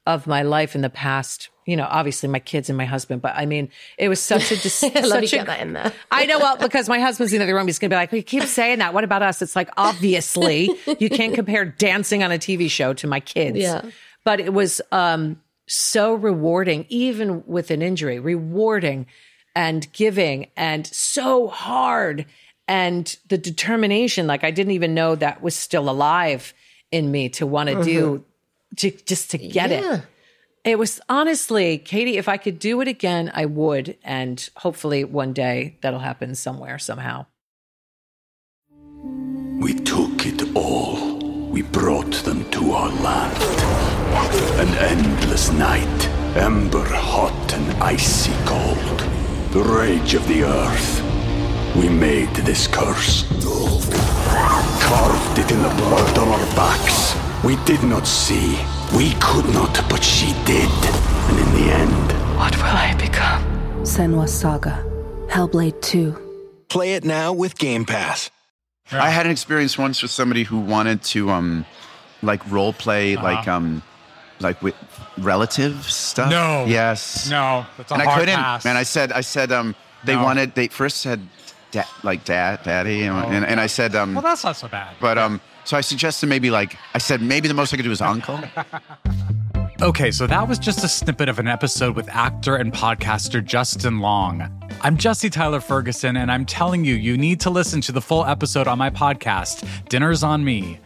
of 0.06 0.26
my 0.26 0.42
life 0.42 0.74
in 0.74 0.80
the 0.80 0.90
past. 0.90 1.48
You 1.70 1.76
know, 1.76 1.86
obviously 1.88 2.28
my 2.28 2.40
kids 2.40 2.68
and 2.68 2.76
my 2.76 2.84
husband, 2.84 3.22
but 3.22 3.34
I 3.36 3.46
mean, 3.46 3.68
it 3.96 4.08
was 4.08 4.18
such 4.20 4.50
a 4.50 4.56
dis- 4.56 4.82
I 4.82 5.00
love 5.00 5.22
you 5.22 5.28
such 5.28 5.42
a 5.42 5.44
that 5.46 5.60
in 5.60 5.72
there. 5.74 5.92
I 6.10 6.26
know, 6.26 6.38
well, 6.38 6.56
because 6.56 6.88
my 6.88 6.98
husband's 6.98 7.32
in 7.32 7.38
the 7.38 7.44
other 7.44 7.54
room. 7.54 7.66
He's 7.66 7.78
going 7.78 7.90
to 7.90 7.94
be 7.94 7.98
like, 7.98 8.10
we 8.10 8.22
keep 8.22 8.42
saying 8.44 8.80
that. 8.80 8.92
What 8.92 9.04
about 9.04 9.22
us? 9.22 9.40
It's 9.40 9.54
like, 9.54 9.70
obviously, 9.76 10.68
you 10.98 11.08
can't 11.08 11.34
compare 11.34 11.64
dancing 11.64 12.22
on 12.24 12.32
a 12.32 12.38
TV 12.38 12.68
show 12.70 12.92
to 12.94 13.06
my 13.06 13.20
kids. 13.20 13.58
Yeah. 13.58 13.82
But 14.24 14.40
it 14.40 14.52
was 14.52 14.80
um, 14.90 15.40
so 15.68 16.14
rewarding, 16.14 16.86
even 16.88 17.44
with 17.46 17.70
an 17.70 17.82
injury, 17.82 18.18
rewarding 18.18 19.06
and 19.54 19.90
giving 19.92 20.48
and 20.56 20.86
so 20.86 21.48
hard. 21.48 22.26
And 22.66 23.16
the 23.28 23.38
determination, 23.38 24.26
like, 24.26 24.44
I 24.44 24.50
didn't 24.50 24.72
even 24.72 24.94
know 24.94 25.14
that 25.14 25.42
was 25.42 25.54
still 25.56 25.88
alive 25.88 26.52
in 26.90 27.10
me 27.10 27.28
to 27.30 27.46
want 27.46 27.68
to 27.68 27.82
do, 27.84 28.24
to, 28.76 28.90
just 29.06 29.30
to 29.32 29.38
get 29.38 29.70
Yeah. 29.70 29.94
it. 29.96 30.02
It 30.62 30.78
was 30.78 31.00
honestly, 31.08 31.78
Katie, 31.78 32.18
if 32.18 32.28
I 32.28 32.36
could 32.36 32.58
do 32.58 32.82
it 32.82 32.88
again, 32.88 33.32
I 33.34 33.46
would. 33.46 33.96
And 34.04 34.46
hopefully 34.56 35.04
one 35.04 35.32
day 35.32 35.78
that'll 35.80 36.00
happen 36.00 36.34
somewhere, 36.34 36.78
somehow. 36.78 37.26
We 39.58 39.72
took 39.74 40.26
it 40.26 40.54
all. 40.54 41.18
We 41.48 41.62
brought 41.62 42.12
them 42.24 42.48
to 42.50 42.72
our 42.72 42.90
land. 43.00 43.42
An 44.60 44.68
endless 44.98 45.50
night, 45.50 46.08
ember 46.36 46.84
hot 46.84 47.54
and 47.54 47.82
icy 47.82 48.32
cold. 48.44 49.00
The 49.52 49.62
rage 49.62 50.12
of 50.12 50.28
the 50.28 50.44
earth. 50.44 51.02
We 51.74 51.88
made 51.88 52.34
this 52.36 52.66
curse. 52.66 53.24
Carved 54.82 55.38
it 55.38 55.50
in 55.50 55.62
the 55.62 55.74
blood 55.76 56.18
on 56.18 56.28
our 56.28 56.46
backs. 56.54 57.16
We 57.42 57.56
did 57.64 57.82
not 57.82 58.06
see. 58.06 58.58
We 58.96 59.12
could 59.20 59.46
not, 59.54 59.72
but 59.88 60.02
she 60.02 60.32
did. 60.44 60.68
And 61.28 61.38
in 61.38 61.52
the 61.54 61.72
end, 61.72 62.36
What 62.36 62.56
will 62.56 62.64
I 62.64 62.94
become? 62.98 63.42
Senua's 63.82 64.32
Saga. 64.32 64.84
Hellblade 65.28 65.80
2. 65.82 66.64
Play 66.68 66.94
it 66.94 67.04
now 67.04 67.32
with 67.32 67.56
Game 67.58 67.84
Pass. 67.84 68.30
I 68.92 69.10
had 69.10 69.26
an 69.26 69.32
experience 69.32 69.78
once 69.78 70.02
with 70.02 70.10
somebody 70.10 70.42
who 70.42 70.58
wanted 70.58 71.02
to 71.14 71.30
um 71.30 71.64
like 72.22 72.42
role 72.50 72.72
play 72.72 73.14
Uh-huh. 73.14 73.24
like 73.24 73.46
um 73.46 73.82
like 74.40 74.60
with 74.62 74.74
relative 75.18 75.84
stuff. 75.88 76.30
No. 76.30 76.64
Yes. 76.66 77.30
No, 77.30 77.64
that's 77.76 77.90
a 77.92 77.94
and 77.94 78.02
I 78.02 78.18
couldn't. 78.18 78.34
pass. 78.36 78.64
Man, 78.64 78.76
I 78.76 78.82
said 78.82 79.12
I 79.12 79.20
said 79.20 79.52
um 79.52 79.76
they 80.04 80.16
No. 80.16 80.24
wanted 80.24 80.54
they 80.56 80.66
first 80.66 80.96
said 80.98 81.20
da- 81.70 81.84
like 82.02 82.24
dad 82.24 82.60
daddy 82.64 83.04
and, 83.04 83.16
and, 83.34 83.44
and 83.44 83.60
I 83.60 83.68
said 83.68 83.94
um 83.94 84.14
well, 84.14 84.22
that's 84.22 84.42
not 84.42 84.56
so 84.56 84.66
bad. 84.66 84.96
but 85.00 85.16
um 85.18 85.40
so 85.70 85.76
I 85.76 85.82
suggested 85.82 86.26
maybe 86.26 86.50
like 86.50 86.76
I 86.94 86.98
said 86.98 87.22
maybe 87.22 87.46
the 87.46 87.54
most 87.54 87.72
I 87.72 87.76
could 87.76 87.84
do 87.84 87.92
is 87.92 88.00
uncle. 88.00 88.40
Okay, 89.82 90.10
so 90.10 90.26
that 90.26 90.46
was 90.46 90.58
just 90.58 90.84
a 90.84 90.88
snippet 90.88 91.30
of 91.30 91.38
an 91.38 91.48
episode 91.48 91.96
with 91.96 92.06
actor 92.10 92.56
and 92.56 92.70
podcaster 92.70 93.42
Justin 93.42 94.00
Long. 94.00 94.46
I'm 94.82 94.98
Jesse 94.98 95.30
Tyler 95.30 95.58
Ferguson, 95.58 96.18
and 96.18 96.30
I'm 96.30 96.44
telling 96.44 96.84
you, 96.84 96.96
you 96.96 97.16
need 97.16 97.40
to 97.40 97.48
listen 97.48 97.80
to 97.80 97.92
the 97.92 98.00
full 98.02 98.26
episode 98.26 98.68
on 98.68 98.76
my 98.76 98.90
podcast, 98.90 99.66
Dinner's 99.88 100.22
on 100.22 100.44
Me. 100.44 100.78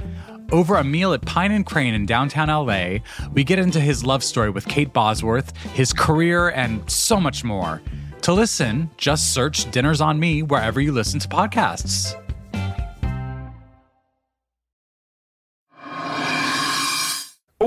Over 0.53 0.77
a 0.77 0.85
meal 0.85 1.13
at 1.13 1.23
Pine 1.23 1.51
and 1.51 1.67
Crane 1.67 1.93
in 1.93 2.07
downtown 2.07 2.47
LA, 2.47 2.99
we 3.33 3.43
get 3.43 3.59
into 3.59 3.81
his 3.81 4.05
love 4.05 4.23
story 4.23 4.51
with 4.51 4.69
Kate 4.69 4.93
Bosworth, 4.93 5.57
his 5.73 5.93
career, 5.93 6.51
and 6.51 6.89
so 6.89 7.21
much 7.21 7.43
more. 7.43 7.83
To 8.21 8.33
listen, 8.33 8.89
just 8.97 9.35
search 9.35 9.69
Dinner's 9.73 10.01
on 10.01 10.21
Me 10.21 10.45
wherever 10.45 10.81
you 10.81 10.93
listen 10.93 11.19
to 11.19 11.27
podcasts. 11.27 12.15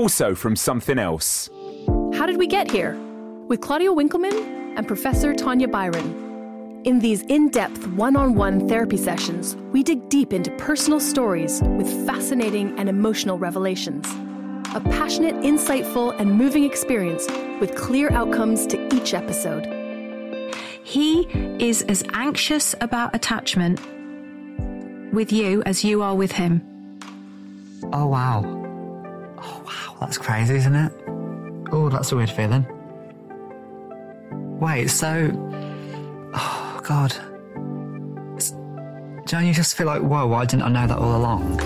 Also 0.08 0.34
from 0.34 0.56
Something 0.56 0.98
Else. 0.98 1.50
How 2.14 2.24
did 2.24 2.38
we 2.38 2.46
get 2.46 2.70
here? 2.70 2.94
With 3.46 3.60
Claudia 3.60 3.92
Winkleman 3.92 4.74
and 4.74 4.88
Professor 4.88 5.34
Tanya 5.34 5.68
Byron. 5.68 6.80
In 6.84 6.98
these 6.98 7.20
in 7.24 7.50
depth 7.50 7.86
one 7.88 8.16
on 8.16 8.34
one 8.34 8.66
therapy 8.66 8.96
sessions, 8.96 9.54
we 9.70 9.82
dig 9.82 10.08
deep 10.08 10.32
into 10.32 10.50
personal 10.52 10.98
stories 10.98 11.60
with 11.62 12.06
fascinating 12.06 12.74
and 12.78 12.88
emotional 12.88 13.36
revelations. 13.38 14.06
A 14.74 14.80
passionate, 14.80 15.34
insightful, 15.44 16.18
and 16.18 16.32
moving 16.32 16.64
experience 16.64 17.26
with 17.60 17.74
clear 17.74 18.10
outcomes 18.10 18.66
to 18.68 18.94
each 18.96 19.12
episode. 19.12 19.66
He 20.84 21.28
is 21.62 21.82
as 21.82 22.02
anxious 22.14 22.74
about 22.80 23.14
attachment 23.14 23.78
with 25.12 25.32
you 25.32 25.62
as 25.64 25.84
you 25.84 26.00
are 26.00 26.14
with 26.14 26.32
him. 26.32 26.62
Oh, 27.92 28.06
wow. 28.06 28.57
Oh, 29.40 29.62
wow. 29.64 29.96
That's 30.00 30.18
crazy, 30.18 30.56
isn't 30.56 30.74
it? 30.74 30.92
Oh, 31.70 31.88
that's 31.88 32.12
a 32.12 32.16
weird 32.16 32.30
feeling. 32.30 32.66
Wait, 34.60 34.88
so. 34.88 35.30
Oh, 36.34 36.80
God. 36.82 37.14
It's, 38.36 38.50
don't 39.26 39.46
you 39.46 39.52
just 39.52 39.76
feel 39.76 39.86
like, 39.86 40.02
whoa, 40.02 40.26
why 40.26 40.44
didn't 40.44 40.62
I 40.64 40.68
know 40.68 40.86
that 40.86 40.98
all 40.98 41.16
along? 41.16 41.56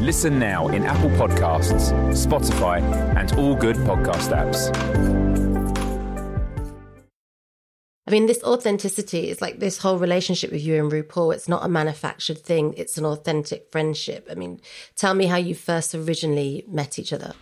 Listen 0.00 0.38
now 0.38 0.68
in 0.68 0.84
Apple 0.84 1.10
Podcasts, 1.10 1.92
Spotify, 2.12 2.82
and 3.16 3.32
all 3.38 3.54
good 3.54 3.76
podcast 3.76 4.32
apps. 4.34 5.53
I 8.14 8.16
mean, 8.16 8.26
this 8.26 8.44
authenticity 8.44 9.28
is 9.28 9.42
like 9.42 9.58
this 9.58 9.78
whole 9.78 9.98
relationship 9.98 10.52
with 10.52 10.62
you 10.62 10.76
and 10.76 10.92
RuPaul. 10.92 11.34
It's 11.34 11.48
not 11.48 11.64
a 11.64 11.68
manufactured 11.68 12.38
thing, 12.38 12.72
it's 12.76 12.96
an 12.96 13.04
authentic 13.04 13.72
friendship. 13.72 14.28
I 14.30 14.36
mean, 14.36 14.60
tell 14.94 15.14
me 15.14 15.26
how 15.26 15.34
you 15.34 15.56
first 15.56 15.96
originally 15.96 16.64
met 16.68 16.96
each 16.96 17.12
other. 17.12 17.32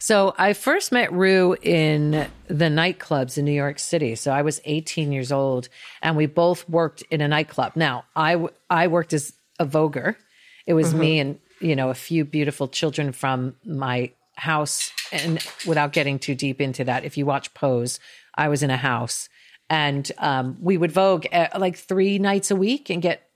So 0.00 0.34
I 0.36 0.54
first 0.54 0.90
met 0.90 1.12
Ru 1.12 1.54
in 1.62 2.26
the 2.48 2.64
nightclubs 2.64 3.38
in 3.38 3.44
New 3.44 3.52
York 3.52 3.78
City. 3.78 4.16
So 4.16 4.32
I 4.32 4.42
was 4.42 4.60
18 4.64 5.12
years 5.12 5.30
old 5.30 5.68
and 6.02 6.16
we 6.16 6.26
both 6.26 6.68
worked 6.68 7.02
in 7.12 7.20
a 7.20 7.28
nightclub. 7.28 7.76
Now, 7.76 8.04
I, 8.16 8.44
I 8.68 8.88
worked 8.88 9.12
as 9.12 9.34
a 9.60 9.66
voguer. 9.66 10.16
It 10.66 10.74
was 10.74 10.88
mm-hmm. 10.88 10.98
me 10.98 11.20
and, 11.20 11.38
you 11.60 11.76
know, 11.76 11.90
a 11.90 11.94
few 11.94 12.24
beautiful 12.24 12.66
children 12.66 13.12
from 13.12 13.54
my 13.64 14.10
house. 14.34 14.90
And 15.12 15.38
without 15.64 15.92
getting 15.92 16.18
too 16.18 16.34
deep 16.34 16.60
into 16.60 16.82
that, 16.82 17.04
if 17.04 17.16
you 17.16 17.24
watch 17.24 17.54
Pose, 17.54 18.00
I 18.34 18.48
was 18.48 18.64
in 18.64 18.70
a 18.70 18.76
house 18.76 19.28
and 19.70 20.10
um, 20.18 20.56
we 20.60 20.76
would 20.76 20.92
vogue 20.92 21.26
uh, 21.32 21.48
like 21.58 21.76
three 21.76 22.18
nights 22.18 22.50
a 22.50 22.56
week 22.56 22.90
and 22.90 23.02
get 23.02 23.28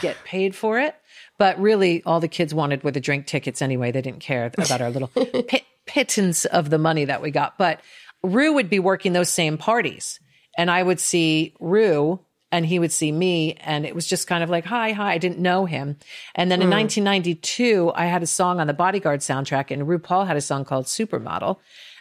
get 0.00 0.16
paid 0.24 0.54
for 0.54 0.78
it. 0.78 0.94
But 1.38 1.60
really, 1.60 2.02
all 2.04 2.20
the 2.20 2.28
kids 2.28 2.52
wanted 2.52 2.82
were 2.82 2.90
the 2.90 3.00
drink 3.00 3.26
tickets 3.26 3.62
anyway. 3.62 3.92
They 3.92 4.02
didn't 4.02 4.20
care 4.20 4.50
about 4.58 4.80
our 4.80 4.90
little 4.90 5.08
pit, 5.48 5.64
pittance 5.86 6.44
of 6.44 6.70
the 6.70 6.78
money 6.78 7.04
that 7.04 7.22
we 7.22 7.30
got. 7.30 7.56
But 7.58 7.80
Ru 8.22 8.54
would 8.54 8.68
be 8.68 8.80
working 8.80 9.12
those 9.12 9.28
same 9.28 9.56
parties, 9.56 10.20
and 10.56 10.70
I 10.70 10.82
would 10.82 11.00
see 11.00 11.54
Ru. 11.60 12.20
And 12.50 12.64
he 12.64 12.78
would 12.78 12.92
see 12.92 13.12
me, 13.12 13.58
and 13.60 13.84
it 13.84 13.94
was 13.94 14.06
just 14.06 14.26
kind 14.26 14.42
of 14.42 14.48
like, 14.48 14.64
hi, 14.64 14.92
hi. 14.92 15.12
I 15.12 15.18
didn't 15.18 15.38
know 15.38 15.66
him. 15.66 15.98
And 16.34 16.50
then 16.50 16.62
in 16.62 16.68
mm. 16.68 16.80
1992, 16.80 17.92
I 17.94 18.06
had 18.06 18.22
a 18.22 18.26
song 18.26 18.58
on 18.58 18.66
the 18.66 18.72
Bodyguard 18.72 19.20
soundtrack, 19.20 19.70
and 19.70 19.82
RuPaul 19.82 20.26
had 20.26 20.38
a 20.38 20.40
song 20.40 20.64
called 20.64 20.86
Supermodel 20.86 21.58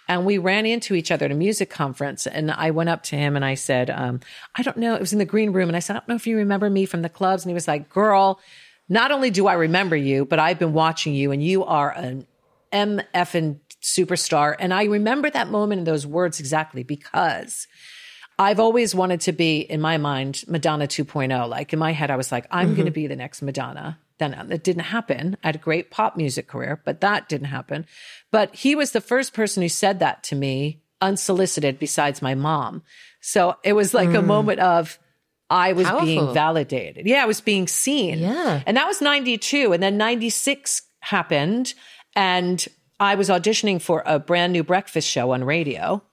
and 0.08 0.26
we 0.26 0.38
ran 0.38 0.66
into 0.66 0.96
each 0.96 1.12
other 1.12 1.26
at 1.26 1.32
a 1.32 1.36
music 1.36 1.70
conference 1.70 2.28
and 2.28 2.52
i 2.52 2.72
went 2.72 2.90
up 2.90 3.04
to 3.04 3.16
him 3.16 3.36
and 3.36 3.44
i 3.44 3.54
said 3.54 3.90
um, 3.90 4.20
i 4.56 4.62
don't 4.62 4.78
know 4.78 4.96
it 4.96 5.00
was 5.00 5.14
in 5.14 5.20
the 5.20 5.26
green 5.26 5.52
room 5.52 5.70
and 5.70 5.76
i 5.76 5.80
said 5.80 5.96
i 5.96 6.00
don't 6.00 6.08
know 6.08 6.16
if 6.16 6.28
you 6.28 6.38
remember 6.38 6.70
me 6.70 6.86
from 6.86 7.02
the 7.02 7.10
clubs 7.10 7.44
and 7.44 7.50
he 7.50 7.54
was 7.54 7.68
like 7.68 7.90
girl 7.90 8.40
not 8.90 9.12
only 9.12 9.30
do 9.30 9.48
i 9.48 9.54
remember 9.54 9.96
you 9.96 10.26
but 10.26 10.40
i've 10.40 10.60
been 10.60 10.74
watching 10.74 11.14
you 11.14 11.32
and 11.32 11.44
you 11.44 11.64
are 11.64 11.92
an 11.92 12.26
mf 12.72 13.36
and 13.36 13.60
superstar 13.82 14.56
and 14.60 14.74
i 14.74 14.84
remember 14.86 15.30
that 15.30 15.50
moment 15.50 15.80
and 15.80 15.88
those 15.88 16.06
words 16.06 16.40
exactly 16.40 16.84
because 16.84 17.68
I've 18.40 18.60
always 18.60 18.94
wanted 18.94 19.22
to 19.22 19.32
be, 19.32 19.62
in 19.62 19.82
my 19.82 19.98
mind, 19.98 20.44
Madonna 20.48 20.86
2.0. 20.86 21.50
Like 21.50 21.74
in 21.74 21.80
my 21.80 21.92
head, 21.92 22.12
I 22.12 22.18
was 22.18 22.32
like, 22.32 22.46
I'm 22.52 22.68
mm-hmm. 22.68 22.76
going 22.76 22.86
to 22.86 22.92
be 22.92 23.08
the 23.08 23.16
next 23.16 23.42
Madonna. 23.42 23.98
Then 24.20 24.34
it 24.52 24.64
didn't 24.64 24.84
happen. 24.84 25.38
I 25.44 25.48
had 25.50 25.56
a 25.56 25.60
great 25.60 25.92
pop 25.92 26.18
music 26.18 26.48
career, 26.48 26.82
but 26.84 27.02
that 27.02 27.30
didn't 27.30 27.48
happen. 27.48 27.86
But 28.32 28.56
he 28.56 28.76
was 28.76 28.92
the 28.92 29.02
first 29.02 29.34
person 29.34 29.62
who 29.62 29.70
said 29.70 30.00
that 30.00 30.24
to 30.24 30.36
me 30.36 30.82
unsolicited 31.02 31.80
besides 31.80 32.22
my 32.22 32.36
mom. 32.36 32.84
So 33.22 33.58
it 33.64 33.74
was 33.74 33.94
like 33.94 34.10
mm. 34.10 34.20
a 34.20 34.22
moment 34.22 34.60
of, 34.60 34.98
I 35.50 35.74
was 35.74 35.88
Powerful. 35.88 36.06
being 36.06 36.34
validated. 36.34 37.06
Yeah, 37.06 37.24
I 37.24 37.26
was 37.26 37.42
being 37.42 37.68
seen. 37.68 38.20
Yeah. 38.20 38.62
And 38.66 38.76
that 38.76 38.88
was 38.88 39.02
92. 39.02 39.72
And 39.72 39.82
then 39.82 39.98
96 39.98 40.82
happened. 41.00 41.74
And 42.16 42.66
I 43.00 43.16
was 43.16 43.30
auditioning 43.30 43.82
for 43.82 44.04
a 44.06 44.20
brand 44.20 44.54
new 44.54 44.64
breakfast 44.64 45.08
show 45.08 45.32
on 45.32 45.44
radio. 45.44 46.04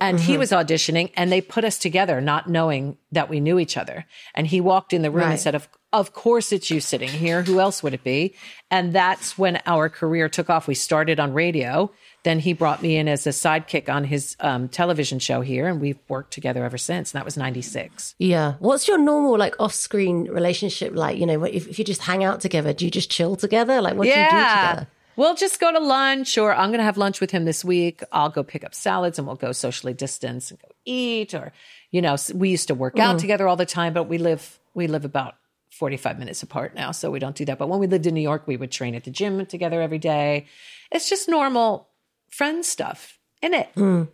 And 0.00 0.18
mm-hmm. 0.18 0.26
he 0.26 0.38
was 0.38 0.50
auditioning 0.50 1.10
and 1.16 1.30
they 1.30 1.40
put 1.40 1.64
us 1.64 1.78
together, 1.78 2.20
not 2.20 2.48
knowing 2.48 2.98
that 3.12 3.28
we 3.28 3.40
knew 3.40 3.58
each 3.58 3.76
other. 3.76 4.06
And 4.34 4.46
he 4.46 4.60
walked 4.60 4.92
in 4.92 5.02
the 5.02 5.10
room 5.10 5.24
right. 5.24 5.32
and 5.32 5.40
said, 5.40 5.54
of, 5.54 5.68
of 5.92 6.12
course 6.12 6.52
it's 6.52 6.70
you 6.70 6.80
sitting 6.80 7.08
here. 7.08 7.42
Who 7.42 7.60
else 7.60 7.82
would 7.82 7.94
it 7.94 8.04
be? 8.04 8.34
And 8.70 8.92
that's 8.92 9.38
when 9.38 9.60
our 9.64 9.88
career 9.88 10.28
took 10.28 10.50
off. 10.50 10.68
We 10.68 10.74
started 10.74 11.18
on 11.18 11.32
radio. 11.32 11.90
Then 12.24 12.40
he 12.40 12.52
brought 12.52 12.82
me 12.82 12.96
in 12.96 13.08
as 13.08 13.26
a 13.26 13.30
sidekick 13.30 13.88
on 13.88 14.04
his 14.04 14.36
um, 14.40 14.68
television 14.68 15.18
show 15.18 15.40
here, 15.40 15.66
and 15.66 15.80
we've 15.80 15.98
worked 16.08 16.32
together 16.32 16.64
ever 16.64 16.76
since. 16.76 17.12
And 17.12 17.18
that 17.18 17.24
was 17.24 17.36
96. 17.38 18.14
Yeah. 18.18 18.54
What's 18.58 18.86
your 18.86 18.98
normal, 18.98 19.38
like, 19.38 19.54
off 19.58 19.72
screen 19.72 20.24
relationship 20.24 20.94
like? 20.94 21.18
You 21.18 21.26
know, 21.26 21.44
if, 21.44 21.68
if 21.68 21.78
you 21.78 21.84
just 21.84 22.02
hang 22.02 22.22
out 22.22 22.40
together, 22.40 22.72
do 22.74 22.84
you 22.84 22.90
just 22.90 23.10
chill 23.10 23.36
together? 23.36 23.80
Like, 23.80 23.94
what 23.94 24.08
yeah. 24.08 24.14
do 24.14 24.36
you 24.36 24.42
do 24.42 24.48
together? 24.48 24.88
We'll 25.16 25.34
just 25.34 25.58
go 25.58 25.72
to 25.72 25.80
lunch, 25.80 26.36
or 26.36 26.54
I'm 26.54 26.68
going 26.68 26.78
to 26.78 26.84
have 26.84 26.98
lunch 26.98 27.20
with 27.20 27.30
him 27.30 27.44
this 27.44 27.64
week. 27.64 28.02
I'll 28.12 28.28
go 28.28 28.42
pick 28.42 28.62
up 28.62 28.74
salads 28.74 29.18
and 29.18 29.26
we'll 29.26 29.36
go 29.36 29.52
socially 29.52 29.94
distance 29.94 30.50
and 30.50 30.60
go 30.60 30.68
eat. 30.84 31.34
Or, 31.34 31.52
you 31.90 32.02
know, 32.02 32.16
we 32.34 32.50
used 32.50 32.68
to 32.68 32.74
work 32.74 32.98
out 32.98 33.16
mm. 33.16 33.20
together 33.20 33.48
all 33.48 33.56
the 33.56 33.66
time, 33.66 33.94
but 33.94 34.04
we 34.04 34.18
live 34.18 34.60
we 34.74 34.86
live 34.86 35.04
about 35.04 35.34
45 35.78 36.18
minutes 36.18 36.42
apart 36.42 36.74
now, 36.74 36.90
so 36.90 37.10
we 37.10 37.20
don't 37.20 37.36
do 37.36 37.44
that. 37.44 37.58
But 37.58 37.68
when 37.68 37.78
we 37.78 37.86
lived 37.86 38.06
in 38.06 38.14
New 38.14 38.20
York, 38.20 38.46
we 38.46 38.56
would 38.56 38.72
train 38.72 38.94
at 38.96 39.04
the 39.04 39.10
gym 39.10 39.46
together 39.46 39.80
every 39.80 39.98
day. 39.98 40.46
It's 40.90 41.08
just 41.08 41.28
normal 41.28 41.88
friend 42.30 42.64
stuff, 42.64 43.18
in 43.40 43.54
it? 43.54 43.68
Mm. 43.76 44.08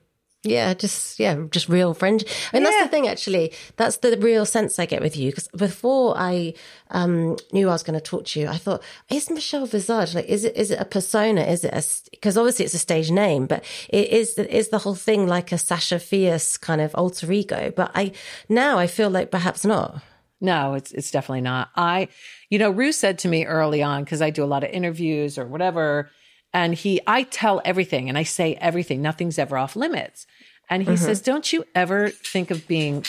Yeah, 0.46 0.74
just 0.74 1.18
yeah, 1.18 1.42
just 1.50 1.70
real 1.70 1.94
friend. 1.94 2.22
I 2.52 2.56
mean, 2.56 2.64
yeah. 2.64 2.70
that's 2.70 2.82
the 2.84 2.88
thing. 2.90 3.08
Actually, 3.08 3.52
that's 3.76 3.96
the 3.96 4.18
real 4.18 4.44
sense 4.44 4.78
I 4.78 4.84
get 4.84 5.00
with 5.00 5.16
you. 5.16 5.30
Because 5.30 5.48
before 5.48 6.14
I 6.18 6.52
um, 6.90 7.38
knew 7.50 7.70
I 7.70 7.72
was 7.72 7.82
going 7.82 7.98
to 7.98 8.04
talk 8.04 8.26
to 8.26 8.40
you, 8.40 8.48
I 8.48 8.58
thought, 8.58 8.82
is 9.08 9.30
Michelle 9.30 9.64
Visage 9.64 10.14
like? 10.14 10.26
Is 10.26 10.44
it 10.44 10.54
is 10.54 10.70
it 10.70 10.78
a 10.78 10.84
persona? 10.84 11.40
Is 11.44 11.64
it 11.64 11.72
a? 11.72 11.82
Because 12.10 12.36
obviously 12.36 12.66
it's 12.66 12.74
a 12.74 12.78
stage 12.78 13.10
name, 13.10 13.46
but 13.46 13.64
it 13.88 14.10
is 14.10 14.34
is 14.36 14.68
the 14.68 14.80
whole 14.80 14.94
thing 14.94 15.26
like 15.26 15.50
a 15.50 15.56
Sasha 15.56 15.98
Fierce 15.98 16.58
kind 16.58 16.82
of 16.82 16.94
alter 16.94 17.32
ego? 17.32 17.72
But 17.74 17.92
I 17.94 18.12
now 18.46 18.78
I 18.78 18.86
feel 18.86 19.08
like 19.08 19.30
perhaps 19.30 19.64
not. 19.64 20.02
No, 20.44 20.74
it's 20.74 20.92
it's 20.92 21.10
definitely 21.10 21.40
not. 21.40 21.70
I, 21.74 22.08
you 22.50 22.58
know, 22.58 22.70
Ru 22.70 22.92
said 22.92 23.18
to 23.20 23.28
me 23.28 23.44
early 23.44 23.82
on 23.82 24.04
because 24.04 24.22
I 24.22 24.30
do 24.30 24.44
a 24.44 24.46
lot 24.46 24.62
of 24.62 24.70
interviews 24.70 25.38
or 25.38 25.46
whatever 25.46 26.10
and 26.54 26.72
he, 26.72 27.00
I 27.04 27.24
tell 27.24 27.60
everything 27.64 28.08
and 28.08 28.16
I 28.16 28.22
say 28.22 28.54
everything. 28.54 29.02
Nothing's 29.02 29.40
ever 29.40 29.58
off 29.58 29.74
limits. 29.74 30.24
And 30.70 30.82
he 30.84 30.90
mm-hmm. 30.90 31.04
says, 31.04 31.20
Don't 31.20 31.52
you 31.52 31.64
ever 31.74 32.08
think 32.08 32.52
of 32.52 32.68
being 32.68 33.04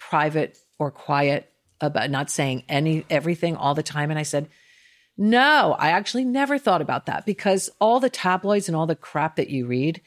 private 0.00 0.58
or 0.78 0.90
quiet 0.90 1.50
about 1.80 2.10
not 2.10 2.28
saying 2.28 2.64
any 2.68 3.06
everything 3.08 3.56
all 3.56 3.74
the 3.74 3.84
time? 3.84 4.10
And 4.10 4.18
I 4.18 4.24
said, 4.24 4.48
No, 5.16 5.76
I 5.78 5.90
actually 5.90 6.24
never 6.24 6.58
thought 6.58 6.82
about 6.82 7.06
that 7.06 7.24
because 7.24 7.70
all 7.80 8.00
the 8.00 8.10
tabloids 8.10 8.68
and 8.68 8.76
all 8.76 8.86
the 8.86 8.96
crap 8.96 9.36
that 9.36 9.48
you 9.48 9.66
read 9.66 10.02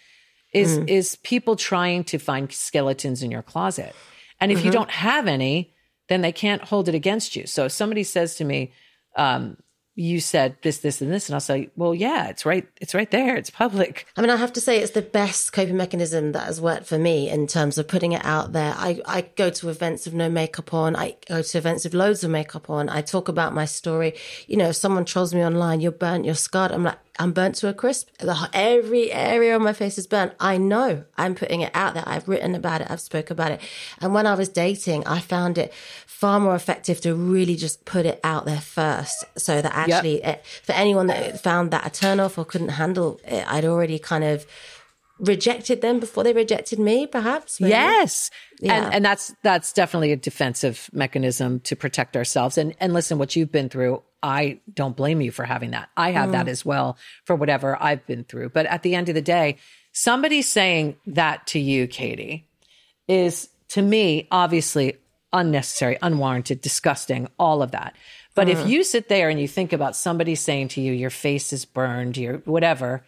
is 0.54 0.78
mm. 0.78 0.88
is 0.88 1.16
people 1.24 1.56
trying 1.56 2.04
to 2.04 2.20
find 2.20 2.52
skeletons 2.52 3.24
in 3.24 3.32
your 3.32 3.42
closet. 3.42 3.96
And 4.42 4.52
if 4.52 4.60
mm-hmm. 4.60 4.68
you 4.68 4.72
don't 4.74 4.92
have 4.92 5.28
any, 5.28 5.74
then 6.10 6.22
they 6.22 6.32
can't 6.32 6.64
hold 6.64 6.90
it 6.90 6.96
against 6.96 7.36
you. 7.36 7.48
So 7.48 7.66
if 7.66 7.72
somebody 7.72 8.04
says 8.04 8.36
to 8.36 8.44
me, 8.44 8.72
um, 9.16 9.58
you 9.96 10.22
said 10.22 10.56
this, 10.62 10.78
this, 10.78 11.02
and 11.02 11.12
this, 11.12 11.28
and 11.28 11.34
I'll 11.34 11.42
say, 11.42 11.70
well, 11.76 11.94
yeah, 11.94 12.30
it's 12.30 12.46
right, 12.46 12.66
it's 12.80 12.96
right 12.96 13.12
there, 13.12 13.36
it's 13.36 13.50
public. 13.50 14.08
I 14.16 14.22
mean, 14.22 14.30
I 14.30 14.38
have 14.38 14.54
to 14.54 14.62
say, 14.62 14.80
it's 14.80 14.94
the 14.94 15.02
best 15.02 15.52
coping 15.52 15.76
mechanism 15.76 16.32
that 16.32 16.46
has 16.46 16.62
worked 16.62 16.86
for 16.86 16.98
me 16.98 17.30
in 17.30 17.48
terms 17.48 17.78
of 17.78 17.90
putting 17.90 18.14
it 18.14 18.24
out 18.24 18.54
there. 18.54 18.74
I, 18.78 19.02
I 19.06 19.22
go 19.36 19.50
to 19.50 19.68
events 19.68 20.06
with 20.06 20.14
no 20.14 20.30
makeup 20.30 20.74
on. 20.74 20.96
I 20.96 21.18
go 21.28 21.42
to 21.42 21.58
events 21.58 21.84
with 21.84 21.94
loads 21.94 22.24
of 22.24 22.32
makeup 22.32 22.70
on. 22.70 22.88
I 22.88 23.02
talk 23.02 23.28
about 23.28 23.54
my 23.54 23.66
story. 23.66 24.14
You 24.48 24.56
know, 24.56 24.70
if 24.70 24.78
someone 24.78 25.04
trolls 25.04 25.34
me 25.34 25.44
online, 25.44 25.82
you're 25.82 25.92
burnt, 25.92 26.24
you're 26.24 26.34
scarred. 26.36 26.72
I'm 26.72 26.84
like, 26.84 27.00
I'm 27.20 27.34
burnt 27.34 27.56
to 27.56 27.68
a 27.68 27.74
crisp. 27.74 28.10
The, 28.20 28.50
every 28.54 29.12
area 29.12 29.54
on 29.54 29.62
my 29.62 29.74
face 29.74 29.98
is 29.98 30.08
burnt. 30.08 30.34
I 30.40 30.58
know 30.58 31.04
I'm 31.18 31.36
putting 31.36 31.60
it 31.62 31.72
out 31.76 31.94
there. 31.94 32.04
I've 32.08 32.30
written 32.30 32.56
about 32.56 32.80
it. 32.80 32.90
I've 32.90 33.02
spoke 33.02 33.30
about 33.30 33.52
it. 33.52 33.62
And 34.00 34.14
when 34.14 34.26
I 34.26 34.36
was 34.36 34.48
dating, 34.48 35.06
I 35.06 35.20
found 35.20 35.58
it 35.58 35.74
far 36.08 36.40
more 36.40 36.56
effective 36.56 37.02
to 37.02 37.14
really 37.14 37.58
just 37.58 37.84
put 37.84 38.06
it 38.06 38.22
out 38.24 38.46
there 38.46 38.62
first. 38.62 39.26
So 39.38 39.62
that 39.62 39.76
actually, 39.76 40.20
yep. 40.20 40.38
it, 40.38 40.46
for 40.64 40.72
anyone 40.72 41.08
that 41.08 41.42
found 41.42 41.72
that 41.72 41.86
a 41.86 41.90
turn 41.90 42.22
off 42.22 42.38
or 42.38 42.46
couldn't 42.46 42.70
handle 42.70 43.20
it, 43.26 43.46
I'd 43.52 43.66
already 43.66 44.00
kind 44.00 44.24
of 44.24 44.46
rejected 45.20 45.82
them 45.82 46.00
before 46.00 46.24
they 46.24 46.32
rejected 46.32 46.80
me 46.80 47.06
perhaps 47.06 47.60
maybe? 47.60 47.72
yes 47.72 48.32
yeah. 48.62 48.86
and 48.86 48.94
and 48.96 49.06
that's 49.06 49.36
that's 49.44 49.74
definitely 49.74 50.14
a 50.14 50.16
defensive 50.16 50.90
mechanism 50.94 51.60
to 51.60 51.76
protect 51.76 52.16
ourselves 52.16 52.58
and 52.58 52.74
and 52.80 52.94
listen 52.94 53.18
what 53.18 53.36
you've 53.36 53.52
been 53.52 53.68
through 53.68 54.02
i 54.22 54.60
don't 54.74 54.96
blame 54.96 55.22
you 55.22 55.32
for 55.32 55.44
having 55.44 55.72
that 55.72 55.90
i 55.98 56.12
have 56.12 56.30
mm. 56.30 56.32
that 56.34 56.48
as 56.48 56.66
well 56.66 56.98
for 57.26 57.36
whatever 57.36 57.82
i've 57.82 58.06
been 58.06 58.24
through 58.24 58.50
but 58.50 58.66
at 58.66 58.84
the 58.84 58.96
end 58.96 59.10
of 59.10 59.16
the 59.16 59.22
day 59.22 59.58
somebody 59.92 60.42
saying 60.42 60.96
that 61.08 61.46
to 61.48 61.60
you 61.60 61.88
katie 61.88 62.48
is 63.08 63.50
to 63.68 63.82
me 63.82 64.28
obviously 64.32 64.98
unnecessary 65.34 65.98
unwarranted 66.02 66.62
disgusting 66.62 67.28
all 67.38 67.62
of 67.62 67.72
that 67.72 67.96
but 68.36 68.48
mm. 68.48 68.52
if 68.52 68.68
you 68.68 68.84
sit 68.84 69.10
there 69.10 69.30
and 69.30 69.40
you 69.40 69.48
think 69.48 69.74
about 69.74 69.96
somebody 69.96 70.36
saying 70.36 70.68
to 70.68 70.82
you 70.82 70.92
your 70.92 71.10
face 71.10 71.54
is 71.54 71.66
burned 71.66 72.18
your 72.18 72.38
whatever 72.40 73.04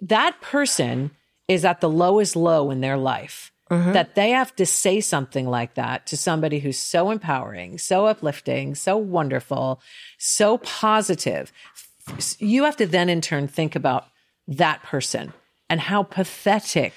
that 0.00 0.40
person 0.40 1.10
is 1.48 1.64
at 1.64 1.80
the 1.80 1.90
lowest 1.90 2.36
low 2.36 2.70
in 2.70 2.80
their 2.80 2.96
life. 2.96 3.52
Mm-hmm. 3.74 3.92
That 3.92 4.14
they 4.14 4.30
have 4.30 4.54
to 4.56 4.66
say 4.66 5.00
something 5.00 5.48
like 5.48 5.74
that 5.74 6.06
to 6.06 6.16
somebody 6.16 6.58
who's 6.58 6.78
so 6.78 7.10
empowering, 7.10 7.78
so 7.78 8.06
uplifting, 8.06 8.74
so 8.74 8.96
wonderful, 8.96 9.80
so 10.18 10.58
positive. 10.58 11.52
You 12.38 12.64
have 12.64 12.76
to 12.76 12.86
then 12.86 13.08
in 13.08 13.20
turn 13.20 13.48
think 13.48 13.74
about 13.74 14.06
that 14.46 14.82
person 14.82 15.32
and 15.68 15.80
how 15.80 16.02
pathetic 16.02 16.92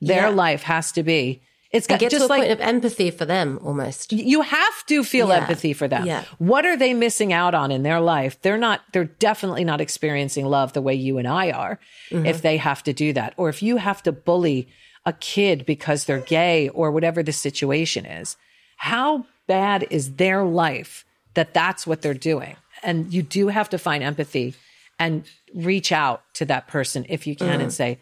their 0.00 0.28
yeah. 0.28 0.34
life 0.34 0.62
has 0.62 0.92
to 0.92 1.02
be 1.02 1.42
it's 1.74 1.88
got, 1.88 1.98
just 1.98 2.16
to 2.16 2.24
a 2.24 2.26
like, 2.28 2.42
point 2.42 2.52
of 2.52 2.60
empathy 2.60 3.10
for 3.10 3.24
them 3.24 3.58
almost. 3.60 4.12
You 4.12 4.42
have 4.42 4.86
to 4.86 5.02
feel 5.02 5.28
yeah. 5.28 5.38
empathy 5.38 5.72
for 5.72 5.88
them. 5.88 6.06
Yeah. 6.06 6.22
What 6.38 6.64
are 6.64 6.76
they 6.76 6.94
missing 6.94 7.32
out 7.32 7.52
on 7.52 7.72
in 7.72 7.82
their 7.82 8.00
life? 8.00 8.40
They're 8.42 8.56
not, 8.56 8.82
they're 8.92 9.06
definitely 9.06 9.64
not 9.64 9.80
experiencing 9.80 10.46
love 10.46 10.72
the 10.72 10.80
way 10.80 10.94
you 10.94 11.18
and 11.18 11.26
I 11.26 11.50
are 11.50 11.80
mm-hmm. 12.10 12.26
if 12.26 12.42
they 12.42 12.58
have 12.58 12.84
to 12.84 12.92
do 12.92 13.12
that. 13.14 13.34
Or 13.36 13.48
if 13.48 13.60
you 13.60 13.78
have 13.78 14.04
to 14.04 14.12
bully 14.12 14.68
a 15.06 15.12
kid 15.12 15.66
because 15.66 16.04
they're 16.04 16.20
gay 16.20 16.68
or 16.70 16.90
whatever 16.90 17.22
the 17.22 17.32
situation 17.32 18.06
is. 18.06 18.36
How 18.76 19.26
bad 19.46 19.86
is 19.90 20.14
their 20.14 20.44
life 20.44 21.04
that 21.34 21.54
that's 21.54 21.86
what 21.86 22.02
they're 22.02 22.14
doing? 22.14 22.56
And 22.82 23.12
you 23.12 23.22
do 23.22 23.48
have 23.48 23.68
to 23.70 23.78
find 23.78 24.02
empathy 24.02 24.54
and 24.98 25.24
reach 25.54 25.92
out 25.92 26.22
to 26.34 26.44
that 26.46 26.68
person 26.68 27.06
if 27.08 27.26
you 27.26 27.36
can 27.36 27.60
mm. 27.60 27.64
and 27.64 27.72
say, 27.72 27.98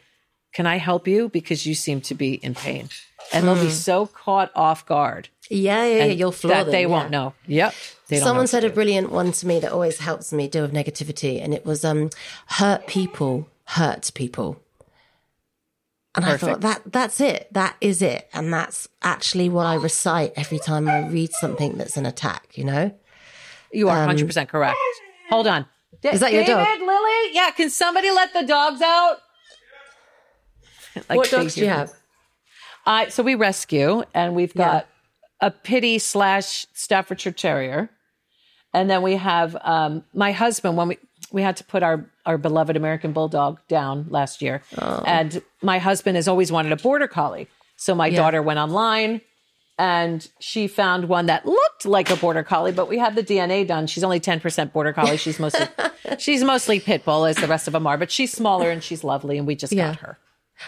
can 0.53 0.67
I 0.67 0.77
help 0.77 1.09
you? 1.09 1.29
Because 1.29 1.67
you 1.67 1.75
seem 1.75 2.01
to 2.03 2.15
be 2.15 2.35
in 2.35 2.55
pain. 2.55 2.89
And 3.33 3.47
they'll 3.47 3.55
be 3.55 3.63
hmm. 3.63 3.69
so 3.71 4.07
caught 4.07 4.51
off 4.55 4.85
guard. 4.85 5.29
Yeah, 5.49 5.87
yeah, 5.87 6.05
yeah. 6.05 6.13
You'll 6.13 6.33
floor 6.33 6.55
that 6.55 6.65
them, 6.65 6.73
they 6.73 6.83
yeah. 6.83 6.89
won't 6.89 7.11
know. 7.11 7.35
Yep. 7.47 7.75
Someone 8.19 8.47
said 8.47 8.65
a 8.65 8.69
brilliant 8.69 9.11
one 9.11 9.33
to 9.33 9.47
me 9.47 9.61
that 9.61 9.73
always 9.73 9.99
helps 9.99 10.33
me 10.33 10.49
deal 10.49 10.63
with 10.63 10.73
negativity, 10.73 11.43
and 11.43 11.55
it 11.55 11.65
was 11.65 11.85
um, 11.85 12.11
hurt 12.47 12.87
people 12.87 13.49
hurt 13.65 14.11
people. 14.15 14.61
And 16.15 16.25
Perfect. 16.25 16.43
I 16.43 16.47
thought 16.47 16.61
that 16.61 16.83
that's 16.87 17.21
it. 17.21 17.49
That 17.53 17.77
is 17.81 18.03
it. 18.03 18.29
And 18.35 18.53
that's 18.53 18.87
actually 19.03 19.49
what 19.49 19.67
I 19.67 19.75
recite 19.75 20.33
every 20.37 20.59
time 20.59 20.89
I 20.89 21.09
read 21.09 21.33
something 21.33 21.79
that's 21.79 21.97
an 21.97 22.05
attack, 22.05 22.57
you 22.57 22.65
know? 22.65 22.95
You 23.73 23.89
are 23.89 24.05
um, 24.05 24.15
100% 24.15 24.49
correct. 24.49 24.77
Hold 25.31 25.47
on. 25.47 25.67
D- 26.03 26.09
is 26.11 26.21
that 26.21 26.33
your 26.33 26.45
David, 26.45 26.65
dog? 26.65 26.81
Lily? 26.81 27.33
Yeah, 27.33 27.51
can 27.53 27.71
somebody 27.71 28.11
let 28.11 28.35
the 28.35 28.43
dogs 28.43 28.83
out? 28.83 29.19
like 31.09 31.17
what 31.17 31.31
dogs 31.31 31.55
do 31.55 31.63
you 31.63 31.69
have? 31.69 31.93
Uh, 32.85 33.09
so 33.09 33.23
we 33.23 33.35
rescue, 33.35 34.03
and 34.13 34.35
we've 34.35 34.55
got 34.55 34.87
yeah. 35.41 35.49
a 35.49 35.51
pity 35.51 35.99
slash 35.99 36.67
Staffordshire 36.73 37.33
Terrier, 37.33 37.89
and 38.75 38.91
then 38.91 39.03
we 39.03 39.15
have 39.15 39.57
um, 39.63 40.05
my 40.13 40.33
husband 40.33 40.77
when 40.77 40.89
we 40.89 40.99
we 41.33 41.43
had 41.43 41.57
to 41.57 41.65
put 41.65 41.83
our 41.83 42.07
our 42.25 42.39
beloved 42.39 42.77
American 42.77 43.13
Bulldog 43.13 43.59
down 43.69 44.07
last 44.09 44.43
year, 44.43 44.63
oh. 44.79 45.03
and 45.07 45.43
my 45.63 45.79
husband 45.79 46.17
has 46.17 46.29
always 46.29 46.53
wanted 46.53 46.73
a 46.73 46.77
Border 46.77 47.09
Collie. 47.09 47.49
So 47.77 47.95
my 47.95 48.07
yeah. 48.07 48.17
daughter 48.17 48.43
went 48.43 48.61
online 48.61 49.23
and 49.79 50.29
she 50.39 50.69
found 50.69 51.09
one 51.09 51.27
that 51.27 51.47
looked 51.47 51.85
like 51.85 52.11
a 52.11 52.17
border 52.17 52.45
collie, 52.45 52.71
but 52.71 52.89
we 52.89 52.99
had 52.99 53.17
the 53.17 53.23
DNA 53.23 53.67
done. 53.67 53.89
She's 53.89 54.05
only 54.05 54.21
10% 54.21 54.73
border 54.73 54.93
collie. 54.93 55.17
She's 55.17 55.41
mostly 55.41 55.67
she's 56.19 56.45
mostly 56.45 56.79
pit 56.79 57.05
bull 57.05 57.25
as 57.25 57.37
the 57.37 57.49
rest 57.49 57.67
of 57.67 57.73
them 57.73 57.87
are, 57.87 57.99
but 57.99 58.11
she's 58.11 58.31
smaller 58.31 58.71
and 58.71 58.85
she's 58.85 59.03
lovely 59.03 59.39
and 59.39 59.47
we 59.47 59.57
just 59.57 59.73
yeah. 59.73 59.89
got 59.89 59.97
her. 59.97 60.19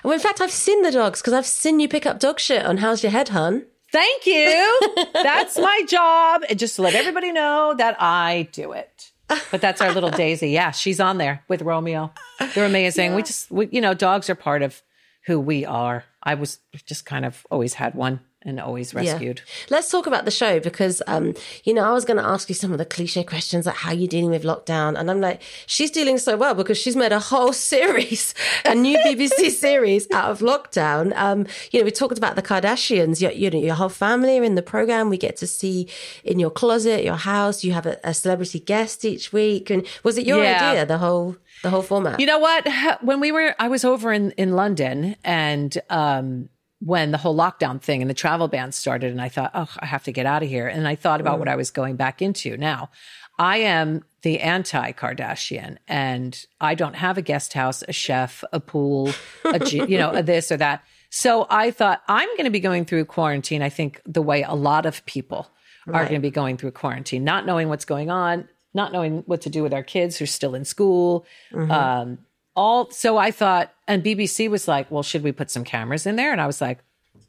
Well, 0.02 0.12
in 0.12 0.18
fact, 0.18 0.40
I've 0.40 0.50
seen 0.50 0.82
the 0.82 0.90
dogs 0.90 1.20
because 1.20 1.32
I've 1.32 1.46
seen 1.46 1.78
you 1.78 1.88
pick 1.88 2.06
up 2.06 2.18
dog 2.18 2.40
shit 2.40 2.66
on 2.66 2.78
How's 2.78 3.02
Your 3.02 3.12
Head, 3.12 3.28
hun? 3.28 3.64
Thank 3.92 4.26
you. 4.26 4.80
that's 5.12 5.56
my 5.56 5.82
job. 5.86 6.42
And 6.48 6.58
just 6.58 6.74
to 6.76 6.82
let 6.82 6.94
everybody 6.94 7.30
know 7.30 7.74
that 7.78 7.96
I 8.00 8.48
do 8.50 8.72
it. 8.72 9.12
But 9.50 9.60
that's 9.60 9.80
our 9.80 9.92
little 9.92 10.10
Daisy. 10.10 10.50
Yeah, 10.50 10.70
she's 10.70 11.00
on 11.00 11.18
there 11.18 11.42
with 11.48 11.62
Romeo. 11.62 12.12
They're 12.54 12.66
amazing. 12.66 13.10
Yeah. 13.10 13.16
We 13.16 13.22
just, 13.22 13.50
we, 13.50 13.68
you 13.70 13.80
know, 13.80 13.94
dogs 13.94 14.28
are 14.30 14.34
part 14.34 14.62
of 14.62 14.82
who 15.26 15.40
we 15.40 15.64
are. 15.64 16.04
I 16.22 16.34
was 16.34 16.58
just 16.86 17.06
kind 17.06 17.24
of 17.24 17.46
always 17.50 17.74
had 17.74 17.94
one 17.94 18.20
and 18.44 18.60
always 18.60 18.94
rescued. 18.94 19.38
Yeah. 19.44 19.66
Let's 19.70 19.90
talk 19.90 20.06
about 20.06 20.24
the 20.24 20.30
show 20.30 20.60
because, 20.60 21.02
um, 21.06 21.34
you 21.64 21.72
know, 21.72 21.84
I 21.84 21.92
was 21.92 22.04
going 22.04 22.18
to 22.18 22.24
ask 22.24 22.48
you 22.48 22.54
some 22.54 22.72
of 22.72 22.78
the 22.78 22.84
cliche 22.84 23.24
questions 23.24 23.66
like 23.66 23.76
how 23.76 23.90
are 23.90 23.94
you 23.94 24.06
dealing 24.06 24.30
with 24.30 24.42
lockdown, 24.42 24.98
and 24.98 25.10
I'm 25.10 25.20
like, 25.20 25.42
she's 25.66 25.90
dealing 25.90 26.18
so 26.18 26.36
well 26.36 26.54
because 26.54 26.78
she's 26.78 26.96
made 26.96 27.12
a 27.12 27.20
whole 27.20 27.52
series, 27.74 28.34
a 28.64 28.74
new 28.74 28.98
BBC 28.98 29.50
series 29.50 30.10
out 30.12 30.30
of 30.30 30.40
lockdown. 30.40 31.12
Um, 31.16 31.46
you 31.70 31.80
know, 31.80 31.84
we 31.84 31.90
talked 31.90 32.18
about 32.18 32.36
the 32.36 32.42
Kardashians. 32.42 33.20
Your, 33.20 33.32
you 33.32 33.50
know, 33.50 33.58
your 33.58 33.74
whole 33.74 33.88
family 33.88 34.38
are 34.38 34.44
in 34.44 34.54
the 34.54 34.62
program. 34.62 35.08
We 35.08 35.18
get 35.18 35.36
to 35.38 35.46
see 35.46 35.88
in 36.22 36.38
your 36.38 36.50
closet, 36.50 37.04
your 37.04 37.16
house. 37.16 37.64
You 37.64 37.72
have 37.72 37.86
a, 37.86 37.98
a 38.04 38.14
celebrity 38.14 38.60
guest 38.60 39.04
each 39.04 39.32
week, 39.32 39.70
and 39.70 39.86
was 40.02 40.18
it 40.18 40.26
your 40.26 40.42
yeah. 40.42 40.70
idea? 40.70 40.86
The 40.86 40.98
whole 40.98 41.36
the 41.62 41.70
whole 41.70 41.82
format. 41.82 42.20
You 42.20 42.26
know 42.26 42.38
what? 42.38 42.68
When 43.00 43.20
we 43.20 43.32
were, 43.32 43.54
I 43.58 43.68
was 43.68 43.84
over 43.84 44.12
in 44.12 44.32
in 44.32 44.52
London, 44.52 45.16
and 45.24 45.76
um, 45.88 46.50
when 46.84 47.12
the 47.12 47.18
whole 47.18 47.34
lockdown 47.34 47.80
thing 47.80 48.02
and 48.02 48.10
the 48.10 48.14
travel 48.14 48.46
ban 48.46 48.70
started 48.70 49.10
and 49.10 49.20
I 49.20 49.30
thought, 49.30 49.52
oh, 49.54 49.70
I 49.78 49.86
have 49.86 50.04
to 50.04 50.12
get 50.12 50.26
out 50.26 50.42
of 50.42 50.50
here. 50.50 50.68
And 50.68 50.86
I 50.86 50.96
thought 50.96 51.22
about 51.22 51.38
what 51.38 51.48
I 51.48 51.56
was 51.56 51.70
going 51.70 51.96
back 51.96 52.20
into. 52.20 52.58
Now, 52.58 52.90
I 53.38 53.58
am 53.58 54.04
the 54.20 54.40
anti 54.40 54.92
Kardashian 54.92 55.78
and 55.88 56.44
I 56.60 56.74
don't 56.74 56.94
have 56.94 57.16
a 57.16 57.22
guest 57.22 57.54
house, 57.54 57.82
a 57.88 57.92
chef, 57.92 58.44
a 58.52 58.60
pool, 58.60 59.12
a, 59.46 59.66
you 59.66 59.96
know, 59.96 60.10
a 60.10 60.22
this 60.22 60.52
or 60.52 60.58
that. 60.58 60.84
So 61.08 61.46
I 61.48 61.70
thought 61.70 62.02
I'm 62.06 62.28
going 62.30 62.44
to 62.44 62.50
be 62.50 62.60
going 62.60 62.84
through 62.84 63.06
quarantine. 63.06 63.62
I 63.62 63.70
think 63.70 64.02
the 64.04 64.22
way 64.22 64.42
a 64.42 64.54
lot 64.54 64.84
of 64.84 65.06
people 65.06 65.48
right. 65.86 66.02
are 66.02 66.04
going 66.04 66.20
to 66.20 66.20
be 66.20 66.30
going 66.30 66.58
through 66.58 66.72
quarantine, 66.72 67.24
not 67.24 67.46
knowing 67.46 67.70
what's 67.70 67.86
going 67.86 68.10
on, 68.10 68.46
not 68.74 68.92
knowing 68.92 69.22
what 69.24 69.40
to 69.42 69.48
do 69.48 69.62
with 69.62 69.72
our 69.72 69.82
kids 69.82 70.18
who're 70.18 70.26
still 70.26 70.54
in 70.54 70.66
school, 70.66 71.24
mm-hmm. 71.50 71.70
um, 71.70 72.18
all 72.56 72.90
so 72.90 73.16
I 73.16 73.30
thought, 73.30 73.72
and 73.86 74.02
BBC 74.02 74.48
was 74.48 74.68
like, 74.68 74.90
"Well, 74.90 75.02
should 75.02 75.22
we 75.22 75.32
put 75.32 75.50
some 75.50 75.64
cameras 75.64 76.06
in 76.06 76.16
there?" 76.16 76.32
And 76.32 76.40
I 76.40 76.46
was 76.46 76.60
like, 76.60 76.78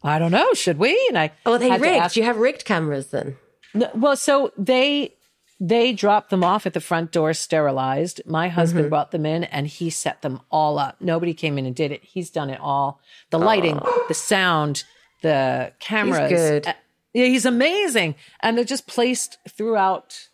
"I 0.03 0.19
don't 0.19 0.31
know, 0.31 0.53
should 0.53 0.77
we?" 0.77 0.99
And 1.09 1.17
I 1.17 1.31
oh, 1.45 1.57
they 1.57 1.71
rigged. 1.71 1.85
Ask, 1.85 2.15
you 2.15 2.23
have 2.23 2.37
rigged 2.37 2.65
cameras 2.65 3.07
then? 3.07 3.37
No, 3.73 3.89
well, 3.95 4.15
so 4.15 4.51
they 4.57 5.15
they 5.59 5.93
dropped 5.93 6.29
them 6.29 6.43
off 6.43 6.65
at 6.65 6.73
the 6.73 6.81
front 6.81 7.11
door, 7.11 7.33
sterilized. 7.33 8.21
My 8.25 8.49
husband 8.49 8.83
mm-hmm. 8.83 8.89
brought 8.89 9.11
them 9.11 9.25
in, 9.25 9.45
and 9.45 9.67
he 9.67 9.89
set 9.89 10.21
them 10.21 10.41
all 10.51 10.77
up. 10.77 10.97
Nobody 10.99 11.33
came 11.33 11.57
in 11.57 11.65
and 11.65 11.75
did 11.75 11.91
it. 11.91 12.03
He's 12.03 12.29
done 12.29 12.49
it 12.49 12.59
all. 12.59 12.99
The 13.29 13.39
lighting, 13.39 13.79
the 14.07 14.13
sound, 14.13 14.83
the 15.21 15.73
cameras. 15.79 16.29
He's 16.29 16.39
good. 16.39 16.67
Uh, 16.67 16.73
yeah, 17.13 17.25
he's 17.25 17.45
amazing, 17.45 18.15
and 18.41 18.57
they're 18.57 18.65
just 18.65 18.87
placed 18.87 19.37
throughout 19.49 20.27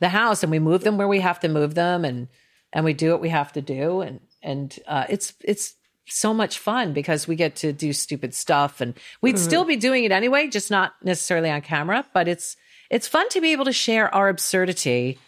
the 0.00 0.08
house, 0.08 0.42
and 0.42 0.50
we 0.50 0.58
move 0.58 0.82
them 0.82 0.96
where 0.96 1.08
we 1.08 1.20
have 1.20 1.38
to 1.40 1.48
move 1.48 1.74
them, 1.74 2.04
and 2.04 2.28
and 2.72 2.84
we 2.84 2.94
do 2.94 3.10
what 3.10 3.20
we 3.20 3.28
have 3.28 3.52
to 3.52 3.60
do, 3.60 4.00
and 4.00 4.20
and 4.42 4.78
uh, 4.86 5.06
it's 5.08 5.34
it's 5.44 5.74
so 6.06 6.34
much 6.34 6.58
fun 6.58 6.92
because 6.92 7.28
we 7.28 7.36
get 7.36 7.54
to 7.56 7.72
do 7.72 7.92
stupid 7.92 8.34
stuff 8.34 8.80
and 8.80 8.94
we'd 9.20 9.36
mm-hmm. 9.36 9.44
still 9.44 9.64
be 9.64 9.76
doing 9.76 10.04
it 10.04 10.10
anyway 10.10 10.48
just 10.48 10.70
not 10.70 10.94
necessarily 11.02 11.48
on 11.48 11.60
camera 11.60 12.04
but 12.12 12.26
it's 12.26 12.56
it's 12.90 13.06
fun 13.06 13.28
to 13.30 13.40
be 13.40 13.52
able 13.52 13.64
to 13.64 13.72
share 13.72 14.12
our 14.14 14.28
absurdity 14.28 15.18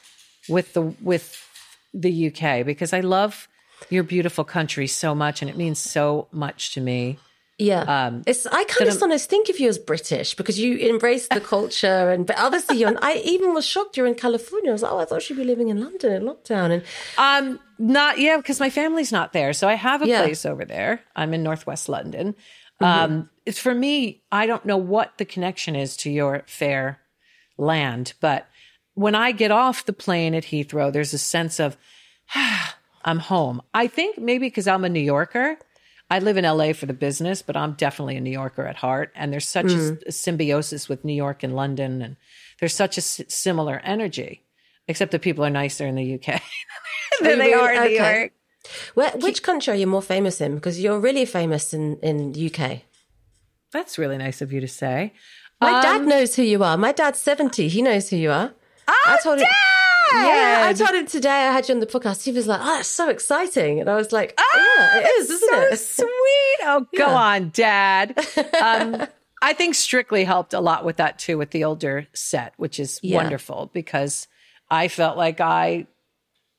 with 0.49 0.73
the 0.75 0.83
with 1.01 1.41
the 1.95 2.27
UK 2.29 2.67
because 2.67 2.93
I 2.93 3.01
love 3.01 3.49
your 3.89 4.03
beautiful 4.03 4.45
country 4.45 4.87
so 4.87 5.15
much 5.15 5.43
and 5.43 5.51
it 5.51 5.57
means 5.57 5.79
so 5.79 6.27
much 6.33 6.75
to 6.75 6.81
me 6.81 7.19
yeah, 7.59 8.07
um, 8.07 8.23
it's. 8.27 8.47
I 8.47 8.65
kind 8.65 8.89
of 8.89 8.95
sometimes 8.95 9.27
think 9.27 9.49
of 9.49 9.61
you 9.61 9.69
as 9.69 9.79
British 9.79 10.35
because 10.35 10.59
you 10.59 10.77
embrace 10.77 11.29
the 11.29 11.41
culture, 11.41 12.11
and 12.11 12.27
but 12.27 12.37
obviously 12.37 12.79
you're. 12.79 12.93
I 13.01 13.23
even 13.25 13.55
was 13.55 13.65
shocked 13.65 13.97
you're 13.97 14.09
in 14.09 14.17
California. 14.17 14.71
I 14.71 14.73
was 14.73 14.83
like, 14.83 14.91
oh, 14.91 14.99
I 14.99 15.05
thought 15.05 15.23
she'd 15.23 15.37
be 15.37 15.45
living 15.45 15.69
in 15.69 15.81
London 15.81 16.13
in 16.13 16.23
lockdown, 16.25 16.73
and 16.73 16.83
um, 17.17 17.61
not 17.79 18.19
yeah, 18.19 18.39
because 18.39 18.59
my 18.59 18.71
family's 18.71 19.13
not 19.13 19.33
there, 19.33 19.53
so 19.53 19.69
I 19.69 19.75
have 19.75 20.03
a 20.03 20.09
yeah. 20.09 20.23
place 20.23 20.45
over 20.45 20.65
there. 20.65 21.01
I'm 21.15 21.33
in 21.33 21.45
Northwest 21.45 21.89
London. 21.89 22.35
Mm-hmm. 22.83 22.85
Um, 22.85 23.31
it's 23.47 23.61
for 23.61 23.73
me. 23.73 24.25
I 24.33 24.47
don't 24.47 24.67
know 24.67 24.77
what 24.77 25.17
the 25.19 25.25
connection 25.25 25.77
is 25.77 25.97
to 25.99 26.11
your 26.11 26.43
fair 26.47 26.99
land, 27.57 28.15
but 28.21 28.49
when 28.95 29.15
I 29.15 29.31
get 29.31 29.53
off 29.53 29.87
the 29.87 29.93
plane 29.93 30.35
at 30.35 30.45
Heathrow, 30.45 30.93
there's 30.93 31.15
a 31.15 31.19
sense 31.19 31.61
of. 31.61 31.77
Ah, 32.35 32.77
I'm 33.07 33.19
home. 33.19 33.61
I 33.75 33.87
think 33.87 34.17
maybe 34.17 34.47
because 34.47 34.67
I'm 34.67 34.83
a 34.83 34.89
New 34.89 34.99
Yorker. 34.99 35.59
I 36.11 36.19
live 36.19 36.37
in 36.37 36.45
LA 36.45 36.73
for 36.75 36.87
the 36.87 36.93
business, 36.93 37.43
but 37.43 37.57
I'm 37.57 37.73
definitely 37.73 38.17
a 38.17 38.21
New 38.21 38.31
Yorker 38.31 38.67
at 38.67 38.77
heart. 38.77 39.11
And 39.15 39.33
there's 39.33 39.49
such 39.49 39.67
Mm. 39.67 40.03
a, 40.05 40.09
a 40.09 40.13
symbiosis 40.13 40.89
with 40.89 41.05
New 41.05 41.15
York 41.15 41.43
and 41.43 41.57
London, 41.57 42.03
and 42.03 42.17
there's 42.61 42.75
such 42.75 42.99
a 42.99 43.01
s- 43.01 43.23
similar 43.29 43.81
energy. 43.85 44.43
Except 44.87 45.13
that 45.13 45.23
people 45.23 45.45
are 45.45 45.51
nicer 45.51 45.87
in 45.87 45.95
the 45.95 46.15
UK 46.17 46.43
than 47.23 47.39
they 47.39 47.55
are 47.55 47.73
in 47.73 47.81
New 47.85 47.97
Okay. 47.97 48.19
York. 48.21 48.33
Where, 48.95 49.11
which 49.13 49.43
country 49.43 49.73
are 49.73 49.77
you 49.77 49.87
more 49.87 50.03
famous 50.03 50.41
in? 50.43 50.55
Because 50.57 50.79
you're 50.79 51.01
really 51.01 51.25
famous 51.25 51.73
in 51.73 51.97
in 52.01 52.35
UK. 52.49 52.83
That's 53.73 53.97
really 53.99 54.19
nice 54.19 54.43
of 54.43 54.53
you 54.53 54.61
to 54.61 54.69
say. 54.69 55.13
My 55.61 55.81
dad 55.83 56.03
Um, 56.03 56.09
knows 56.09 56.37
who 56.37 56.43
you 56.43 56.63
are. 56.63 56.77
My 56.77 56.93
dad's 56.93 57.19
70. 57.19 57.69
He 57.69 57.81
knows 57.83 58.11
who 58.11 58.17
you 58.17 58.31
are. 58.31 58.53
Oh, 58.87 59.03
I 59.07 59.17
told 59.23 59.39
him. 59.41 59.47
Yeah, 60.13 60.63
I 60.69 60.73
told 60.73 60.91
him 60.91 61.07
today 61.07 61.29
I 61.31 61.53
had 61.53 61.69
you 61.69 61.75
on 61.75 61.81
the 61.81 61.87
podcast. 61.87 62.25
He 62.25 62.33
was 62.33 62.47
like, 62.47 62.61
"Oh, 62.63 62.77
that's 62.77 62.89
so 62.89 63.09
exciting," 63.09 63.81
and 63.81 63.89
I 63.89 63.97
was 63.97 64.13
like, 64.13 64.35
Oh, 64.39 64.77
"Yeah, 64.79 65.01
it 65.01 65.07
is, 65.21 65.31
isn't 65.31 65.51
so 65.51 65.61
it?" 65.63 65.77
sweet. 65.79 66.57
Oh, 66.63 66.87
go 66.97 67.07
Yeah. 67.07 67.15
on, 67.15 67.51
Dad. 67.51 68.19
Um, 68.63 69.07
I 69.43 69.53
think 69.53 69.75
Strictly 69.75 70.25
helped 70.25 70.55
a 70.55 70.61
lot 70.61 70.85
with 70.85 70.97
that 70.97 71.19
too, 71.19 71.37
with 71.39 71.51
the 71.51 71.65
older 71.65 72.07
set, 72.15 72.55
which 72.57 72.81
is 72.81 72.99
Yeah. 73.03 73.17
wonderful 73.17 73.71
because 73.75 74.27
I 74.71 74.89
felt 74.89 75.17
like 75.19 75.41
I 75.41 75.87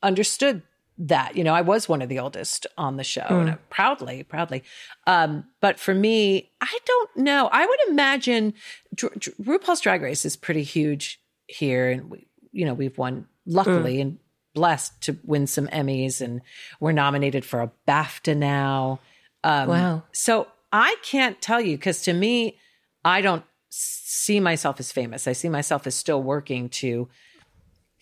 understood 0.04 0.62
that. 0.98 1.36
You 1.36 1.44
know, 1.44 1.54
I 1.54 1.62
was 1.62 1.90
one 1.90 2.02
of 2.02 2.10
the 2.10 2.20
oldest 2.20 2.68
on 2.78 2.98
the 2.98 3.04
show, 3.04 3.26
and 3.28 3.50
Mm. 3.50 3.54
I, 3.54 3.58
proudly, 3.70 4.24
proudly. 4.24 4.64
Um, 5.08 5.46
but 5.62 5.80
for 5.80 5.94
me, 5.96 6.52
I 6.62 6.78
don't 6.86 7.18
know. 7.18 7.50
I 7.52 7.66
would 7.66 7.80
imagine 7.90 8.54
Dr- 8.94 9.18
Dr- 9.20 9.36
RuPaul's 9.42 9.82
Drag 9.82 10.02
Race 10.02 10.24
is 10.26 10.36
pretty 10.38 10.64
huge 10.64 11.20
here, 11.48 11.90
and 11.90 12.10
we, 12.10 12.28
you 12.52 12.66
know, 12.66 12.74
we've 12.74 12.98
won 12.98 13.28
luckily 13.46 14.02
and 14.02 14.18
blessed 14.54 15.02
to 15.02 15.18
win 15.24 15.48
some 15.48 15.68
Emmys, 15.68 16.22
and 16.22 16.42
we're 16.80 16.92
nominated 16.94 17.44
for 17.46 17.62
a 17.62 17.72
BAFTA 17.88 18.36
now. 18.38 19.00
Um, 19.44 19.70
Wow. 19.70 20.04
So 20.12 20.48
I 20.72 20.96
can't 21.04 21.42
tell 21.42 21.62
you 21.62 21.78
because 21.78 22.02
to 22.04 22.14
me, 22.14 22.58
I 23.04 23.22
don't 23.22 23.44
see 23.70 24.40
myself 24.40 24.80
as 24.80 24.92
famous. 24.92 25.28
I 25.28 25.34
see 25.34 25.50
myself 25.50 25.86
as 25.86 25.96
still 25.96 26.24
working 26.24 26.70
to 26.70 27.08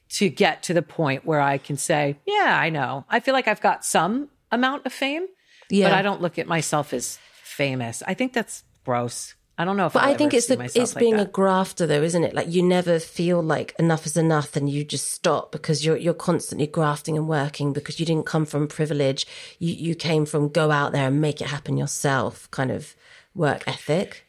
to 0.10 0.30
get 0.30 0.62
to 0.64 0.74
the 0.76 0.84
point 0.84 1.26
where 1.26 1.41
I 1.41 1.58
can 1.58 1.76
say, 1.76 2.18
yeah, 2.28 2.56
I 2.60 2.70
know. 2.70 3.04
I 3.10 3.20
feel 3.20 3.34
like 3.34 3.48
I've 3.48 3.62
got 3.62 3.84
some 3.84 4.30
amount 4.52 4.86
of 4.86 4.94
fame, 4.94 5.26
Yeah. 5.72 5.89
but 5.89 5.96
I 5.98 6.04
don't 6.04 6.22
look 6.22 6.38
at 6.38 6.46
myself 6.48 6.94
as 6.94 7.18
famous. 7.41 8.04
I 8.06 8.14
think 8.14 8.32
that's 8.34 8.64
gross. 8.86 9.34
I 9.58 9.66
don't 9.66 9.78
know 9.78 9.86
if 9.86 9.93
But 9.93 10.04
I'll 10.04 10.14
I 10.14 10.18
think 10.18 10.34
ever 10.34 10.38
it's 10.38 10.47
see 10.47 10.56
the, 10.56 10.64
it's 10.64 10.95
like 10.95 10.99
being 10.99 11.18
that. 11.18 11.28
a 11.28 11.32
grafter, 11.32 11.86
though, 11.86 12.01
isn't 12.01 12.24
it? 12.24 12.34
Like 12.34 12.49
you 12.51 12.64
never 12.64 12.97
feel 12.99 13.41
like 13.41 13.76
enough 13.78 14.06
is 14.08 14.18
enough, 14.18 14.56
and 14.56 14.68
you 14.70 14.84
just 14.84 15.12
stop 15.12 15.51
because 15.51 15.86
you're 15.86 15.97
you're 15.97 16.14
constantly 16.16 16.66
grafting 16.66 17.18
and 17.18 17.28
working 17.28 17.72
because 17.72 17.99
you 17.99 18.06
didn't 18.06 18.26
come 18.26 18.45
from 18.45 18.68
privilege. 18.68 19.28
You 19.60 19.74
you 19.74 19.95
came 19.95 20.26
from 20.26 20.49
go 20.49 20.72
out 20.72 20.91
there 20.91 21.08
and 21.08 21.22
make 21.22 21.39
it 21.39 21.47
happen 21.47 21.78
yourself, 21.78 22.49
kind 22.51 22.72
of 22.72 22.95
work 23.36 23.64
ethic. 23.68 24.26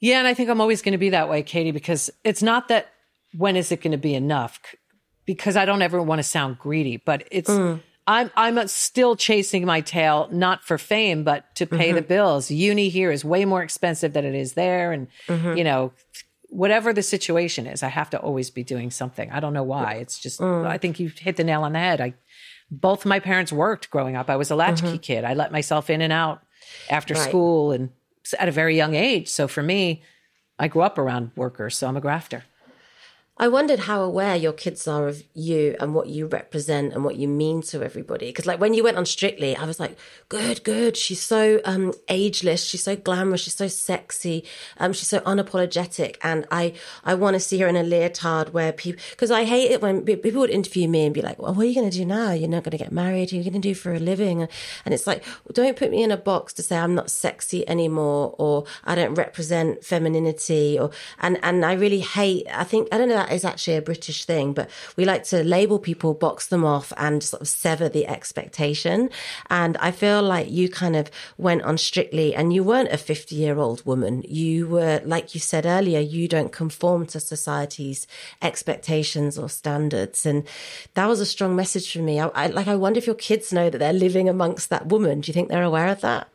Yeah, 0.00 0.18
and 0.18 0.28
I 0.28 0.34
think 0.34 0.48
I'm 0.48 0.60
always 0.60 0.80
going 0.80 0.92
to 0.92 0.98
be 0.98 1.10
that 1.10 1.28
way, 1.28 1.42
Katie, 1.42 1.72
because 1.72 2.08
it's 2.22 2.42
not 2.42 2.68
that 2.68 2.86
when 3.36 3.56
is 3.56 3.72
it 3.72 3.80
going 3.80 3.90
to 3.92 3.98
be 3.98 4.14
enough? 4.14 4.60
Because 5.26 5.56
I 5.56 5.64
don't 5.64 5.82
ever 5.82 6.00
want 6.00 6.20
to 6.20 6.22
sound 6.22 6.58
greedy, 6.58 6.98
but 6.98 7.26
it's 7.32 7.50
Mm. 7.50 7.80
I'm 8.08 8.30
I'm 8.36 8.66
still 8.68 9.14
chasing 9.16 9.64
my 9.66 9.80
tail, 9.82 10.28
not 10.32 10.64
for 10.64 10.78
fame, 10.78 11.22
but 11.24 11.54
to 11.56 11.66
pay 11.66 11.92
the 11.92 12.02
Mhm. 12.02 12.08
bills. 12.08 12.50
Uni 12.50 12.88
here 12.88 13.12
is 13.12 13.24
way 13.24 13.44
more 13.44 13.62
expensive 13.62 14.14
than 14.14 14.24
it 14.24 14.34
is 14.34 14.54
there, 14.54 14.92
and 14.92 15.06
Mhm. 15.28 15.58
you 15.58 15.62
know, 15.64 15.92
whatever 16.48 16.94
the 16.94 17.02
situation 17.02 17.66
is, 17.66 17.82
I 17.82 17.88
have 17.88 18.08
to 18.10 18.18
always 18.18 18.50
be 18.50 18.64
doing 18.64 18.90
something. 18.90 19.30
I 19.30 19.40
don't 19.40 19.52
know 19.52 19.62
why. 19.62 19.94
It's 20.02 20.18
just 20.18 20.40
Mm. 20.40 20.66
I 20.66 20.78
think 20.78 20.98
you 20.98 21.10
hit 21.14 21.36
the 21.36 21.44
nail 21.44 21.62
on 21.64 21.74
the 21.74 21.78
head. 21.78 22.00
I 22.00 22.14
both 22.70 23.04
my 23.06 23.20
parents 23.20 23.52
worked 23.52 23.90
growing 23.90 24.16
up. 24.16 24.28
I 24.30 24.36
was 24.36 24.50
a 24.50 24.56
latchkey 24.56 24.98
Mhm. 24.98 25.02
kid. 25.02 25.24
I 25.24 25.34
let 25.34 25.52
myself 25.52 25.88
in 25.90 26.00
and 26.02 26.12
out 26.12 26.40
after 26.90 27.14
Right. 27.14 27.28
school 27.28 27.72
and 27.72 27.90
at 28.38 28.48
a 28.48 28.52
very 28.52 28.76
young 28.76 28.94
age. 28.94 29.28
So 29.28 29.48
for 29.48 29.62
me, 29.62 30.02
I 30.58 30.68
grew 30.68 30.82
up 30.82 30.98
around 30.98 31.30
workers, 31.36 31.76
so 31.78 31.86
I'm 31.88 31.96
a 31.96 32.00
grafter. 32.00 32.44
I 33.38 33.46
wondered 33.48 33.80
how 33.80 34.02
aware 34.02 34.34
your 34.34 34.52
kids 34.52 34.88
are 34.88 35.06
of 35.06 35.22
you 35.32 35.76
and 35.80 35.94
what 35.94 36.08
you 36.08 36.26
represent 36.26 36.92
and 36.92 37.04
what 37.04 37.16
you 37.16 37.28
mean 37.28 37.62
to 37.62 37.82
everybody. 37.82 38.26
Because, 38.26 38.46
like, 38.46 38.60
when 38.60 38.74
you 38.74 38.82
went 38.82 38.96
on 38.96 39.06
Strictly, 39.06 39.56
I 39.56 39.64
was 39.64 39.78
like, 39.78 39.96
good, 40.28 40.64
good. 40.64 40.96
She's 40.96 41.22
so 41.22 41.60
um, 41.64 41.92
ageless. 42.08 42.64
She's 42.64 42.82
so 42.82 42.96
glamorous. 42.96 43.42
She's 43.42 43.54
so 43.54 43.68
sexy. 43.68 44.44
Um, 44.78 44.92
she's 44.92 45.08
so 45.08 45.20
unapologetic. 45.20 46.16
And 46.22 46.46
I, 46.50 46.74
I 47.04 47.14
want 47.14 47.34
to 47.34 47.40
see 47.40 47.58
her 47.58 47.68
in 47.68 47.76
a 47.76 47.84
leotard 47.84 48.52
where 48.52 48.72
people, 48.72 49.00
because 49.10 49.30
I 49.30 49.44
hate 49.44 49.70
it 49.70 49.80
when 49.80 50.02
people 50.02 50.40
would 50.40 50.50
interview 50.50 50.88
me 50.88 51.04
and 51.04 51.14
be 51.14 51.22
like, 51.22 51.40
well, 51.40 51.54
what 51.54 51.62
are 51.62 51.68
you 51.68 51.74
going 51.74 51.90
to 51.90 51.96
do 51.96 52.04
now? 52.04 52.32
You're 52.32 52.48
not 52.48 52.64
going 52.64 52.72
to 52.72 52.78
get 52.78 52.90
married. 52.90 53.28
What 53.28 53.34
are 53.34 53.36
you 53.36 53.44
going 53.44 53.62
to 53.62 53.68
do 53.68 53.74
for 53.74 53.94
a 53.94 54.00
living? 54.00 54.48
And 54.84 54.94
it's 54.94 55.06
like, 55.06 55.24
don't 55.52 55.76
put 55.76 55.90
me 55.90 56.02
in 56.02 56.10
a 56.10 56.16
box 56.16 56.52
to 56.54 56.62
say 56.62 56.76
I'm 56.76 56.94
not 56.96 57.10
sexy 57.10 57.68
anymore 57.68 58.34
or 58.38 58.64
I 58.84 58.96
don't 58.96 59.14
represent 59.14 59.84
femininity 59.84 60.78
or, 60.78 60.90
and, 61.20 61.38
and 61.44 61.64
I 61.64 61.74
really 61.74 62.00
hate, 62.00 62.46
I 62.52 62.64
think, 62.64 62.88
I 62.90 62.98
don't 62.98 63.08
know, 63.08 63.27
that 63.28 63.34
is 63.34 63.44
actually 63.44 63.76
a 63.76 63.82
British 63.82 64.24
thing, 64.24 64.54
but 64.54 64.70
we 64.96 65.04
like 65.04 65.22
to 65.24 65.44
label 65.44 65.78
people, 65.78 66.14
box 66.14 66.46
them 66.46 66.64
off 66.64 66.92
and 66.96 67.22
sort 67.22 67.42
of 67.42 67.48
sever 67.48 67.88
the 67.88 68.06
expectation. 68.06 69.10
And 69.50 69.76
I 69.78 69.90
feel 69.90 70.22
like 70.22 70.50
you 70.50 70.70
kind 70.70 70.96
of 70.96 71.10
went 71.36 71.62
on 71.62 71.76
strictly 71.76 72.34
and 72.34 72.54
you 72.54 72.64
weren't 72.64 72.90
a 72.90 72.96
50 72.96 73.36
year 73.36 73.58
old 73.58 73.84
woman. 73.84 74.24
You 74.26 74.66
were, 74.66 75.02
like 75.04 75.34
you 75.34 75.40
said 75.40 75.66
earlier, 75.66 76.00
you 76.00 76.26
don't 76.26 76.52
conform 76.52 77.04
to 77.08 77.20
society's 77.20 78.06
expectations 78.40 79.38
or 79.38 79.50
standards. 79.50 80.24
And 80.24 80.46
that 80.94 81.06
was 81.06 81.20
a 81.20 81.26
strong 81.26 81.54
message 81.54 81.92
for 81.92 81.98
me. 81.98 82.20
I, 82.20 82.28
I 82.28 82.46
like, 82.46 82.68
I 82.68 82.76
wonder 82.76 82.96
if 82.98 83.06
your 83.06 83.14
kids 83.14 83.52
know 83.52 83.68
that 83.68 83.78
they're 83.78 83.92
living 83.92 84.28
amongst 84.28 84.70
that 84.70 84.86
woman. 84.86 85.20
Do 85.20 85.28
you 85.28 85.34
think 85.34 85.50
they're 85.50 85.62
aware 85.62 85.88
of 85.88 86.00
that? 86.00 86.28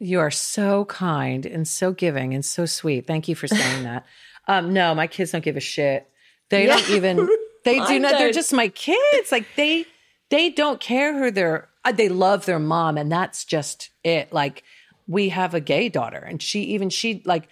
You 0.00 0.20
are 0.20 0.30
so 0.30 0.86
kind 0.86 1.44
and 1.44 1.68
so 1.68 1.92
giving 1.92 2.32
and 2.32 2.44
so 2.44 2.64
sweet. 2.64 3.06
Thank 3.06 3.28
you 3.28 3.34
for 3.34 3.48
saying 3.48 3.84
that. 3.84 4.06
Um, 4.48 4.72
no, 4.72 4.92
my 4.92 5.06
kids 5.06 5.30
don't 5.30 5.44
give 5.44 5.56
a 5.56 5.60
shit. 5.60 6.10
They 6.52 6.66
Yeah. 6.66 6.76
don't 6.76 6.90
even. 6.90 7.28
They 7.64 7.78
do 7.78 8.00
not. 8.00 8.12
They're 8.18 8.32
just 8.32 8.52
my 8.52 8.66
kids. 8.68 9.30
Like 9.30 9.46
they, 9.56 9.86
they 10.30 10.50
don't 10.50 10.80
care 10.80 11.16
who 11.16 11.30
they're. 11.30 11.68
uh, 11.84 11.92
They 11.92 12.08
love 12.08 12.44
their 12.44 12.58
mom, 12.58 12.98
and 12.98 13.10
that's 13.10 13.44
just 13.44 13.90
it. 14.02 14.32
Like 14.32 14.64
we 15.06 15.28
have 15.28 15.54
a 15.54 15.60
gay 15.60 15.88
daughter, 15.88 16.18
and 16.18 16.42
she 16.42 16.62
even 16.74 16.90
she 16.90 17.22
like 17.24 17.46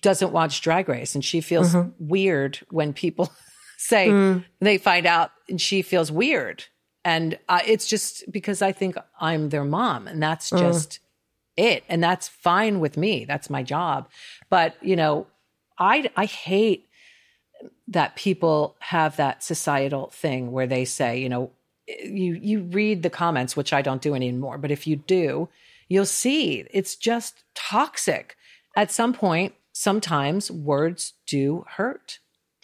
doesn't 0.00 0.32
watch 0.32 0.60
Drag 0.62 0.88
Race, 0.88 1.16
and 1.16 1.24
she 1.24 1.40
feels 1.40 1.74
Mhm. 1.74 1.92
weird 1.98 2.60
when 2.70 2.92
people 2.92 3.32
say 3.78 4.10
Mm. 4.10 4.44
they 4.60 4.78
find 4.78 5.06
out, 5.06 5.32
and 5.48 5.60
she 5.60 5.82
feels 5.82 6.12
weird. 6.12 6.64
And 7.04 7.36
uh, 7.48 7.62
it's 7.66 7.88
just 7.88 8.22
because 8.30 8.62
I 8.62 8.70
think 8.70 8.94
I'm 9.20 9.48
their 9.48 9.64
mom, 9.64 10.06
and 10.06 10.22
that's 10.22 10.50
Mm. 10.52 10.58
just 10.60 11.00
it 11.56 11.82
and 11.88 12.00
that's 12.02 12.28
fine 12.28 12.80
with 12.80 12.96
me 12.96 13.26
that's 13.26 13.50
my 13.50 13.62
job 13.62 14.08
but 14.48 14.74
you 14.80 14.96
know 14.96 15.26
i 15.78 16.10
i 16.16 16.24
hate 16.24 16.86
that 17.88 18.16
people 18.16 18.76
have 18.80 19.16
that 19.16 19.42
societal 19.42 20.10
thing 20.10 20.52
where 20.52 20.66
they 20.66 20.84
say 20.84 21.18
you 21.18 21.28
know 21.28 21.50
you 21.86 22.34
you 22.34 22.62
read 22.62 23.02
the 23.02 23.10
comments 23.10 23.56
which 23.56 23.72
i 23.72 23.82
don't 23.82 24.02
do 24.02 24.14
anymore 24.14 24.56
but 24.58 24.70
if 24.70 24.86
you 24.86 24.96
do 24.96 25.48
you'll 25.88 26.06
see 26.06 26.64
it's 26.70 26.96
just 26.96 27.44
toxic. 27.54 28.36
At 28.76 28.90
some 28.90 29.12
point 29.12 29.54
sometimes 29.72 30.50
words 30.50 31.14
do 31.26 31.64
hurt 31.76 32.18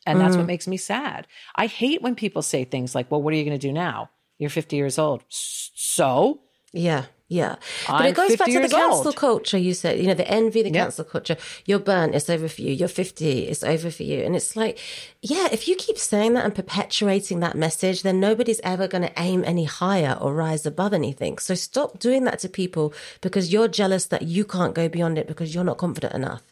and 0.06 0.18
that's 0.20 0.36
Mm. 0.36 0.38
what 0.38 0.46
makes 0.46 0.66
me 0.66 0.76
sad. 0.78 1.26
I 1.56 1.66
hate 1.66 2.00
when 2.00 2.14
people 2.14 2.40
say 2.42 2.64
things 2.64 2.94
like 2.94 3.10
well 3.10 3.20
what 3.20 3.34
are 3.34 3.36
you 3.36 3.44
going 3.44 3.58
to 3.58 3.66
do 3.68 3.72
now? 3.72 4.10
You're 4.38 4.50
50 4.50 4.76
years 4.76 4.98
old. 4.98 5.24
So 5.28 6.40
Yeah, 6.72 7.06
yeah. 7.28 7.56
But 7.86 7.92
I'm 7.94 8.06
it 8.06 8.14
goes 8.14 8.28
50 8.30 8.36
back 8.38 8.46
to 8.62 8.68
the 8.68 8.74
cancel 8.74 9.06
old. 9.08 9.16
culture. 9.16 9.58
You 9.58 9.74
said, 9.74 9.98
you 9.98 10.06
know, 10.06 10.14
the 10.14 10.28
envy, 10.28 10.62
the 10.62 10.70
Yep. 10.70 10.84
cancel 10.84 11.04
culture. 11.04 11.36
You're 11.64 11.78
burnt, 11.78 12.14
it's 12.14 12.28
over 12.28 12.48
for 12.48 12.60
you. 12.62 12.72
You're 12.72 12.88
50, 12.88 13.44
it's 13.48 13.62
over 13.64 13.90
for 13.90 14.02
you. 14.02 14.22
And 14.22 14.36
it's 14.36 14.54
like, 14.56 14.78
yeah, 15.22 15.48
if 15.50 15.66
you 15.68 15.76
keep 15.76 15.98
saying 15.98 16.34
that 16.34 16.44
and 16.44 16.54
perpetuating 16.54 17.40
that 17.40 17.56
message, 17.56 18.02
then 18.02 18.20
nobody's 18.20 18.60
ever 18.64 18.86
going 18.86 19.02
to 19.02 19.12
aim 19.16 19.44
any 19.46 19.64
higher 19.64 20.16
or 20.20 20.34
rise 20.34 20.66
above 20.66 20.92
anything. 20.92 21.38
So 21.38 21.54
stop 21.54 21.98
doing 21.98 22.24
that 22.24 22.38
to 22.40 22.48
people 22.48 22.92
because 23.20 23.52
you're 23.52 23.68
jealous 23.68 24.06
that 24.06 24.22
you 24.22 24.44
can't 24.44 24.74
go 24.74 24.88
beyond 24.88 25.18
it 25.18 25.26
because 25.26 25.54
you're 25.54 25.64
not 25.64 25.78
confident 25.78 26.14
enough. 26.14 26.42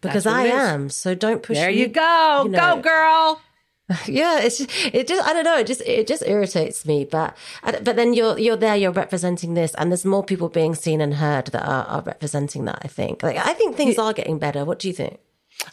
Because 0.00 0.26
I 0.26 0.44
am. 0.46 0.90
So 0.90 1.14
don't 1.14 1.42
push 1.42 1.56
there 1.56 1.70
me, 1.70 1.80
you 1.80 1.88
go 1.88 2.42
you 2.44 2.50
know. 2.50 2.76
go 2.76 2.82
girl 2.82 3.40
Yeah, 4.06 4.40
it's 4.40 4.58
just, 4.58 4.70
it 4.94 5.06
just 5.06 5.26
I 5.28 5.32
don't 5.34 5.44
know 5.44 5.58
it 5.58 5.66
just 5.66 5.82
it 5.82 6.06
just 6.06 6.22
irritates 6.26 6.86
me. 6.86 7.04
But 7.04 7.36
but 7.62 7.96
then 7.96 8.14
you're 8.14 8.38
you're 8.38 8.56
there, 8.56 8.76
you're 8.76 8.92
representing 8.92 9.54
this, 9.54 9.74
and 9.74 9.90
there's 9.90 10.04
more 10.06 10.24
people 10.24 10.48
being 10.48 10.74
seen 10.74 11.00
and 11.00 11.14
heard 11.14 11.46
that 11.48 11.66
are, 11.66 11.84
are 11.86 12.02
representing 12.02 12.64
that. 12.64 12.78
I 12.82 12.88
think 12.88 13.22
like 13.22 13.36
I 13.36 13.52
think 13.52 13.76
things 13.76 13.98
are 13.98 14.12
getting 14.14 14.38
better. 14.38 14.64
What 14.64 14.78
do 14.78 14.88
you 14.88 14.94
think? 14.94 15.18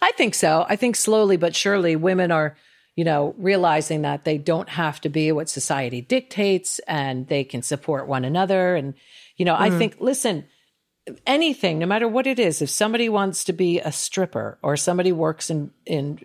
I 0.01 0.11
think 0.11 0.35
so. 0.35 0.65
I 0.69 0.75
think 0.75 0.95
slowly 0.95 1.37
but 1.37 1.55
surely 1.55 1.95
women 1.95 2.31
are, 2.31 2.55
you 2.95 3.03
know, 3.05 3.33
realizing 3.37 4.01
that 4.03 4.25
they 4.25 4.37
don't 4.37 4.69
have 4.69 4.99
to 5.01 5.09
be 5.09 5.31
what 5.31 5.49
society 5.49 6.01
dictates 6.01 6.79
and 6.87 7.27
they 7.27 7.43
can 7.43 7.61
support 7.61 8.07
one 8.07 8.25
another. 8.25 8.75
And, 8.75 8.93
you 9.37 9.45
know, 9.45 9.55
I 9.57 9.69
Mm. 9.69 9.77
think, 9.79 9.95
listen, 9.99 10.45
anything, 11.25 11.79
no 11.79 11.85
matter 11.87 12.07
what 12.07 12.27
it 12.27 12.39
is, 12.39 12.61
if 12.61 12.69
somebody 12.69 13.09
wants 13.09 13.43
to 13.45 13.53
be 13.53 13.79
a 13.79 13.91
stripper 13.91 14.57
or 14.61 14.77
somebody 14.77 15.11
works 15.11 15.49
in, 15.49 15.71
in, 15.85 16.19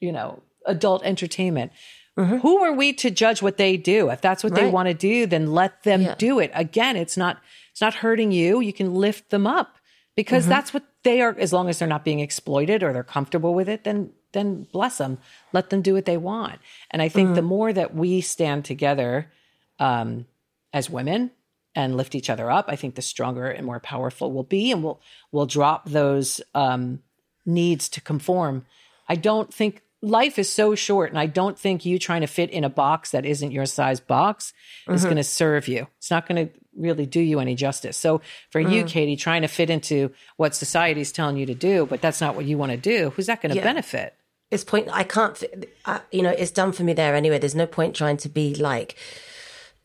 you 0.00 0.12
know, 0.12 0.42
adult 0.70 1.02
entertainment, 1.04 1.72
Who 2.16 2.58
are 2.62 2.74
we 2.74 2.92
to 2.94 3.10
judge 3.10 3.40
what 3.40 3.56
they 3.56 3.78
do? 3.78 4.10
If 4.10 4.20
that's 4.20 4.44
what 4.44 4.54
they 4.54 4.68
want 4.68 4.88
to 4.88 4.94
do, 4.94 5.24
then 5.26 5.54
let 5.54 5.84
them 5.84 6.02
Yeah. 6.02 6.14
do 6.18 6.38
it. 6.38 6.50
Again, 6.54 6.96
it's 6.96 7.16
not 7.16 7.38
it's 7.72 7.80
not 7.80 7.94
hurting 7.94 8.30
you. 8.30 8.60
You 8.60 8.74
can 8.74 8.94
lift 8.94 9.30
them 9.30 9.46
up 9.46 9.76
because 10.16 10.44
Mhm. 10.44 10.48
that's 10.50 10.74
what 10.74 10.82
they 11.02 11.22
are 11.22 11.34
as 11.38 11.50
long 11.52 11.70
as 11.70 11.78
they're 11.78 11.88
not 11.88 12.04
being 12.04 12.20
exploited 12.20 12.82
or 12.82 12.92
they're 12.92 13.02
comfortable 13.04 13.54
with 13.54 13.68
it, 13.70 13.84
then 13.84 14.12
then 14.32 14.66
bless 14.72 14.98
them. 14.98 15.18
Let 15.52 15.70
them 15.70 15.80
do 15.82 15.94
what 15.94 16.04
they 16.04 16.18
want. 16.18 16.58
And 16.90 17.00
I 17.00 17.08
think 17.08 17.34
the 17.34 17.42
more 17.42 17.72
that 17.72 17.94
we 17.94 18.20
stand 18.20 18.64
together 18.66 19.30
um, 19.78 20.26
as 20.74 20.90
women 20.90 21.30
and 21.74 21.96
lift 21.96 22.14
each 22.14 22.28
other 22.28 22.50
up, 22.50 22.66
I 22.68 22.76
think 22.76 22.96
the 22.96 23.02
stronger 23.02 23.48
and 23.48 23.64
more 23.64 23.80
powerful 23.80 24.30
we'll 24.30 24.42
be, 24.58 24.70
and 24.72 24.84
we'll 24.84 25.00
we'll 25.32 25.46
drop 25.46 25.88
those 25.88 26.40
um, 26.54 27.02
needs 27.46 27.88
to 27.90 28.00
conform. 28.02 28.66
I 29.08 29.14
don't 29.16 29.54
think 29.54 29.82
life 30.02 30.38
is 30.38 30.48
so 30.50 30.74
short, 30.74 31.10
and 31.10 31.18
I 31.18 31.26
don't 31.26 31.58
think 31.58 31.84
you 31.84 31.98
trying 31.98 32.22
to 32.22 32.26
fit 32.26 32.50
in 32.50 32.64
a 32.64 32.70
box 32.70 33.10
that 33.10 33.26
isn't 33.26 33.50
your 33.52 33.66
size 33.66 34.00
box 34.00 34.52
is 34.88 35.02
Mhm. 35.02 35.04
going 35.04 35.16
to 35.16 35.24
serve 35.24 35.68
you. 35.68 35.86
It's 35.98 36.10
not 36.10 36.26
going 36.26 36.46
to 36.48 36.52
really 36.76 37.04
do 37.04 37.20
you 37.20 37.40
any 37.40 37.54
justice. 37.54 37.96
So 37.98 38.20
for 38.50 38.60
you, 38.60 38.84
Mm. 38.84 38.88
Katie, 38.88 39.16
trying 39.16 39.42
to 39.42 39.48
fit 39.48 39.68
into 39.70 40.10
what 40.36 40.54
society's 40.54 41.12
telling 41.12 41.36
you 41.36 41.44
to 41.46 41.54
do, 41.54 41.84
but 41.86 42.00
that's 42.00 42.20
not 42.20 42.34
what 42.34 42.46
you 42.46 42.56
want 42.56 42.72
to 42.72 42.78
do, 42.78 43.10
who's 43.16 43.26
that 43.26 43.42
going 43.42 43.50
to 43.50 43.56
Yeah. 43.56 43.64
benefit? 43.64 44.14
It's 44.50 44.64
point. 44.64 44.88
I 44.90 45.02
can't. 45.04 45.42
I, 45.84 46.00
you 46.10 46.22
know, 46.22 46.30
it's 46.30 46.50
done 46.50 46.72
for 46.72 46.82
me 46.82 46.92
there 46.92 47.14
anyway. 47.14 47.38
There's 47.38 47.54
no 47.54 47.66
point 47.66 47.94
trying 47.94 48.16
to 48.18 48.28
be 48.28 48.54
like 48.54 48.96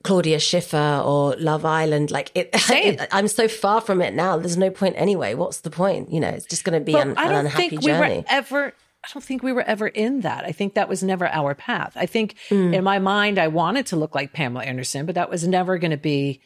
Claudia 0.04 0.40
Schiffer 0.40 1.02
or 1.04 1.36
Love 1.38 1.66
Island. 1.66 2.12
Like 2.12 2.32
it, 2.36 2.56
Same. 2.60 2.94
it- 3.00 3.10
I'm 3.12 3.28
so 3.28 3.48
far 3.48 3.82
from 3.82 4.02
it 4.02 4.14
now. 4.14 4.38
There's 4.38 4.58
no 4.58 4.70
point 4.70 4.96
anyway. 4.98 5.34
What's 5.34 5.60
the 5.62 5.70
point? 5.72 6.12
You 6.12 6.20
know, 6.20 6.30
it's 6.30 6.46
just 6.46 6.64
going 6.64 6.80
to 6.80 6.84
be 6.84 6.94
But 6.94 7.08
an, 7.08 7.18
I 7.18 7.28
don't 7.28 7.46
unhappy 7.46 7.70
think 7.70 7.82
we 7.82 7.88
journey. 7.88 8.18
were 8.20 8.24
ever. 8.30 8.74
I 9.06 9.08
don't 9.14 9.24
think 9.24 9.44
we 9.44 9.54
were 9.54 9.62
ever 9.62 9.88
in 9.88 10.22
that. 10.22 10.46
I 10.46 10.52
think 10.52 10.74
that 10.74 10.90
was 10.90 11.04
never 11.04 11.28
our 11.28 11.54
path. 11.54 11.94
I 11.96 12.08
think 12.08 12.36
Mm. 12.50 12.74
in 12.74 12.84
my 12.84 12.98
mind, 13.00 13.38
I 13.38 13.48
wanted 13.50 13.86
to 13.88 13.96
look 13.96 14.16
like 14.16 14.34
Pamela 14.34 14.64
Anderson, 14.66 15.06
but 15.06 15.14
that 15.16 15.30
was 15.30 15.48
never 15.48 15.78
going 15.78 15.92
to 15.92 15.98
be 15.98 16.42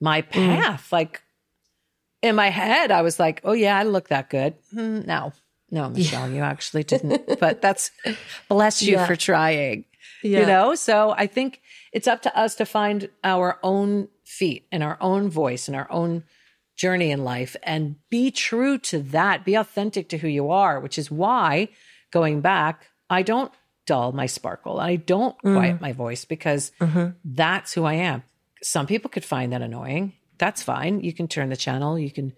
my 0.00 0.22
Mm. 0.22 0.30
path. 0.30 0.92
Like 0.92 1.22
in 2.22 2.36
my 2.36 2.48
head, 2.50 2.90
I 2.92 3.02
was 3.02 3.18
like, 3.18 3.40
"Oh 3.44 3.52
yeah, 3.52 3.76
I 3.76 3.82
look 3.82 4.08
that 4.08 4.30
good." 4.30 4.54
Hmm, 4.72 5.00
no, 5.00 5.32
no, 5.70 5.88
Michelle, 5.90 6.30
you 6.30 6.42
actually 6.42 6.84
didn't. 6.84 7.38
but 7.40 7.60
that's 7.60 7.90
bless 8.48 8.80
you 8.82 8.92
Yeah. 8.94 9.06
for 9.06 9.16
trying. 9.16 9.84
Yeah. 10.22 10.40
You 10.40 10.46
know, 10.46 10.74
so 10.74 11.14
I 11.18 11.26
think 11.26 11.60
it's 11.92 12.08
up 12.08 12.22
to 12.22 12.38
us 12.38 12.54
to 12.56 12.64
find 12.64 13.08
our 13.24 13.58
own 13.62 14.08
feet 14.24 14.66
and 14.72 14.82
our 14.82 14.96
own 15.00 15.28
voice 15.28 15.68
and 15.68 15.76
our 15.76 15.90
own 15.90 16.24
journey 16.76 17.10
in 17.10 17.22
life 17.24 17.54
and 17.62 17.96
be 18.10 18.30
true 18.30 18.78
to 18.78 18.98
that. 19.00 19.44
Be 19.44 19.54
authentic 19.54 20.08
to 20.08 20.18
who 20.18 20.28
you 20.28 20.50
are, 20.50 20.80
which 20.80 20.98
is 20.98 21.10
why 21.10 21.68
going 22.18 22.40
back, 22.40 22.76
I 23.18 23.20
don't 23.22 23.52
dull 23.86 24.12
my 24.12 24.26
sparkle. 24.38 24.76
I 24.80 24.96
don't 24.96 25.36
Mm. 25.42 25.54
quiet 25.56 25.80
my 25.80 25.92
voice 25.92 26.24
because 26.24 26.72
Mhm. 26.80 27.14
that's 27.42 27.70
who 27.74 27.84
I 27.84 27.94
am. 28.10 28.22
Some 28.62 28.86
people 28.86 29.10
could 29.14 29.24
find 29.34 29.52
that 29.52 29.62
annoying. 29.68 30.04
That's 30.38 30.62
fine. 30.62 30.94
You 31.06 31.12
can 31.12 31.26
turn 31.28 31.48
the 31.50 31.56
channel, 31.66 31.98
you 31.98 32.10
can 32.18 32.32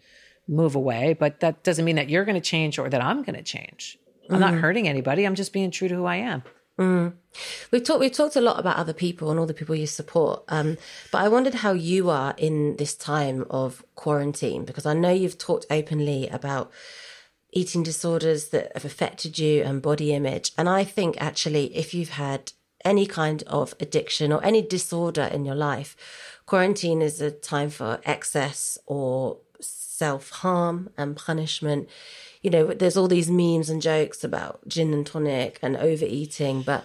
move 0.49 0.75
away, 0.83 1.05
but 1.23 1.33
that 1.41 1.63
doesn't 1.67 1.85
mean 1.89 1.97
that 2.01 2.09
you're 2.11 2.25
going 2.25 2.41
to 2.43 2.51
change 2.55 2.79
or 2.81 2.89
that 2.89 3.03
I'm 3.11 3.21
going 3.27 3.37
to 3.37 3.43
change. 3.57 3.99
I'm 4.31 4.41
not 4.47 4.55
Mhm. 4.55 4.61
hurting 4.65 4.87
anybody. 4.89 5.25
I'm 5.25 5.35
just 5.43 5.53
being 5.53 5.71
true 5.71 5.89
to 5.89 5.95
who 5.95 6.05
I 6.17 6.17
am. 6.33 6.43
Mm. 6.79 7.13
We've 7.71 7.83
talked 7.87 8.01
we've 8.01 8.13
talked 8.21 8.37
a 8.37 8.41
lot 8.49 8.59
about 8.63 8.77
other 8.83 8.93
people 9.05 9.31
and 9.31 9.39
all 9.41 9.47
the 9.53 9.55
people 9.61 9.75
you 9.75 9.87
support. 9.87 10.37
Um, 10.57 10.77
but 11.13 11.19
I 11.25 11.29
wondered 11.29 11.55
how 11.65 11.73
you 11.73 12.11
are 12.11 12.35
in 12.37 12.77
this 12.77 12.95
time 13.13 13.39
of 13.61 13.83
quarantine 14.03 14.65
because 14.69 14.85
I 14.85 14.95
know 15.03 15.11
you've 15.23 15.39
talked 15.39 15.65
openly 15.79 16.23
about 16.29 16.65
eating 17.57 17.83
disorders 17.83 18.49
that 18.49 18.71
have 18.75 18.85
affected 18.85 19.39
you 19.39 19.63
and 19.63 19.81
body 19.81 20.13
image. 20.13 20.53
And 20.59 20.69
I 20.69 20.85
think 20.85 21.17
actually 21.19 21.75
if 21.75 21.95
you've 21.95 22.11
had 22.11 22.53
any 22.85 23.07
kind 23.07 23.43
of 23.47 23.75
addiction 23.81 24.31
or 24.31 24.45
any 24.45 24.61
disorder 24.61 25.23
in 25.23 25.47
your 25.47 25.55
life, 25.55 25.97
quarantine 26.45 27.01
is 27.01 27.21
a 27.23 27.31
time 27.31 27.71
for 27.71 27.99
excess 28.05 28.79
or 28.87 29.39
self 29.61 30.29
harm 30.31 30.91
and 30.99 31.17
punishment. 31.17 31.89
You 32.43 32.51
know, 32.51 32.67
there's 32.67 32.99
all 32.99 33.09
these 33.09 33.31
memes 33.31 33.71
and 33.71 33.81
jokes 33.81 34.23
about 34.23 34.61
gin 34.69 34.93
and 34.93 35.07
tonic 35.07 35.59
and 35.63 35.79
overeating, 35.79 36.61
but 36.61 36.85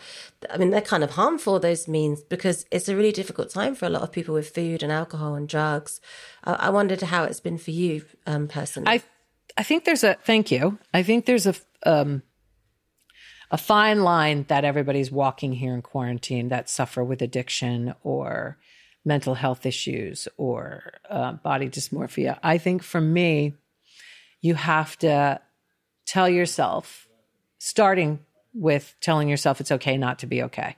I 0.49 0.57
mean, 0.57 0.69
they're 0.69 0.82
kind 0.82 1.03
of 1.03 1.11
harmful, 1.11 1.59
those 1.59 1.86
memes, 1.88 2.22
because 2.22 2.65
it's 2.72 2.88
a 2.88 2.95
really 2.95 3.11
difficult 3.11 3.49
time 3.49 3.76
for 3.76 3.86
a 3.86 3.89
lot 3.89 4.03
of 4.03 4.13
people 4.13 4.34
with 4.34 4.55
food 4.55 4.82
and 4.82 4.91
alcohol 4.91 5.36
and 5.36 5.49
drugs. 5.49 5.99
I, 6.45 6.53
I 6.53 6.69
wondered 6.69 7.01
how 7.01 7.26
it's 7.26 7.41
been 7.41 7.57
for 7.57 7.72
you 7.72 8.05
um, 8.26 8.47
personally. 8.47 8.89
I 8.89 9.03
I 9.58 9.64
think 9.64 9.86
there's 9.86 10.04
a 10.04 10.16
thank 10.16 10.52
you. 10.52 10.80
I 10.93 11.04
think 11.04 11.26
there's 11.26 11.47
a 11.47 11.56
um 11.86 12.24
a 13.52 13.58
fine 13.58 14.02
line 14.02 14.45
that 14.47 14.64
everybody's 14.64 15.12
walking 15.12 15.54
here 15.54 15.74
in 15.74 15.82
quarantine 15.82 16.49
that 16.49 16.70
suffer 16.70 17.04
with 17.04 17.22
addiction 17.22 17.93
or 18.04 18.58
mental 19.04 19.34
health 19.34 19.66
issues 19.66 20.28
or 20.38 20.93
uh, 21.10 21.34
body 21.34 21.68
dysmorphia. 21.68 22.39
I 22.43 22.58
think 22.58 22.82
for 22.82 23.02
me, 23.02 23.56
you 24.41 24.56
have 24.56 24.97
to 24.99 25.41
tell 26.06 26.30
yourself, 26.30 27.08
starting 27.58 28.20
with 28.54 28.95
telling 29.02 29.28
yourself 29.28 29.60
it's 29.60 29.72
okay 29.72 29.97
not 29.97 30.20
to 30.20 30.28
be 30.28 30.43
okay 30.43 30.76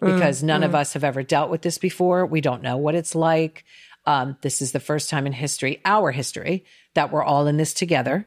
because 0.00 0.42
Mm, 0.42 0.46
none 0.46 0.62
of 0.62 0.72
mm. 0.72 0.76
us 0.76 0.92
have 0.94 1.04
ever 1.04 1.22
dealt 1.22 1.50
with 1.50 1.62
this 1.62 1.78
before. 1.78 2.26
We 2.26 2.40
don't 2.40 2.62
know 2.62 2.76
what 2.76 2.94
it's 2.94 3.14
like. 3.14 3.64
Um, 4.06 4.36
this 4.42 4.60
is 4.60 4.72
the 4.72 4.80
first 4.80 5.08
time 5.08 5.26
in 5.26 5.32
history, 5.32 5.80
our 5.84 6.12
history, 6.12 6.64
that 6.94 7.10
we're 7.10 7.22
all 7.24 7.46
in 7.46 7.56
this 7.56 7.72
together. 7.72 8.26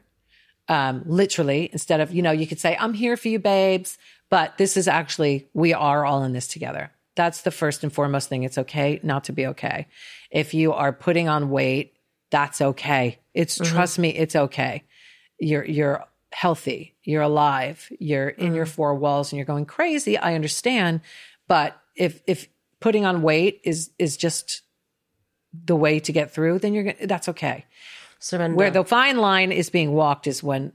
Um, 0.68 1.02
literally, 1.06 1.70
instead 1.72 2.00
of, 2.00 2.12
you 2.12 2.20
know, 2.20 2.30
you 2.32 2.46
could 2.46 2.60
say, 2.60 2.76
I'm 2.78 2.92
here 2.94 3.16
for 3.16 3.28
you, 3.28 3.38
babes, 3.38 3.96
but 4.28 4.58
this 4.58 4.76
is 4.76 4.86
actually, 4.88 5.48
we 5.54 5.72
are 5.72 6.04
all 6.04 6.24
in 6.24 6.32
this 6.32 6.46
together. 6.46 6.90
That's 7.16 7.40
the 7.42 7.50
first 7.50 7.82
and 7.82 7.92
foremost 7.92 8.28
thing. 8.28 8.42
It's 8.42 8.58
okay 8.58 9.00
not 9.02 9.24
to 9.24 9.32
be 9.32 9.46
okay. 9.46 9.86
If 10.30 10.52
you 10.52 10.72
are 10.72 10.92
putting 10.92 11.28
on 11.28 11.50
weight, 11.50 11.94
that's 12.30 12.60
okay. 12.60 13.18
It's 13.32 13.58
Mhm. 13.58 13.64
trust 13.72 13.98
me, 13.98 14.10
it's 14.10 14.36
okay. 14.36 14.84
You're 15.40 15.64
you're 15.64 16.04
healthy, 16.32 16.94
you're 17.02 17.22
alive, 17.22 17.90
you're 17.98 18.28
in 18.28 18.54
your 18.54 18.66
four 18.66 18.94
walls 18.94 19.32
and 19.32 19.38
you're 19.38 19.46
going 19.46 19.64
crazy. 19.64 20.18
I 20.18 20.34
understand. 20.34 21.00
But 21.46 21.80
if 21.96 22.20
if 22.26 22.48
putting 22.80 23.06
on 23.06 23.22
weight 23.22 23.60
is 23.64 23.90
is 23.98 24.16
just 24.18 24.62
the 25.52 25.76
way 25.76 26.00
to 26.00 26.12
get 26.12 26.32
through, 26.32 26.58
then 26.58 26.74
you're 26.74 26.84
gonna 26.84 27.06
that's 27.06 27.28
okay. 27.28 27.64
Surrender. 28.18 28.56
Where 28.56 28.70
the 28.70 28.84
fine 28.84 29.18
line 29.18 29.52
is 29.52 29.70
being 29.70 29.92
walked 29.92 30.26
is 30.26 30.42
when 30.42 30.72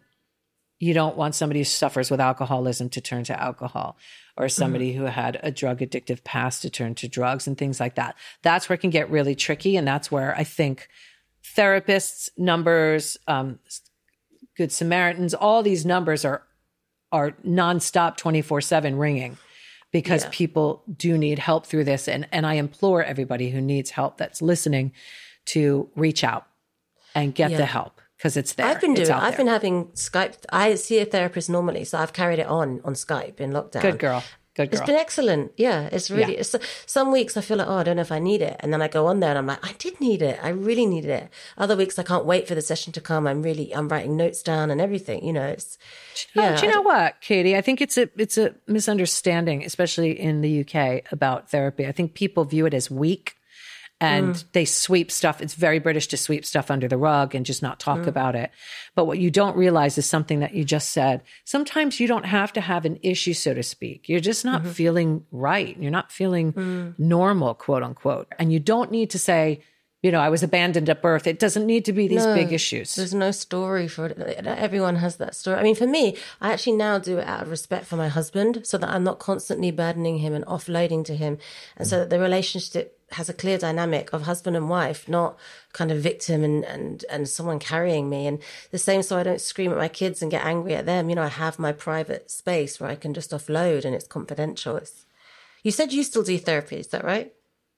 you 0.80 0.94
don't 0.94 1.16
want 1.16 1.36
somebody 1.36 1.60
who 1.60 1.66
suffers 1.66 2.12
with 2.12 2.20
alcoholism 2.20 2.90
to 2.90 3.02
turn 3.02 3.24
to 3.26 3.42
alcohol 3.42 3.98
or 4.36 4.50
somebody 4.50 4.94
who 4.94 5.04
had 5.04 5.40
a 5.44 5.52
drug 5.52 5.80
addictive 5.80 6.24
past 6.24 6.64
to 6.64 6.70
turn 6.70 6.96
to 6.96 7.08
drugs 7.08 7.48
and 7.48 7.58
things 7.58 7.80
like 7.80 7.96
that. 7.96 8.16
That's 8.42 8.68
where 8.68 8.76
it 8.76 8.80
can 8.80 8.90
get 8.90 9.10
really 9.10 9.36
tricky. 9.36 9.78
And 9.78 9.88
that's 9.88 10.12
where 10.12 10.36
I 10.36 10.44
think 10.44 10.90
therapists, 11.56 12.30
numbers, 12.38 13.18
um, 13.28 13.60
good 14.58 14.72
Samaritans, 14.72 15.34
all 15.34 15.64
these 15.64 15.86
numbers 15.86 16.26
are 16.26 16.44
are 17.12 17.32
nonstop 17.46 18.18
24-7 18.18 18.98
ringing 18.98 19.38
because 19.94 20.24
Yeah. 20.24 20.30
people 20.34 20.84
do 20.98 21.18
need 21.18 21.40
help 21.40 21.66
through 21.66 21.86
this. 21.86 22.10
And 22.10 22.28
and 22.34 22.46
I 22.46 22.56
implore 22.56 23.02
everybody 23.02 23.52
who 23.52 23.62
needs 23.62 23.92
help 23.92 24.18
that's 24.18 24.42
listening 24.42 24.92
to 25.46 25.90
reach 25.96 26.22
out 26.26 26.46
and 27.16 27.34
get 27.34 27.52
Yeah. 27.52 27.58
the 27.58 27.66
help 27.68 28.02
because 28.18 28.36
it's 28.36 28.54
there. 28.54 28.66
I've 28.66 28.82
been 28.82 28.94
doing. 28.94 29.10
I've 29.12 29.38
been 29.38 29.48
having 29.48 29.86
Skype. 30.08 30.36
I 30.52 30.76
see 30.76 31.00
a 31.00 31.06
therapist 31.06 31.50
normally, 31.50 31.84
so 31.86 31.98
I've 32.00 32.12
carried 32.14 32.40
it 32.40 32.48
on 32.48 32.82
on 32.84 32.94
Skype 32.96 33.40
in 33.40 33.52
lockdown. 33.52 33.82
Good 33.82 34.00
girl. 34.00 34.24
Good 34.56 34.70
girl. 34.70 34.80
It's 34.80 34.86
been 34.86 34.96
excellent. 35.00 35.52
Yeah, 35.58 35.90
it's 35.92 36.12
really. 36.12 36.34
Yeah. 36.34 36.42
It's, 36.42 36.56
some 36.86 37.12
weeks 37.12 37.36
I 37.36 37.42
feel 37.42 37.58
like, 37.58 37.68
oh, 37.68 37.78
I 37.78 37.84
don't 37.84 37.96
know 37.96 38.04
if 38.04 38.12
I 38.12 38.20
need 38.20 38.42
it, 38.42 38.56
and 38.60 38.72
then 38.72 38.82
I 38.82 38.88
go 38.88 39.08
on 39.08 39.20
there 39.20 39.32
and 39.32 39.40
I'm 39.40 39.48
like, 39.48 39.66
I 39.66 39.74
did 39.80 40.00
need 40.00 40.22
it. 40.22 40.40
I 40.44 40.50
really 40.50 40.86
needed 40.86 41.10
it. 41.10 41.30
Other 41.58 41.76
weeks 41.76 41.98
I 41.98 42.04
can't 42.04 42.26
wait 42.26 42.48
for 42.48 42.54
the 42.54 42.62
session 42.62 42.94
to 42.94 43.02
come. 43.02 43.26
I'm 43.26 43.42
really, 43.42 43.74
I'm 43.74 43.90
writing 43.90 44.16
notes 44.16 44.44
down 44.44 44.70
and 44.70 44.80
everything. 44.80 45.26
You 45.26 45.34
know, 45.34 45.48
it's. 45.48 45.78
Oh, 46.36 46.42
Yeah, 46.42 46.56
do 46.56 46.68
you 46.68 46.72
know 46.72 46.82
what, 46.82 47.20
Katie? 47.22 47.58
I 47.58 47.62
think 47.62 47.82
it's 47.82 47.98
a 47.98 48.10
it's 48.16 48.38
a 48.38 48.54
misunderstanding, 48.68 49.64
especially 49.64 50.20
in 50.20 50.42
the 50.42 50.62
UK, 50.62 51.12
about 51.12 51.50
therapy. 51.50 51.88
I 51.88 51.92
think 51.92 52.14
people 52.14 52.46
view 52.46 52.66
it 52.68 52.74
as 52.76 52.92
weak, 52.92 53.36
and 54.04 54.36
Mm. 54.36 54.44
they 54.52 54.66
sweep 54.66 55.10
stuff. 55.12 55.42
It's 55.42 55.54
very 55.54 55.80
British 55.80 56.08
to 56.08 56.18
sweep 56.18 56.46
stuff 56.46 56.70
under 56.70 56.88
the 56.90 56.98
rug 56.98 57.34
and 57.36 57.46
just 57.46 57.62
not 57.62 57.80
talk 57.80 58.00
Mm. 58.02 58.08
about 58.08 58.36
it. 58.36 58.52
But 58.96 59.06
what 59.06 59.18
you 59.18 59.32
don't 59.32 59.56
realize 59.56 59.98
is 59.98 60.06
something 60.06 60.42
that 60.42 60.54
you 60.54 60.64
just 60.66 60.92
said. 60.92 61.24
Sometimes 61.46 62.00
you 62.00 62.08
don't 62.08 62.26
have 62.26 62.52
to 62.54 62.62
have 62.62 62.84
an 62.86 63.00
issue, 63.02 63.34
so 63.34 63.54
to 63.54 63.64
speak. 63.64 64.10
You're 64.10 64.20
just 64.20 64.44
not 64.44 64.64
Mhm. 64.64 64.72
feeling 64.74 65.26
right. 65.32 65.78
You're 65.80 65.92
not 65.92 66.12
feeling 66.12 66.54
Mm. 66.54 67.00
normal, 67.00 67.54
quote 67.54 67.82
unquote. 67.84 68.28
And 68.38 68.52
you 68.52 68.60
don't 68.60 68.92
need 68.92 69.10
to 69.12 69.20
say, 69.20 69.62
you 70.04 70.12
know, 70.12 70.20
I 70.20 70.28
was 70.28 70.44
abandoned 70.44 70.90
at 70.90 71.02
birth. 71.02 71.26
It 71.28 71.40
doesn't 71.40 71.66
need 71.66 71.86
to 71.86 71.94
be 71.94 72.10
these 72.10 72.26
No, 72.26 72.36
big 72.36 72.52
issues. 72.52 72.94
There's 72.96 73.14
no 73.14 73.32
story 73.32 73.88
for 73.88 74.08
it. 74.08 74.20
Everyone 74.20 74.98
has 74.98 75.16
that 75.16 75.34
story. 75.34 75.58
I 75.58 75.64
mean, 75.64 75.76
for 75.76 75.88
me, 75.88 76.18
I 76.42 76.52
actually 76.52 76.76
now 76.76 77.00
do 77.00 77.20
it 77.20 77.28
out 77.28 77.44
of 77.44 77.50
respect 77.50 77.86
for 77.86 77.96
my 77.96 78.10
husband 78.10 78.68
so 78.68 78.78
that 78.78 78.90
I'm 78.90 79.06
not 79.06 79.20
constantly 79.20 79.72
burdening 79.72 80.18
him 80.18 80.34
and 80.34 80.46
offloading 80.46 81.06
to 81.06 81.16
him. 81.16 81.38
And 81.78 81.88
so 81.88 82.00
that 82.00 82.10
the 82.10 82.20
relationship 82.20 83.00
has 83.12 83.30
a 83.30 83.34
clear 83.34 83.58
dynamic 83.58 84.12
of 84.12 84.24
husband 84.24 84.58
and 84.58 84.70
wife, 84.70 85.08
not 85.08 85.38
kind 85.72 85.90
of 85.90 86.00
victim 86.00 86.44
and, 86.44 86.66
and, 86.66 87.06
and 87.10 87.30
someone 87.30 87.60
carrying 87.60 88.10
me. 88.10 88.28
And 88.28 88.40
the 88.72 88.78
same 88.78 89.04
so 89.04 89.18
I 89.18 89.24
don't 89.24 89.40
scream 89.40 89.72
at 89.72 89.78
my 89.78 89.88
kids 89.88 90.22
and 90.22 90.30
get 90.30 90.44
angry 90.44 90.76
at 90.76 90.86
them. 90.86 91.10
You 91.10 91.16
know, 91.16 91.24
I 91.24 91.30
have 91.30 91.60
my 91.60 91.72
private 91.72 92.30
space 92.30 92.78
where 92.78 92.90
I 92.90 92.96
can 92.96 93.14
just 93.14 93.32
offload 93.32 93.86
and 93.86 93.96
it's 93.96 94.08
confidential. 94.08 94.76
It's, 94.76 95.06
You 95.64 95.72
said 95.72 95.94
you 95.94 96.04
still 96.04 96.24
do 96.24 96.38
therapy, 96.38 96.76
is 96.76 96.88
that 96.88 97.06
right? 97.06 97.32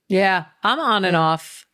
Yeah, 0.07 0.45
I'm 0.63 0.79
on 0.79 1.05
and 1.05 1.15
off 1.15 1.64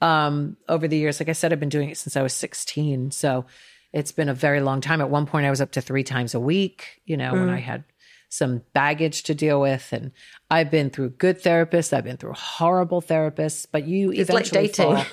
um, 0.00 0.56
over 0.68 0.88
the 0.88 0.96
years. 0.96 1.20
Like 1.20 1.28
I 1.28 1.32
said, 1.32 1.52
I've 1.52 1.60
been 1.60 1.68
doing 1.68 1.90
it 1.90 1.98
since 1.98 2.16
I 2.16 2.22
was 2.22 2.32
16. 2.34 3.10
So 3.10 3.46
it's 3.92 4.12
been 4.12 4.28
a 4.28 4.34
very 4.34 4.60
long 4.60 4.80
time. 4.80 5.00
At 5.00 5.10
one 5.10 5.26
point, 5.26 5.46
I 5.46 5.50
was 5.50 5.60
up 5.60 5.72
to 5.72 5.80
three 5.80 6.04
times 6.04 6.34
a 6.34 6.40
week, 6.40 7.00
you 7.04 7.16
know, 7.16 7.32
when 7.32 7.48
Mm. 7.48 7.54
I 7.54 7.58
had 7.60 7.84
some 8.28 8.62
baggage 8.72 9.24
to 9.24 9.34
deal 9.34 9.60
with. 9.60 9.92
And 9.92 10.12
I've 10.50 10.70
been 10.70 10.90
through 10.90 11.10
good 11.10 11.42
therapists, 11.42 11.92
I've 11.92 12.04
been 12.04 12.16
through 12.16 12.34
horrible 12.34 13.02
therapists, 13.02 13.66
but 13.70 13.86
you 13.86 14.10
It's 14.12 14.30
like 14.30 14.46
eventually 14.46 14.66
dating. 14.68 14.94
fall. 14.96 15.04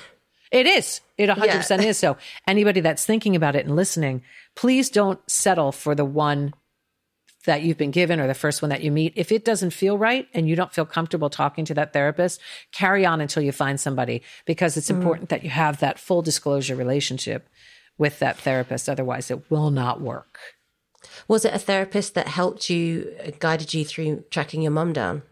It 0.50 0.66
is. 0.66 1.00
It 1.18 1.28
100% 1.28 1.84
is. 1.84 1.98
So, 1.98 2.16
anybody 2.46 2.80
that's 2.80 3.04
thinking 3.04 3.36
about 3.36 3.54
it 3.56 3.66
and 3.66 3.76
listening, 3.76 4.22
please 4.56 4.88
don't 4.88 5.20
settle 5.30 5.72
for 5.72 5.94
the 5.94 6.06
one 6.06 6.54
that 7.44 7.62
you've 7.62 7.78
been 7.78 7.90
given 7.90 8.20
or 8.20 8.26
the 8.26 8.34
first 8.34 8.62
one 8.62 8.68
that 8.70 8.82
you 8.82 8.90
meet. 8.90 9.12
If 9.16 9.30
it 9.32 9.44
doesn't 9.44 9.70
feel 9.70 9.96
right 9.96 10.28
and 10.34 10.48
you 10.48 10.56
don't 10.56 10.72
feel 10.72 10.84
comfortable 10.84 11.30
talking 11.30 11.64
to 11.66 11.74
that 11.74 11.92
therapist, 11.92 12.40
carry 12.72 13.06
on 13.06 13.20
until 13.20 13.42
you 13.42 13.52
find 13.52 13.80
somebody 13.80 14.22
because 14.44 14.76
it's 14.76 14.88
Mm. 14.90 14.96
important 14.96 15.28
that 15.28 15.44
you 15.44 15.50
have 15.50 15.78
that 15.78 15.98
full 15.98 16.20
disclosure 16.22 16.74
relationship 16.74 17.48
with 17.96 18.18
that 18.18 18.38
therapist. 18.38 18.88
Otherwise, 18.88 19.30
it 19.30 19.50
will 19.50 19.70
not 19.70 20.00
work. 20.00 20.38
Was 21.28 21.44
it 21.44 21.54
a 21.54 21.58
therapist 21.58 22.14
that 22.14 22.28
helped 22.28 22.68
you, 22.68 23.14
uh, 23.24 23.30
guided 23.38 23.72
you 23.72 23.84
through 23.84 24.24
tracking 24.30 24.62
your 24.62 24.72
mum 24.72 24.92
down? 24.92 25.22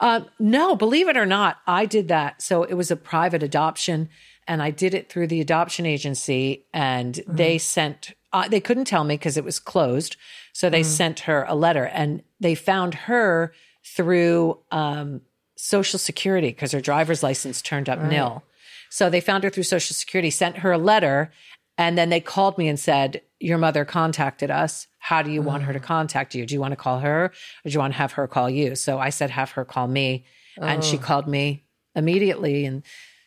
Um, 0.00 0.26
no, 0.38 0.74
believe 0.74 1.08
it 1.08 1.16
or 1.16 1.26
not, 1.26 1.58
I 1.66 1.86
did 1.86 2.08
that. 2.08 2.42
So 2.42 2.64
it 2.64 2.74
was 2.74 2.90
a 2.90 2.96
private 2.96 3.42
adoption, 3.42 4.08
and 4.48 4.62
I 4.62 4.70
did 4.70 4.94
it 4.94 5.08
through 5.08 5.28
the 5.28 5.40
adoption 5.40 5.86
agency, 5.86 6.66
and 6.72 7.20
they 7.28 7.58
sent. 7.58 8.12
Uh, 8.32 8.48
they 8.48 8.60
couldn't 8.60 8.86
tell 8.86 9.04
me 9.04 9.14
because 9.14 9.36
it 9.36 9.44
was 9.44 9.60
closed, 9.60 10.16
so 10.52 10.68
they 10.70 10.82
sent 10.82 11.20
her 11.20 11.44
a 11.48 11.54
letter, 11.54 11.84
and 11.86 12.22
they 12.40 12.54
found 12.54 12.94
her 12.94 13.52
through 13.84 14.58
um, 14.70 15.20
Social 15.56 15.98
Security 15.98 16.48
because 16.48 16.72
her 16.72 16.80
driver's 16.80 17.22
license 17.22 17.62
turned 17.62 17.88
up 17.88 17.98
Right. 17.98 18.08
nil. 18.08 18.42
So 18.90 19.08
they 19.08 19.20
found 19.20 19.44
her 19.44 19.50
through 19.50 19.62
Social 19.64 19.94
Security, 19.94 20.30
sent 20.30 20.58
her 20.58 20.72
a 20.72 20.78
letter, 20.78 21.32
and 21.78 21.96
then 21.96 22.10
they 22.10 22.20
called 22.20 22.58
me 22.58 22.68
and 22.68 22.78
said, 22.78 23.22
Your 23.40 23.58
mother 23.58 23.84
contacted 23.84 24.50
us. 24.50 24.86
How 24.98 25.22
do 25.22 25.30
you 25.32 25.40
want 25.42 25.62
her 25.64 25.72
to 25.72 25.80
contact 25.80 26.34
you? 26.34 26.44
Do 26.46 26.54
you 26.54 26.60
want 26.60 26.72
to 26.72 26.76
call 26.76 27.00
her 27.00 27.24
or 27.26 27.32
do 27.64 27.70
you 27.70 27.78
want 27.78 27.94
to 27.94 27.98
have 27.98 28.12
her 28.12 28.28
call 28.28 28.50
you? 28.50 28.76
So 28.76 28.98
I 28.98 29.08
said, 29.10 29.30
Have 29.30 29.52
her 29.52 29.64
call 29.64 29.88
me. 29.88 30.24
And 30.60 30.84
she 30.84 30.96
Oh. 30.96 31.00
called 31.00 31.26
me 31.26 31.64
immediately. 31.96 32.66
And 32.66 32.82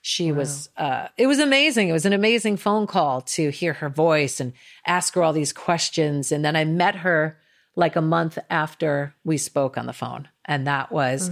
she 0.08 0.32
was, 0.32 0.70
uh, 0.78 1.08
it 1.18 1.26
was 1.26 1.40
amazing. 1.40 1.90
It 1.90 1.92
was 1.92 2.06
an 2.06 2.14
amazing 2.14 2.58
phone 2.58 2.86
call 2.86 3.22
to 3.22 3.50
hear 3.50 3.74
her 3.74 3.90
voice 3.90 4.40
and 4.40 4.54
ask 4.86 5.16
her 5.16 5.24
all 5.24 5.34
these 5.34 5.52
questions. 5.52 6.32
And 6.32 6.46
then 6.46 6.56
I 6.56 6.64
met 6.64 6.98
her 6.98 7.40
like 7.76 7.96
a 7.96 8.04
month 8.04 8.38
after 8.52 9.16
we 9.24 9.40
spoke 9.40 9.80
on 9.80 9.88
the 9.88 9.94
phone. 9.94 10.28
And 10.46 10.68
that 10.68 10.92
was 10.92 11.32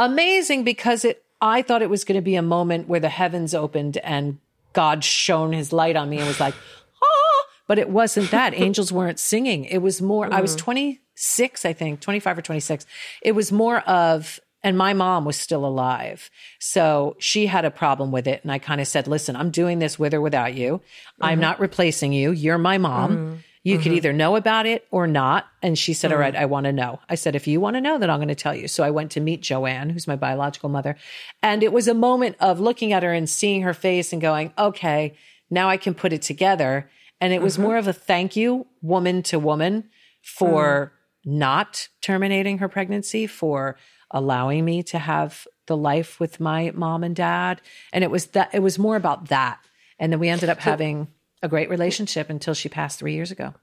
amazing 0.00 0.64
because 0.64 1.04
it 1.04 1.22
I 1.40 1.62
thought 1.62 1.80
it 1.80 1.88
was 1.88 2.02
going 2.02 2.16
to 2.16 2.22
be 2.22 2.34
a 2.34 2.42
moment 2.42 2.88
where 2.88 2.98
the 2.98 3.08
heavens 3.08 3.54
opened 3.54 3.98
and 3.98 4.38
God 4.72 5.04
shone 5.04 5.52
his 5.52 5.72
light 5.72 5.94
on 5.94 6.10
me 6.10 6.18
and 6.18 6.26
was 6.26 6.40
like, 6.40 6.54
"Ah," 7.04 7.44
but 7.68 7.78
it 7.78 7.88
wasn't 7.88 8.32
that. 8.32 8.52
Angels 8.56 8.90
weren't 8.90 9.20
singing. 9.20 9.64
It 9.64 9.78
was 9.78 10.02
more 10.02 10.32
I 10.34 10.40
was 10.40 10.56
26, 10.56 11.64
I 11.64 11.72
think, 11.72 12.00
25 12.00 12.38
or 12.38 12.42
26. 12.42 12.84
It 13.22 13.32
was 13.32 13.52
more 13.52 13.78
of 13.82 14.40
and 14.66 14.76
my 14.76 14.92
mom 14.92 15.24
was 15.24 15.36
still 15.46 15.64
alive. 15.64 16.28
So 16.58 17.14
she 17.18 17.46
had 17.46 17.64
a 17.64 17.70
problem 17.70 18.08
with 18.16 18.26
it 18.26 18.40
and 18.42 18.50
I 18.50 18.58
kind 18.58 18.80
of 18.80 18.88
said, 18.88 19.06
"Listen, 19.06 19.36
I'm 19.36 19.50
doing 19.50 19.78
this 19.78 19.94
with 19.98 20.12
or 20.12 20.20
without 20.20 20.54
you. 20.54 20.80
I'm 21.20 21.38
Mhm. 21.38 21.46
not 21.48 21.60
replacing 21.60 22.12
you. 22.12 22.32
You're 22.32 22.58
my 22.58 22.76
mom." 22.78 23.10
Mhm. 23.16 23.38
You 23.62 23.78
could 23.78 23.90
Mhm. 23.92 23.96
either 23.96 24.12
know 24.12 24.36
about 24.36 24.64
it 24.66 24.86
or 24.92 25.06
not. 25.08 25.46
And 25.60 25.76
she 25.76 25.92
said, 25.92 26.12
All 26.12 26.18
Mhm. 26.18 26.26
right, 26.26 26.36
I 26.36 26.44
want 26.46 26.66
to 26.66 26.72
know. 26.72 27.00
I 27.08 27.16
said, 27.16 27.34
If 27.34 27.48
you 27.48 27.58
want 27.60 27.74
to 27.74 27.80
know, 27.80 27.98
then 27.98 28.10
I'm 28.10 28.18
going 28.18 28.36
to 28.36 28.44
tell 28.44 28.54
you. 28.54 28.68
So 28.68 28.84
I 28.84 28.90
went 28.98 29.10
to 29.12 29.20
meet 29.20 29.40
Joanne, 29.42 29.90
who's 29.90 30.06
my 30.06 30.14
biological 30.14 30.68
mother. 30.68 30.94
And 31.42 31.62
it 31.64 31.72
was 31.72 31.88
a 31.88 31.94
moment 32.08 32.36
of 32.38 32.60
looking 32.60 32.92
at 32.92 33.02
her 33.02 33.12
and 33.12 33.28
seeing 33.28 33.62
her 33.62 33.74
face 33.74 34.12
and 34.12 34.22
going, 34.22 34.52
Okay, 34.56 35.14
now 35.50 35.68
I 35.68 35.78
can 35.78 35.94
put 35.94 36.12
it 36.12 36.22
together. 36.22 36.88
And 37.20 37.32
it 37.32 37.42
was 37.42 37.56
Mhm. 37.56 37.62
more 37.62 37.76
of 37.76 37.88
a 37.88 37.92
thank 37.92 38.36
you, 38.36 38.66
woman 38.82 39.22
to 39.30 39.38
woman, 39.40 39.74
for 40.22 40.92
not 41.24 41.88
terminating 42.02 42.58
her 42.58 42.68
pregnancy, 42.68 43.26
for 43.26 43.76
allowing 44.10 44.64
me 44.64 44.82
to 44.84 44.98
have 44.98 45.46
the 45.66 45.76
life 45.76 46.20
with 46.20 46.40
my 46.40 46.70
mom 46.74 47.02
and 47.04 47.16
dad. 47.16 47.60
And 47.92 48.04
it 48.04 48.10
was 48.10 48.26
that, 48.28 48.54
it 48.54 48.60
was 48.60 48.78
more 48.78 48.96
about 48.96 49.28
that. 49.28 49.58
And 49.98 50.12
then 50.12 50.20
we 50.20 50.28
ended 50.28 50.48
up 50.48 50.60
having 50.60 51.08
a 51.42 51.48
great 51.48 51.70
relationship 51.70 52.30
until 52.30 52.54
she 52.54 52.68
passed 52.68 52.98
three 52.98 53.14
years 53.14 53.30
ago. 53.30 53.54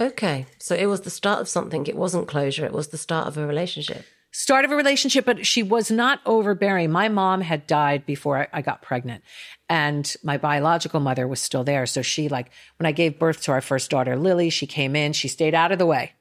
Okay. 0.00 0.46
So 0.58 0.74
it 0.74 0.86
was 0.86 1.02
the 1.02 1.10
start 1.10 1.40
of 1.40 1.48
something. 1.48 1.86
It 1.86 1.96
wasn't 1.96 2.28
closure. 2.28 2.64
It 2.64 2.72
was 2.72 2.88
the 2.88 2.98
start 2.98 3.26
of 3.26 3.36
a 3.36 3.46
relationship. 3.46 4.04
Start 4.32 4.64
of 4.64 4.70
a 4.70 4.76
relationship, 4.76 5.24
but 5.24 5.44
she 5.44 5.62
was 5.64 5.90
not 5.90 6.20
overbearing. 6.24 6.92
My 6.92 7.08
mom 7.08 7.40
had 7.40 7.66
died 7.66 8.06
before 8.06 8.38
I, 8.38 8.46
I 8.52 8.62
got 8.62 8.80
pregnant, 8.80 9.24
and 9.68 10.14
my 10.22 10.38
biological 10.38 11.00
mother 11.00 11.26
was 11.26 11.40
still 11.40 11.64
there. 11.64 11.84
So 11.84 12.00
she, 12.00 12.28
like, 12.28 12.52
when 12.78 12.86
I 12.86 12.92
gave 12.92 13.18
birth 13.18 13.42
to 13.42 13.52
our 13.52 13.60
first 13.60 13.90
daughter, 13.90 14.16
Lily, 14.16 14.48
she 14.48 14.68
came 14.68 14.94
in, 14.94 15.14
she 15.14 15.26
stayed 15.26 15.52
out 15.52 15.72
of 15.72 15.80
the 15.80 15.86
way, 15.86 16.12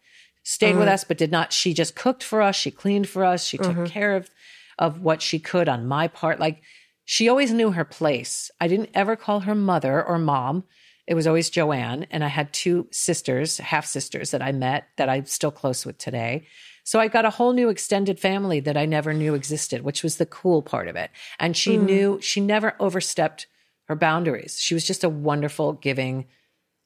stayed 0.43 0.75
with 0.75 0.87
Mhm. 0.87 0.93
us, 0.93 1.03
but 1.03 1.17
did 1.17 1.31
not, 1.31 1.53
she 1.53 1.73
just 1.73 1.95
cooked 1.95 2.23
for 2.23 2.41
us, 2.41 2.55
she 2.55 2.71
cleaned 2.71 3.07
for 3.09 3.23
us, 3.23 3.45
she 3.45 3.57
took 3.57 3.75
Mhm. 3.75 3.87
care 3.87 4.15
of, 4.15 4.29
of 4.77 5.01
what 5.01 5.21
she 5.21 5.39
could 5.39 5.67
on 5.69 5.87
my 5.87 6.07
part. 6.07 6.39
Like, 6.39 6.61
she 7.05 7.27
always 7.27 7.51
knew 7.51 7.71
her 7.71 7.85
place. 7.85 8.49
I 8.61 8.67
didn't 8.67 8.91
ever 8.93 9.15
call 9.15 9.41
her 9.41 9.55
mother 9.55 10.03
or 10.03 10.17
mom. 10.19 10.63
It 11.07 11.15
was 11.15 11.25
always 11.25 11.49
Joanne. 11.49 12.05
And 12.11 12.23
I 12.23 12.27
had 12.27 12.53
two 12.53 12.87
sisters, 12.91 13.57
half 13.57 13.85
sisters 13.85 14.29
that 14.31 14.43
I 14.43 14.51
met 14.51 14.87
that 14.97 15.09
I'm 15.09 15.25
still 15.25 15.51
close 15.51 15.85
with 15.85 15.97
today. 15.97 16.45
So 16.83 16.99
I 16.99 17.07
got 17.07 17.25
a 17.25 17.31
whole 17.31 17.53
new 17.53 17.69
extended 17.69 18.19
family 18.19 18.59
that 18.61 18.77
I 18.77 18.85
never 18.85 19.13
knew 19.13 19.33
existed, 19.33 19.81
which 19.81 20.03
was 20.03 20.17
the 20.17 20.25
cool 20.25 20.61
part 20.61 20.87
of 20.87 20.95
it. 20.95 21.09
And 21.39 21.57
she 21.57 21.77
Mm. 21.77 21.81
knew 21.81 22.19
she 22.21 22.41
never 22.41 22.75
overstepped 22.79 23.47
her 23.87 23.95
boundaries. 23.95 24.59
She 24.59 24.75
was 24.75 24.85
just 24.85 25.03
a 25.03 25.09
wonderful, 25.09 25.73
giving, 25.73 26.27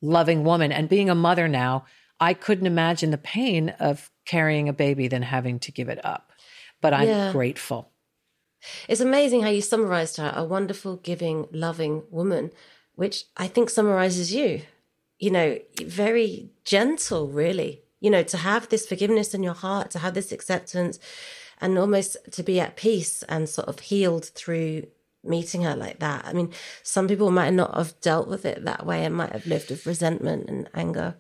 loving 0.02 0.44
woman. 0.46 0.72
And 0.72 0.88
being 0.88 1.10
a 1.10 1.16
mother 1.16 1.48
now, 1.50 1.86
I 2.20 2.34
couldn't 2.34 2.68
imagine 2.68 3.12
the 3.12 3.18
pain 3.18 3.70
of 3.80 4.10
carrying 4.26 4.70
a 4.70 4.74
baby 4.74 5.08
than 5.08 5.24
having 5.24 5.60
to 5.60 5.72
give 5.72 5.90
it 5.90 6.04
up. 6.06 6.32
But 6.82 6.94
I'm 6.94 7.08
Yeah. 7.08 7.32
grateful. 7.32 7.92
It's 8.88 9.02
amazing 9.02 9.42
how 9.42 9.50
you 9.50 9.62
summarized 9.62 10.18
her, 10.18 10.32
a 10.36 10.44
wonderful, 10.44 10.98
giving, 10.98 11.48
loving 11.52 12.04
woman, 12.10 12.52
which 12.96 13.26
I 13.36 13.48
think 13.48 13.70
summarizes 13.70 14.34
you. 14.34 14.62
You 15.20 15.32
know, 15.32 15.60
very 15.82 16.50
gentle, 16.64 17.28
really. 17.28 17.84
You 18.00 18.10
know, 18.10 18.24
to 18.24 18.38
have 18.38 18.70
this 18.70 18.86
forgiveness 18.86 19.34
in 19.34 19.44
your 19.44 19.54
heart, 19.54 19.92
to 19.92 20.00
have 20.00 20.14
this 20.14 20.32
acceptance, 20.32 21.00
and 21.62 21.78
almost 21.78 22.18
to 22.32 22.44
be 22.44 22.60
at 22.60 22.76
peace 22.76 23.24
and 23.24 23.48
sort 23.48 23.68
of 23.68 23.80
healed 23.80 24.26
through 24.26 24.88
meeting 25.24 25.62
her 25.62 25.76
like 25.76 26.00
that. 26.00 26.26
I 26.26 26.34
mean, 26.34 26.52
some 26.84 27.08
people 27.08 27.32
might 27.32 27.54
not 27.54 27.78
have 27.78 28.00
dealt 28.02 28.28
with 28.28 28.46
it 28.46 28.66
that 28.66 28.86
way 28.86 29.06
and 29.06 29.16
might 29.16 29.32
have 29.32 29.46
lived 29.46 29.70
with 29.70 29.86
resentment 29.86 30.50
and 30.50 30.70
anger. 30.74 31.16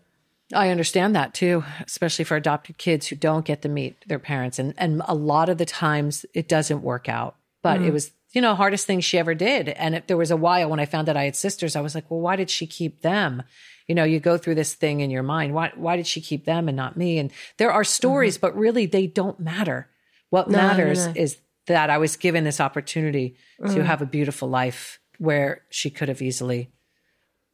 I 0.53 0.69
understand 0.69 1.15
that 1.15 1.33
too, 1.33 1.63
especially 1.85 2.25
for 2.25 2.35
adopted 2.37 2.77
kids 2.77 3.07
who 3.07 3.15
don't 3.15 3.45
get 3.45 3.61
to 3.63 3.69
meet 3.69 4.07
their 4.07 4.19
parents. 4.19 4.59
And 4.59 4.73
and 4.77 5.01
a 5.07 5.15
lot 5.15 5.49
of 5.49 5.57
the 5.57 5.65
times 5.65 6.25
it 6.33 6.47
doesn't 6.47 6.81
work 6.83 7.09
out. 7.09 7.35
But 7.61 7.81
it 7.81 7.89
Mhm. 7.89 7.93
was, 7.93 8.11
you 8.33 8.41
know, 8.41 8.55
hardest 8.55 8.85
thing 8.85 8.99
she 8.99 9.17
ever 9.17 9.33
did. 9.33 9.69
And 9.69 9.95
it, 9.95 10.07
there 10.07 10.17
was 10.17 10.31
a 10.31 10.37
while 10.37 10.69
when 10.69 10.79
I 10.79 10.85
found 10.85 11.07
out 11.09 11.15
I 11.17 11.23
had 11.23 11.35
sisters, 11.35 11.75
I 11.75 11.81
was 11.81 11.95
like, 11.95 12.09
well, 12.11 12.19
why 12.19 12.35
did 12.35 12.49
she 12.49 12.67
keep 12.67 13.01
them? 13.01 13.43
You 13.87 13.95
know, 13.95 14.03
you 14.03 14.19
go 14.19 14.37
through 14.37 14.55
this 14.55 14.73
thing 14.73 14.99
in 15.01 15.09
your 15.11 15.23
mind. 15.23 15.53
Why 15.53 15.71
why 15.75 15.95
did 15.97 16.07
she 16.07 16.21
keep 16.21 16.45
them 16.45 16.67
and 16.67 16.75
not 16.77 16.97
me? 16.97 17.17
And 17.19 17.31
there 17.57 17.71
are 17.71 17.83
stories, 17.83 18.37
but 18.37 18.55
really 18.55 18.85
they 18.85 19.07
don't 19.07 19.39
matter. 19.39 19.87
What 20.29 20.49
No, 20.49 20.57
no, 20.59 20.67
matters 20.67 21.05
no. 21.07 21.13
is 21.15 21.37
that 21.67 21.89
I 21.89 21.97
was 21.97 22.17
given 22.17 22.43
this 22.43 22.59
opportunity 22.59 23.35
to 23.59 23.79
Mhm. 23.79 23.85
have 23.85 24.01
a 24.01 24.05
beautiful 24.05 24.49
life 24.49 24.99
where 25.19 25.61
she 25.69 25.89
could 25.89 26.09
have 26.09 26.21
easily 26.21 26.69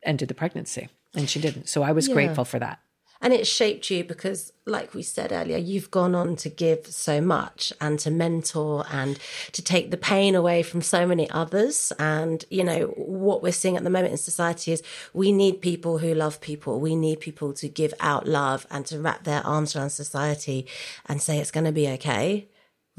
ended 0.04 0.28
the 0.28 0.34
pregnancy. 0.34 0.90
And 1.16 1.30
she 1.30 1.40
didn't. 1.40 1.68
So 1.70 1.84
I 1.84 1.92
was 1.92 2.08
Yeah. 2.08 2.14
grateful 2.14 2.46
for 2.46 2.60
that. 2.60 2.80
And 3.22 3.34
it 3.34 3.46
shaped 3.46 3.90
you 3.92 4.04
because, 4.04 4.54
like 4.66 4.94
we 4.94 5.04
said 5.04 5.34
earlier, 5.34 5.58
you've 5.58 5.92
gone 5.92 6.16
on 6.16 6.38
to 6.38 6.50
give 6.50 6.88
so 6.88 7.20
much 7.20 7.74
and 7.82 8.00
to 8.00 8.10
mentor 8.10 8.86
and 8.92 9.20
to 9.52 9.62
take 9.62 9.92
the 9.92 9.98
pain 9.98 10.36
away 10.36 10.64
from 10.64 10.82
so 10.82 11.06
many 11.06 11.30
others. 11.30 11.92
And, 12.00 12.46
you 12.50 12.64
know, 12.64 12.88
what 12.96 13.44
we're 13.44 13.52
seeing 13.52 13.76
at 13.76 13.84
the 13.84 13.90
moment 13.90 14.12
in 14.12 14.18
society 14.18 14.72
is 14.72 14.84
we 15.14 15.32
need 15.32 15.62
people 15.62 15.98
who 15.98 16.14
love 16.14 16.40
people. 16.40 16.80
We 16.80 16.96
need 16.96 17.20
people 17.20 17.52
to 17.54 17.68
give 17.68 17.94
out 18.00 18.26
love 18.26 18.66
and 18.72 18.86
to 18.86 19.00
wrap 19.00 19.26
their 19.26 19.46
arms 19.46 19.76
around 19.76 19.90
society 19.90 20.66
and 21.06 21.22
say 21.22 21.40
it's 21.40 21.52
going 21.52 21.66
to 21.66 21.72
be 21.72 21.90
okay. 21.90 22.49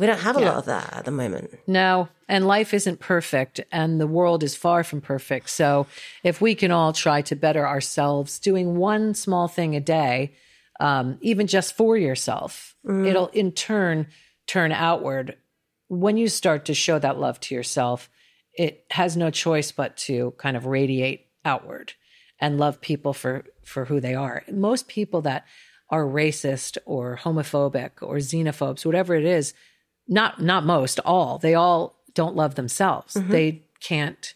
We 0.01 0.07
don't 0.07 0.18
have 0.20 0.36
a 0.36 0.40
Yeah. 0.40 0.48
lot 0.51 0.57
of 0.59 0.64
that 0.64 0.92
at 0.96 1.05
the 1.05 1.11
moment. 1.11 1.59
No, 1.66 2.09
and 2.28 2.46
life 2.46 2.72
isn't 2.74 3.01
perfect, 3.01 3.61
and 3.70 4.01
the 4.01 4.07
world 4.07 4.42
is 4.42 4.57
far 4.57 4.82
from 4.82 5.01
perfect. 5.01 5.51
So, 5.51 5.86
if 6.24 6.40
we 6.40 6.55
can 6.55 6.70
all 6.72 6.92
try 6.92 7.20
to 7.22 7.36
better 7.36 7.66
ourselves, 7.66 8.38
doing 8.38 8.76
one 8.76 9.14
small 9.14 9.46
thing 9.46 9.76
a 9.76 9.80
day, 9.80 10.32
um, 10.80 11.18
even 11.20 11.46
just 11.46 11.76
for 11.76 11.96
yourself, 11.96 12.74
Mm. 12.86 13.07
it'll 13.07 13.28
in 13.28 13.53
turn 13.53 14.07
turn 14.46 14.72
outward. 14.72 15.36
When 15.88 16.16
you 16.16 16.28
start 16.28 16.64
to 16.64 16.74
show 16.74 16.98
that 16.98 17.18
love 17.20 17.38
to 17.40 17.55
yourself, 17.55 18.09
it 18.55 18.84
has 18.90 19.16
no 19.16 19.30
choice 19.30 19.70
but 19.70 19.96
to 20.09 20.32
kind 20.38 20.57
of 20.57 20.66
radiate 20.66 21.26
outward 21.44 21.92
and 22.40 22.59
love 22.59 22.80
people 22.80 23.12
for 23.12 23.44
for 23.64 23.84
who 23.84 24.01
they 24.01 24.14
are. 24.14 24.42
Most 24.51 24.88
people 24.88 25.20
that 25.22 25.44
are 25.90 26.05
racist 26.05 26.78
or 26.86 27.18
homophobic 27.22 27.90
or 28.03 28.16
xenophobes, 28.16 28.86
whatever 28.86 29.14
it 29.14 29.24
is, 29.24 29.53
not 30.09 30.40
not 30.42 30.64
most, 30.64 30.98
all, 31.01 31.38
they 31.38 31.55
all 31.55 31.96
don't 32.14 32.36
love 32.36 32.55
themselves. 32.57 33.14
Mhm. 33.14 33.28
They 33.28 33.62
can't 33.80 34.34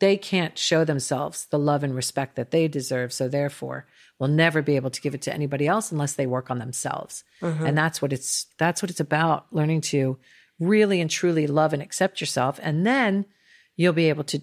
they 0.00 0.16
can't 0.16 0.56
show 0.56 0.84
themselves 0.84 1.46
the 1.46 1.58
love 1.58 1.82
and 1.82 1.92
respect 1.92 2.36
that 2.36 2.52
they 2.52 2.68
deserve. 2.68 3.12
So 3.12 3.26
therefore, 3.28 3.86
will 4.20 4.28
never 4.28 4.62
be 4.62 4.76
able 4.76 4.90
to 4.90 5.00
give 5.00 5.12
it 5.12 5.22
to 5.22 5.34
anybody 5.34 5.66
else 5.66 5.90
unless 5.90 6.14
they 6.14 6.26
work 6.26 6.52
on 6.52 6.58
themselves. 6.60 7.24
Mhm. 7.42 7.66
And 7.66 7.76
that's 7.78 8.00
what 8.00 8.12
it's 8.12 8.46
that's 8.58 8.80
what 8.80 8.90
it's 8.90 9.00
about, 9.00 9.46
learning 9.52 9.80
to 9.92 10.18
really 10.60 11.00
and 11.00 11.10
truly 11.10 11.46
love 11.48 11.72
and 11.72 11.82
accept 11.82 12.20
yourself 12.20 12.58
and 12.62 12.86
then 12.86 13.24
you'll 13.76 13.92
be 13.92 14.08
able 14.08 14.24
to 14.24 14.40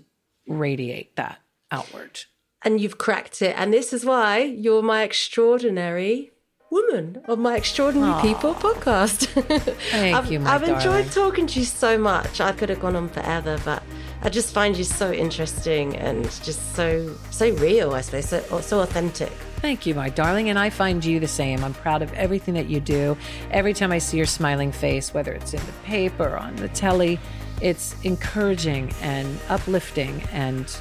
radiate 0.48 1.16
that 1.16 1.40
outward. 1.72 2.22
And 2.62 2.80
you've 2.82 2.98
cracked 2.98 3.42
it. 3.42 3.54
And 3.58 3.74
this 3.74 3.92
is 3.94 4.06
why 4.06 4.40
you're 4.40 4.82
my 4.82 5.04
extraordinary 5.04 6.32
woman 6.76 7.22
of 7.26 7.40
my 7.40 7.56
Extraordinary 7.56 8.12
Aw. 8.12 8.22
People 8.22 8.54
podcast. 8.54 9.28
Thank 9.92 10.16
I've, 10.16 10.30
you, 10.32 10.42
my 10.42 10.56
I've 10.56 10.64
enjoyed 10.64 11.10
talking 11.10 11.48
to 11.48 11.60
you 11.60 11.66
so 11.66 11.98
much. 11.98 12.42
I 12.42 12.52
could 12.52 12.68
have 12.70 12.82
gone 12.82 12.98
on 12.98 13.08
forever, 13.08 13.58
but 13.64 13.82
I 14.22 14.30
just 14.30 14.54
find 14.54 14.78
you 14.78 14.84
so 14.84 15.12
interesting 15.12 15.96
and 15.96 16.24
just 16.44 16.76
so 16.76 17.16
so 17.32 17.52
real, 17.56 17.94
I 17.94 18.02
suppose, 18.02 18.28
so, 18.28 18.62
so 18.62 18.82
authentic. 18.82 19.32
Thank 19.62 19.86
you, 19.86 19.96
my 19.96 20.10
darling. 20.10 20.50
And 20.50 20.60
I 20.60 20.70
find 20.70 21.04
you 21.04 21.20
the 21.20 21.30
same. 21.30 21.64
I'm 21.64 21.74
proud 21.74 22.02
of 22.02 22.12
everything 22.14 22.54
that 22.56 22.68
you 22.68 22.82
do. 22.82 23.18
Every 23.52 23.74
time 23.74 23.92
I 23.92 24.00
see 24.00 24.18
your 24.18 24.26
smiling 24.26 24.72
face, 24.72 25.14
whether 25.14 25.32
it's 25.32 25.54
in 25.54 25.66
the 25.66 25.72
paper 25.86 26.26
or 26.26 26.38
on 26.38 26.58
the 26.58 26.68
telly, 26.70 27.20
it's 27.62 27.96
encouraging 28.04 28.94
and 29.02 29.40
uplifting. 29.48 30.22
And 30.34 30.76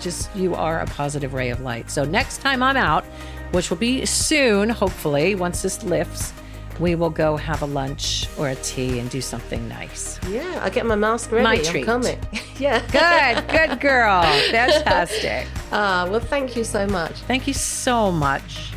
just, 0.00 0.34
you 0.36 0.54
are 0.54 0.80
a 0.80 0.86
positive 0.86 1.32
ray 1.32 1.50
of 1.50 1.60
light. 1.60 1.90
So 1.90 2.04
next 2.04 2.38
time 2.38 2.62
I'm 2.62 2.76
out, 2.76 3.04
which 3.52 3.70
will 3.70 3.76
be 3.76 4.04
soon, 4.06 4.68
hopefully, 4.68 5.34
once 5.34 5.62
this 5.62 5.82
lifts, 5.82 6.32
we 6.78 6.94
will 6.94 7.10
go 7.10 7.36
have 7.36 7.62
a 7.62 7.66
lunch 7.66 8.28
or 8.38 8.48
a 8.48 8.54
tea 8.56 8.98
and 8.98 9.10
do 9.10 9.20
something 9.20 9.66
nice. 9.68 10.18
Yeah, 10.28 10.60
I'll 10.62 10.70
get 10.70 10.86
my 10.86 10.94
mask 10.94 11.32
ready. 11.32 11.44
My 11.44 11.54
I'm 11.54 11.64
treat. 11.64 11.84
coming. 11.84 12.18
yeah. 12.58 12.80
Good, 12.86 13.48
good 13.48 13.80
girl. 13.80 14.22
Fantastic. 14.50 15.46
Ah, 15.72 16.06
well, 16.08 16.20
thank 16.20 16.56
you 16.56 16.64
so 16.64 16.86
much. 16.86 17.14
Thank 17.22 17.46
you 17.46 17.54
so 17.54 18.12
much. 18.12 18.72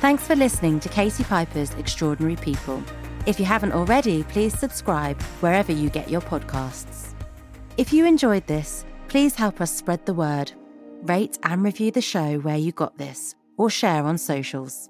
Thanks 0.00 0.26
for 0.26 0.36
listening 0.36 0.78
to 0.80 0.88
Katie 0.88 1.24
Piper's 1.24 1.74
Extraordinary 1.74 2.36
People. 2.36 2.82
If 3.26 3.40
you 3.40 3.44
haven't 3.44 3.72
already, 3.72 4.22
please 4.24 4.56
subscribe 4.58 5.20
wherever 5.40 5.72
you 5.72 5.90
get 5.90 6.08
your 6.08 6.20
podcasts. 6.20 7.14
If 7.76 7.92
you 7.92 8.06
enjoyed 8.06 8.46
this, 8.46 8.84
please 9.08 9.34
help 9.34 9.60
us 9.60 9.74
spread 9.74 10.06
the 10.06 10.14
word. 10.14 10.52
Rate 11.02 11.38
and 11.42 11.62
review 11.62 11.90
the 11.90 12.00
show 12.00 12.38
where 12.38 12.56
you 12.56 12.72
got 12.72 12.98
this, 12.98 13.34
or 13.56 13.70
share 13.70 14.04
on 14.04 14.18
socials. 14.18 14.88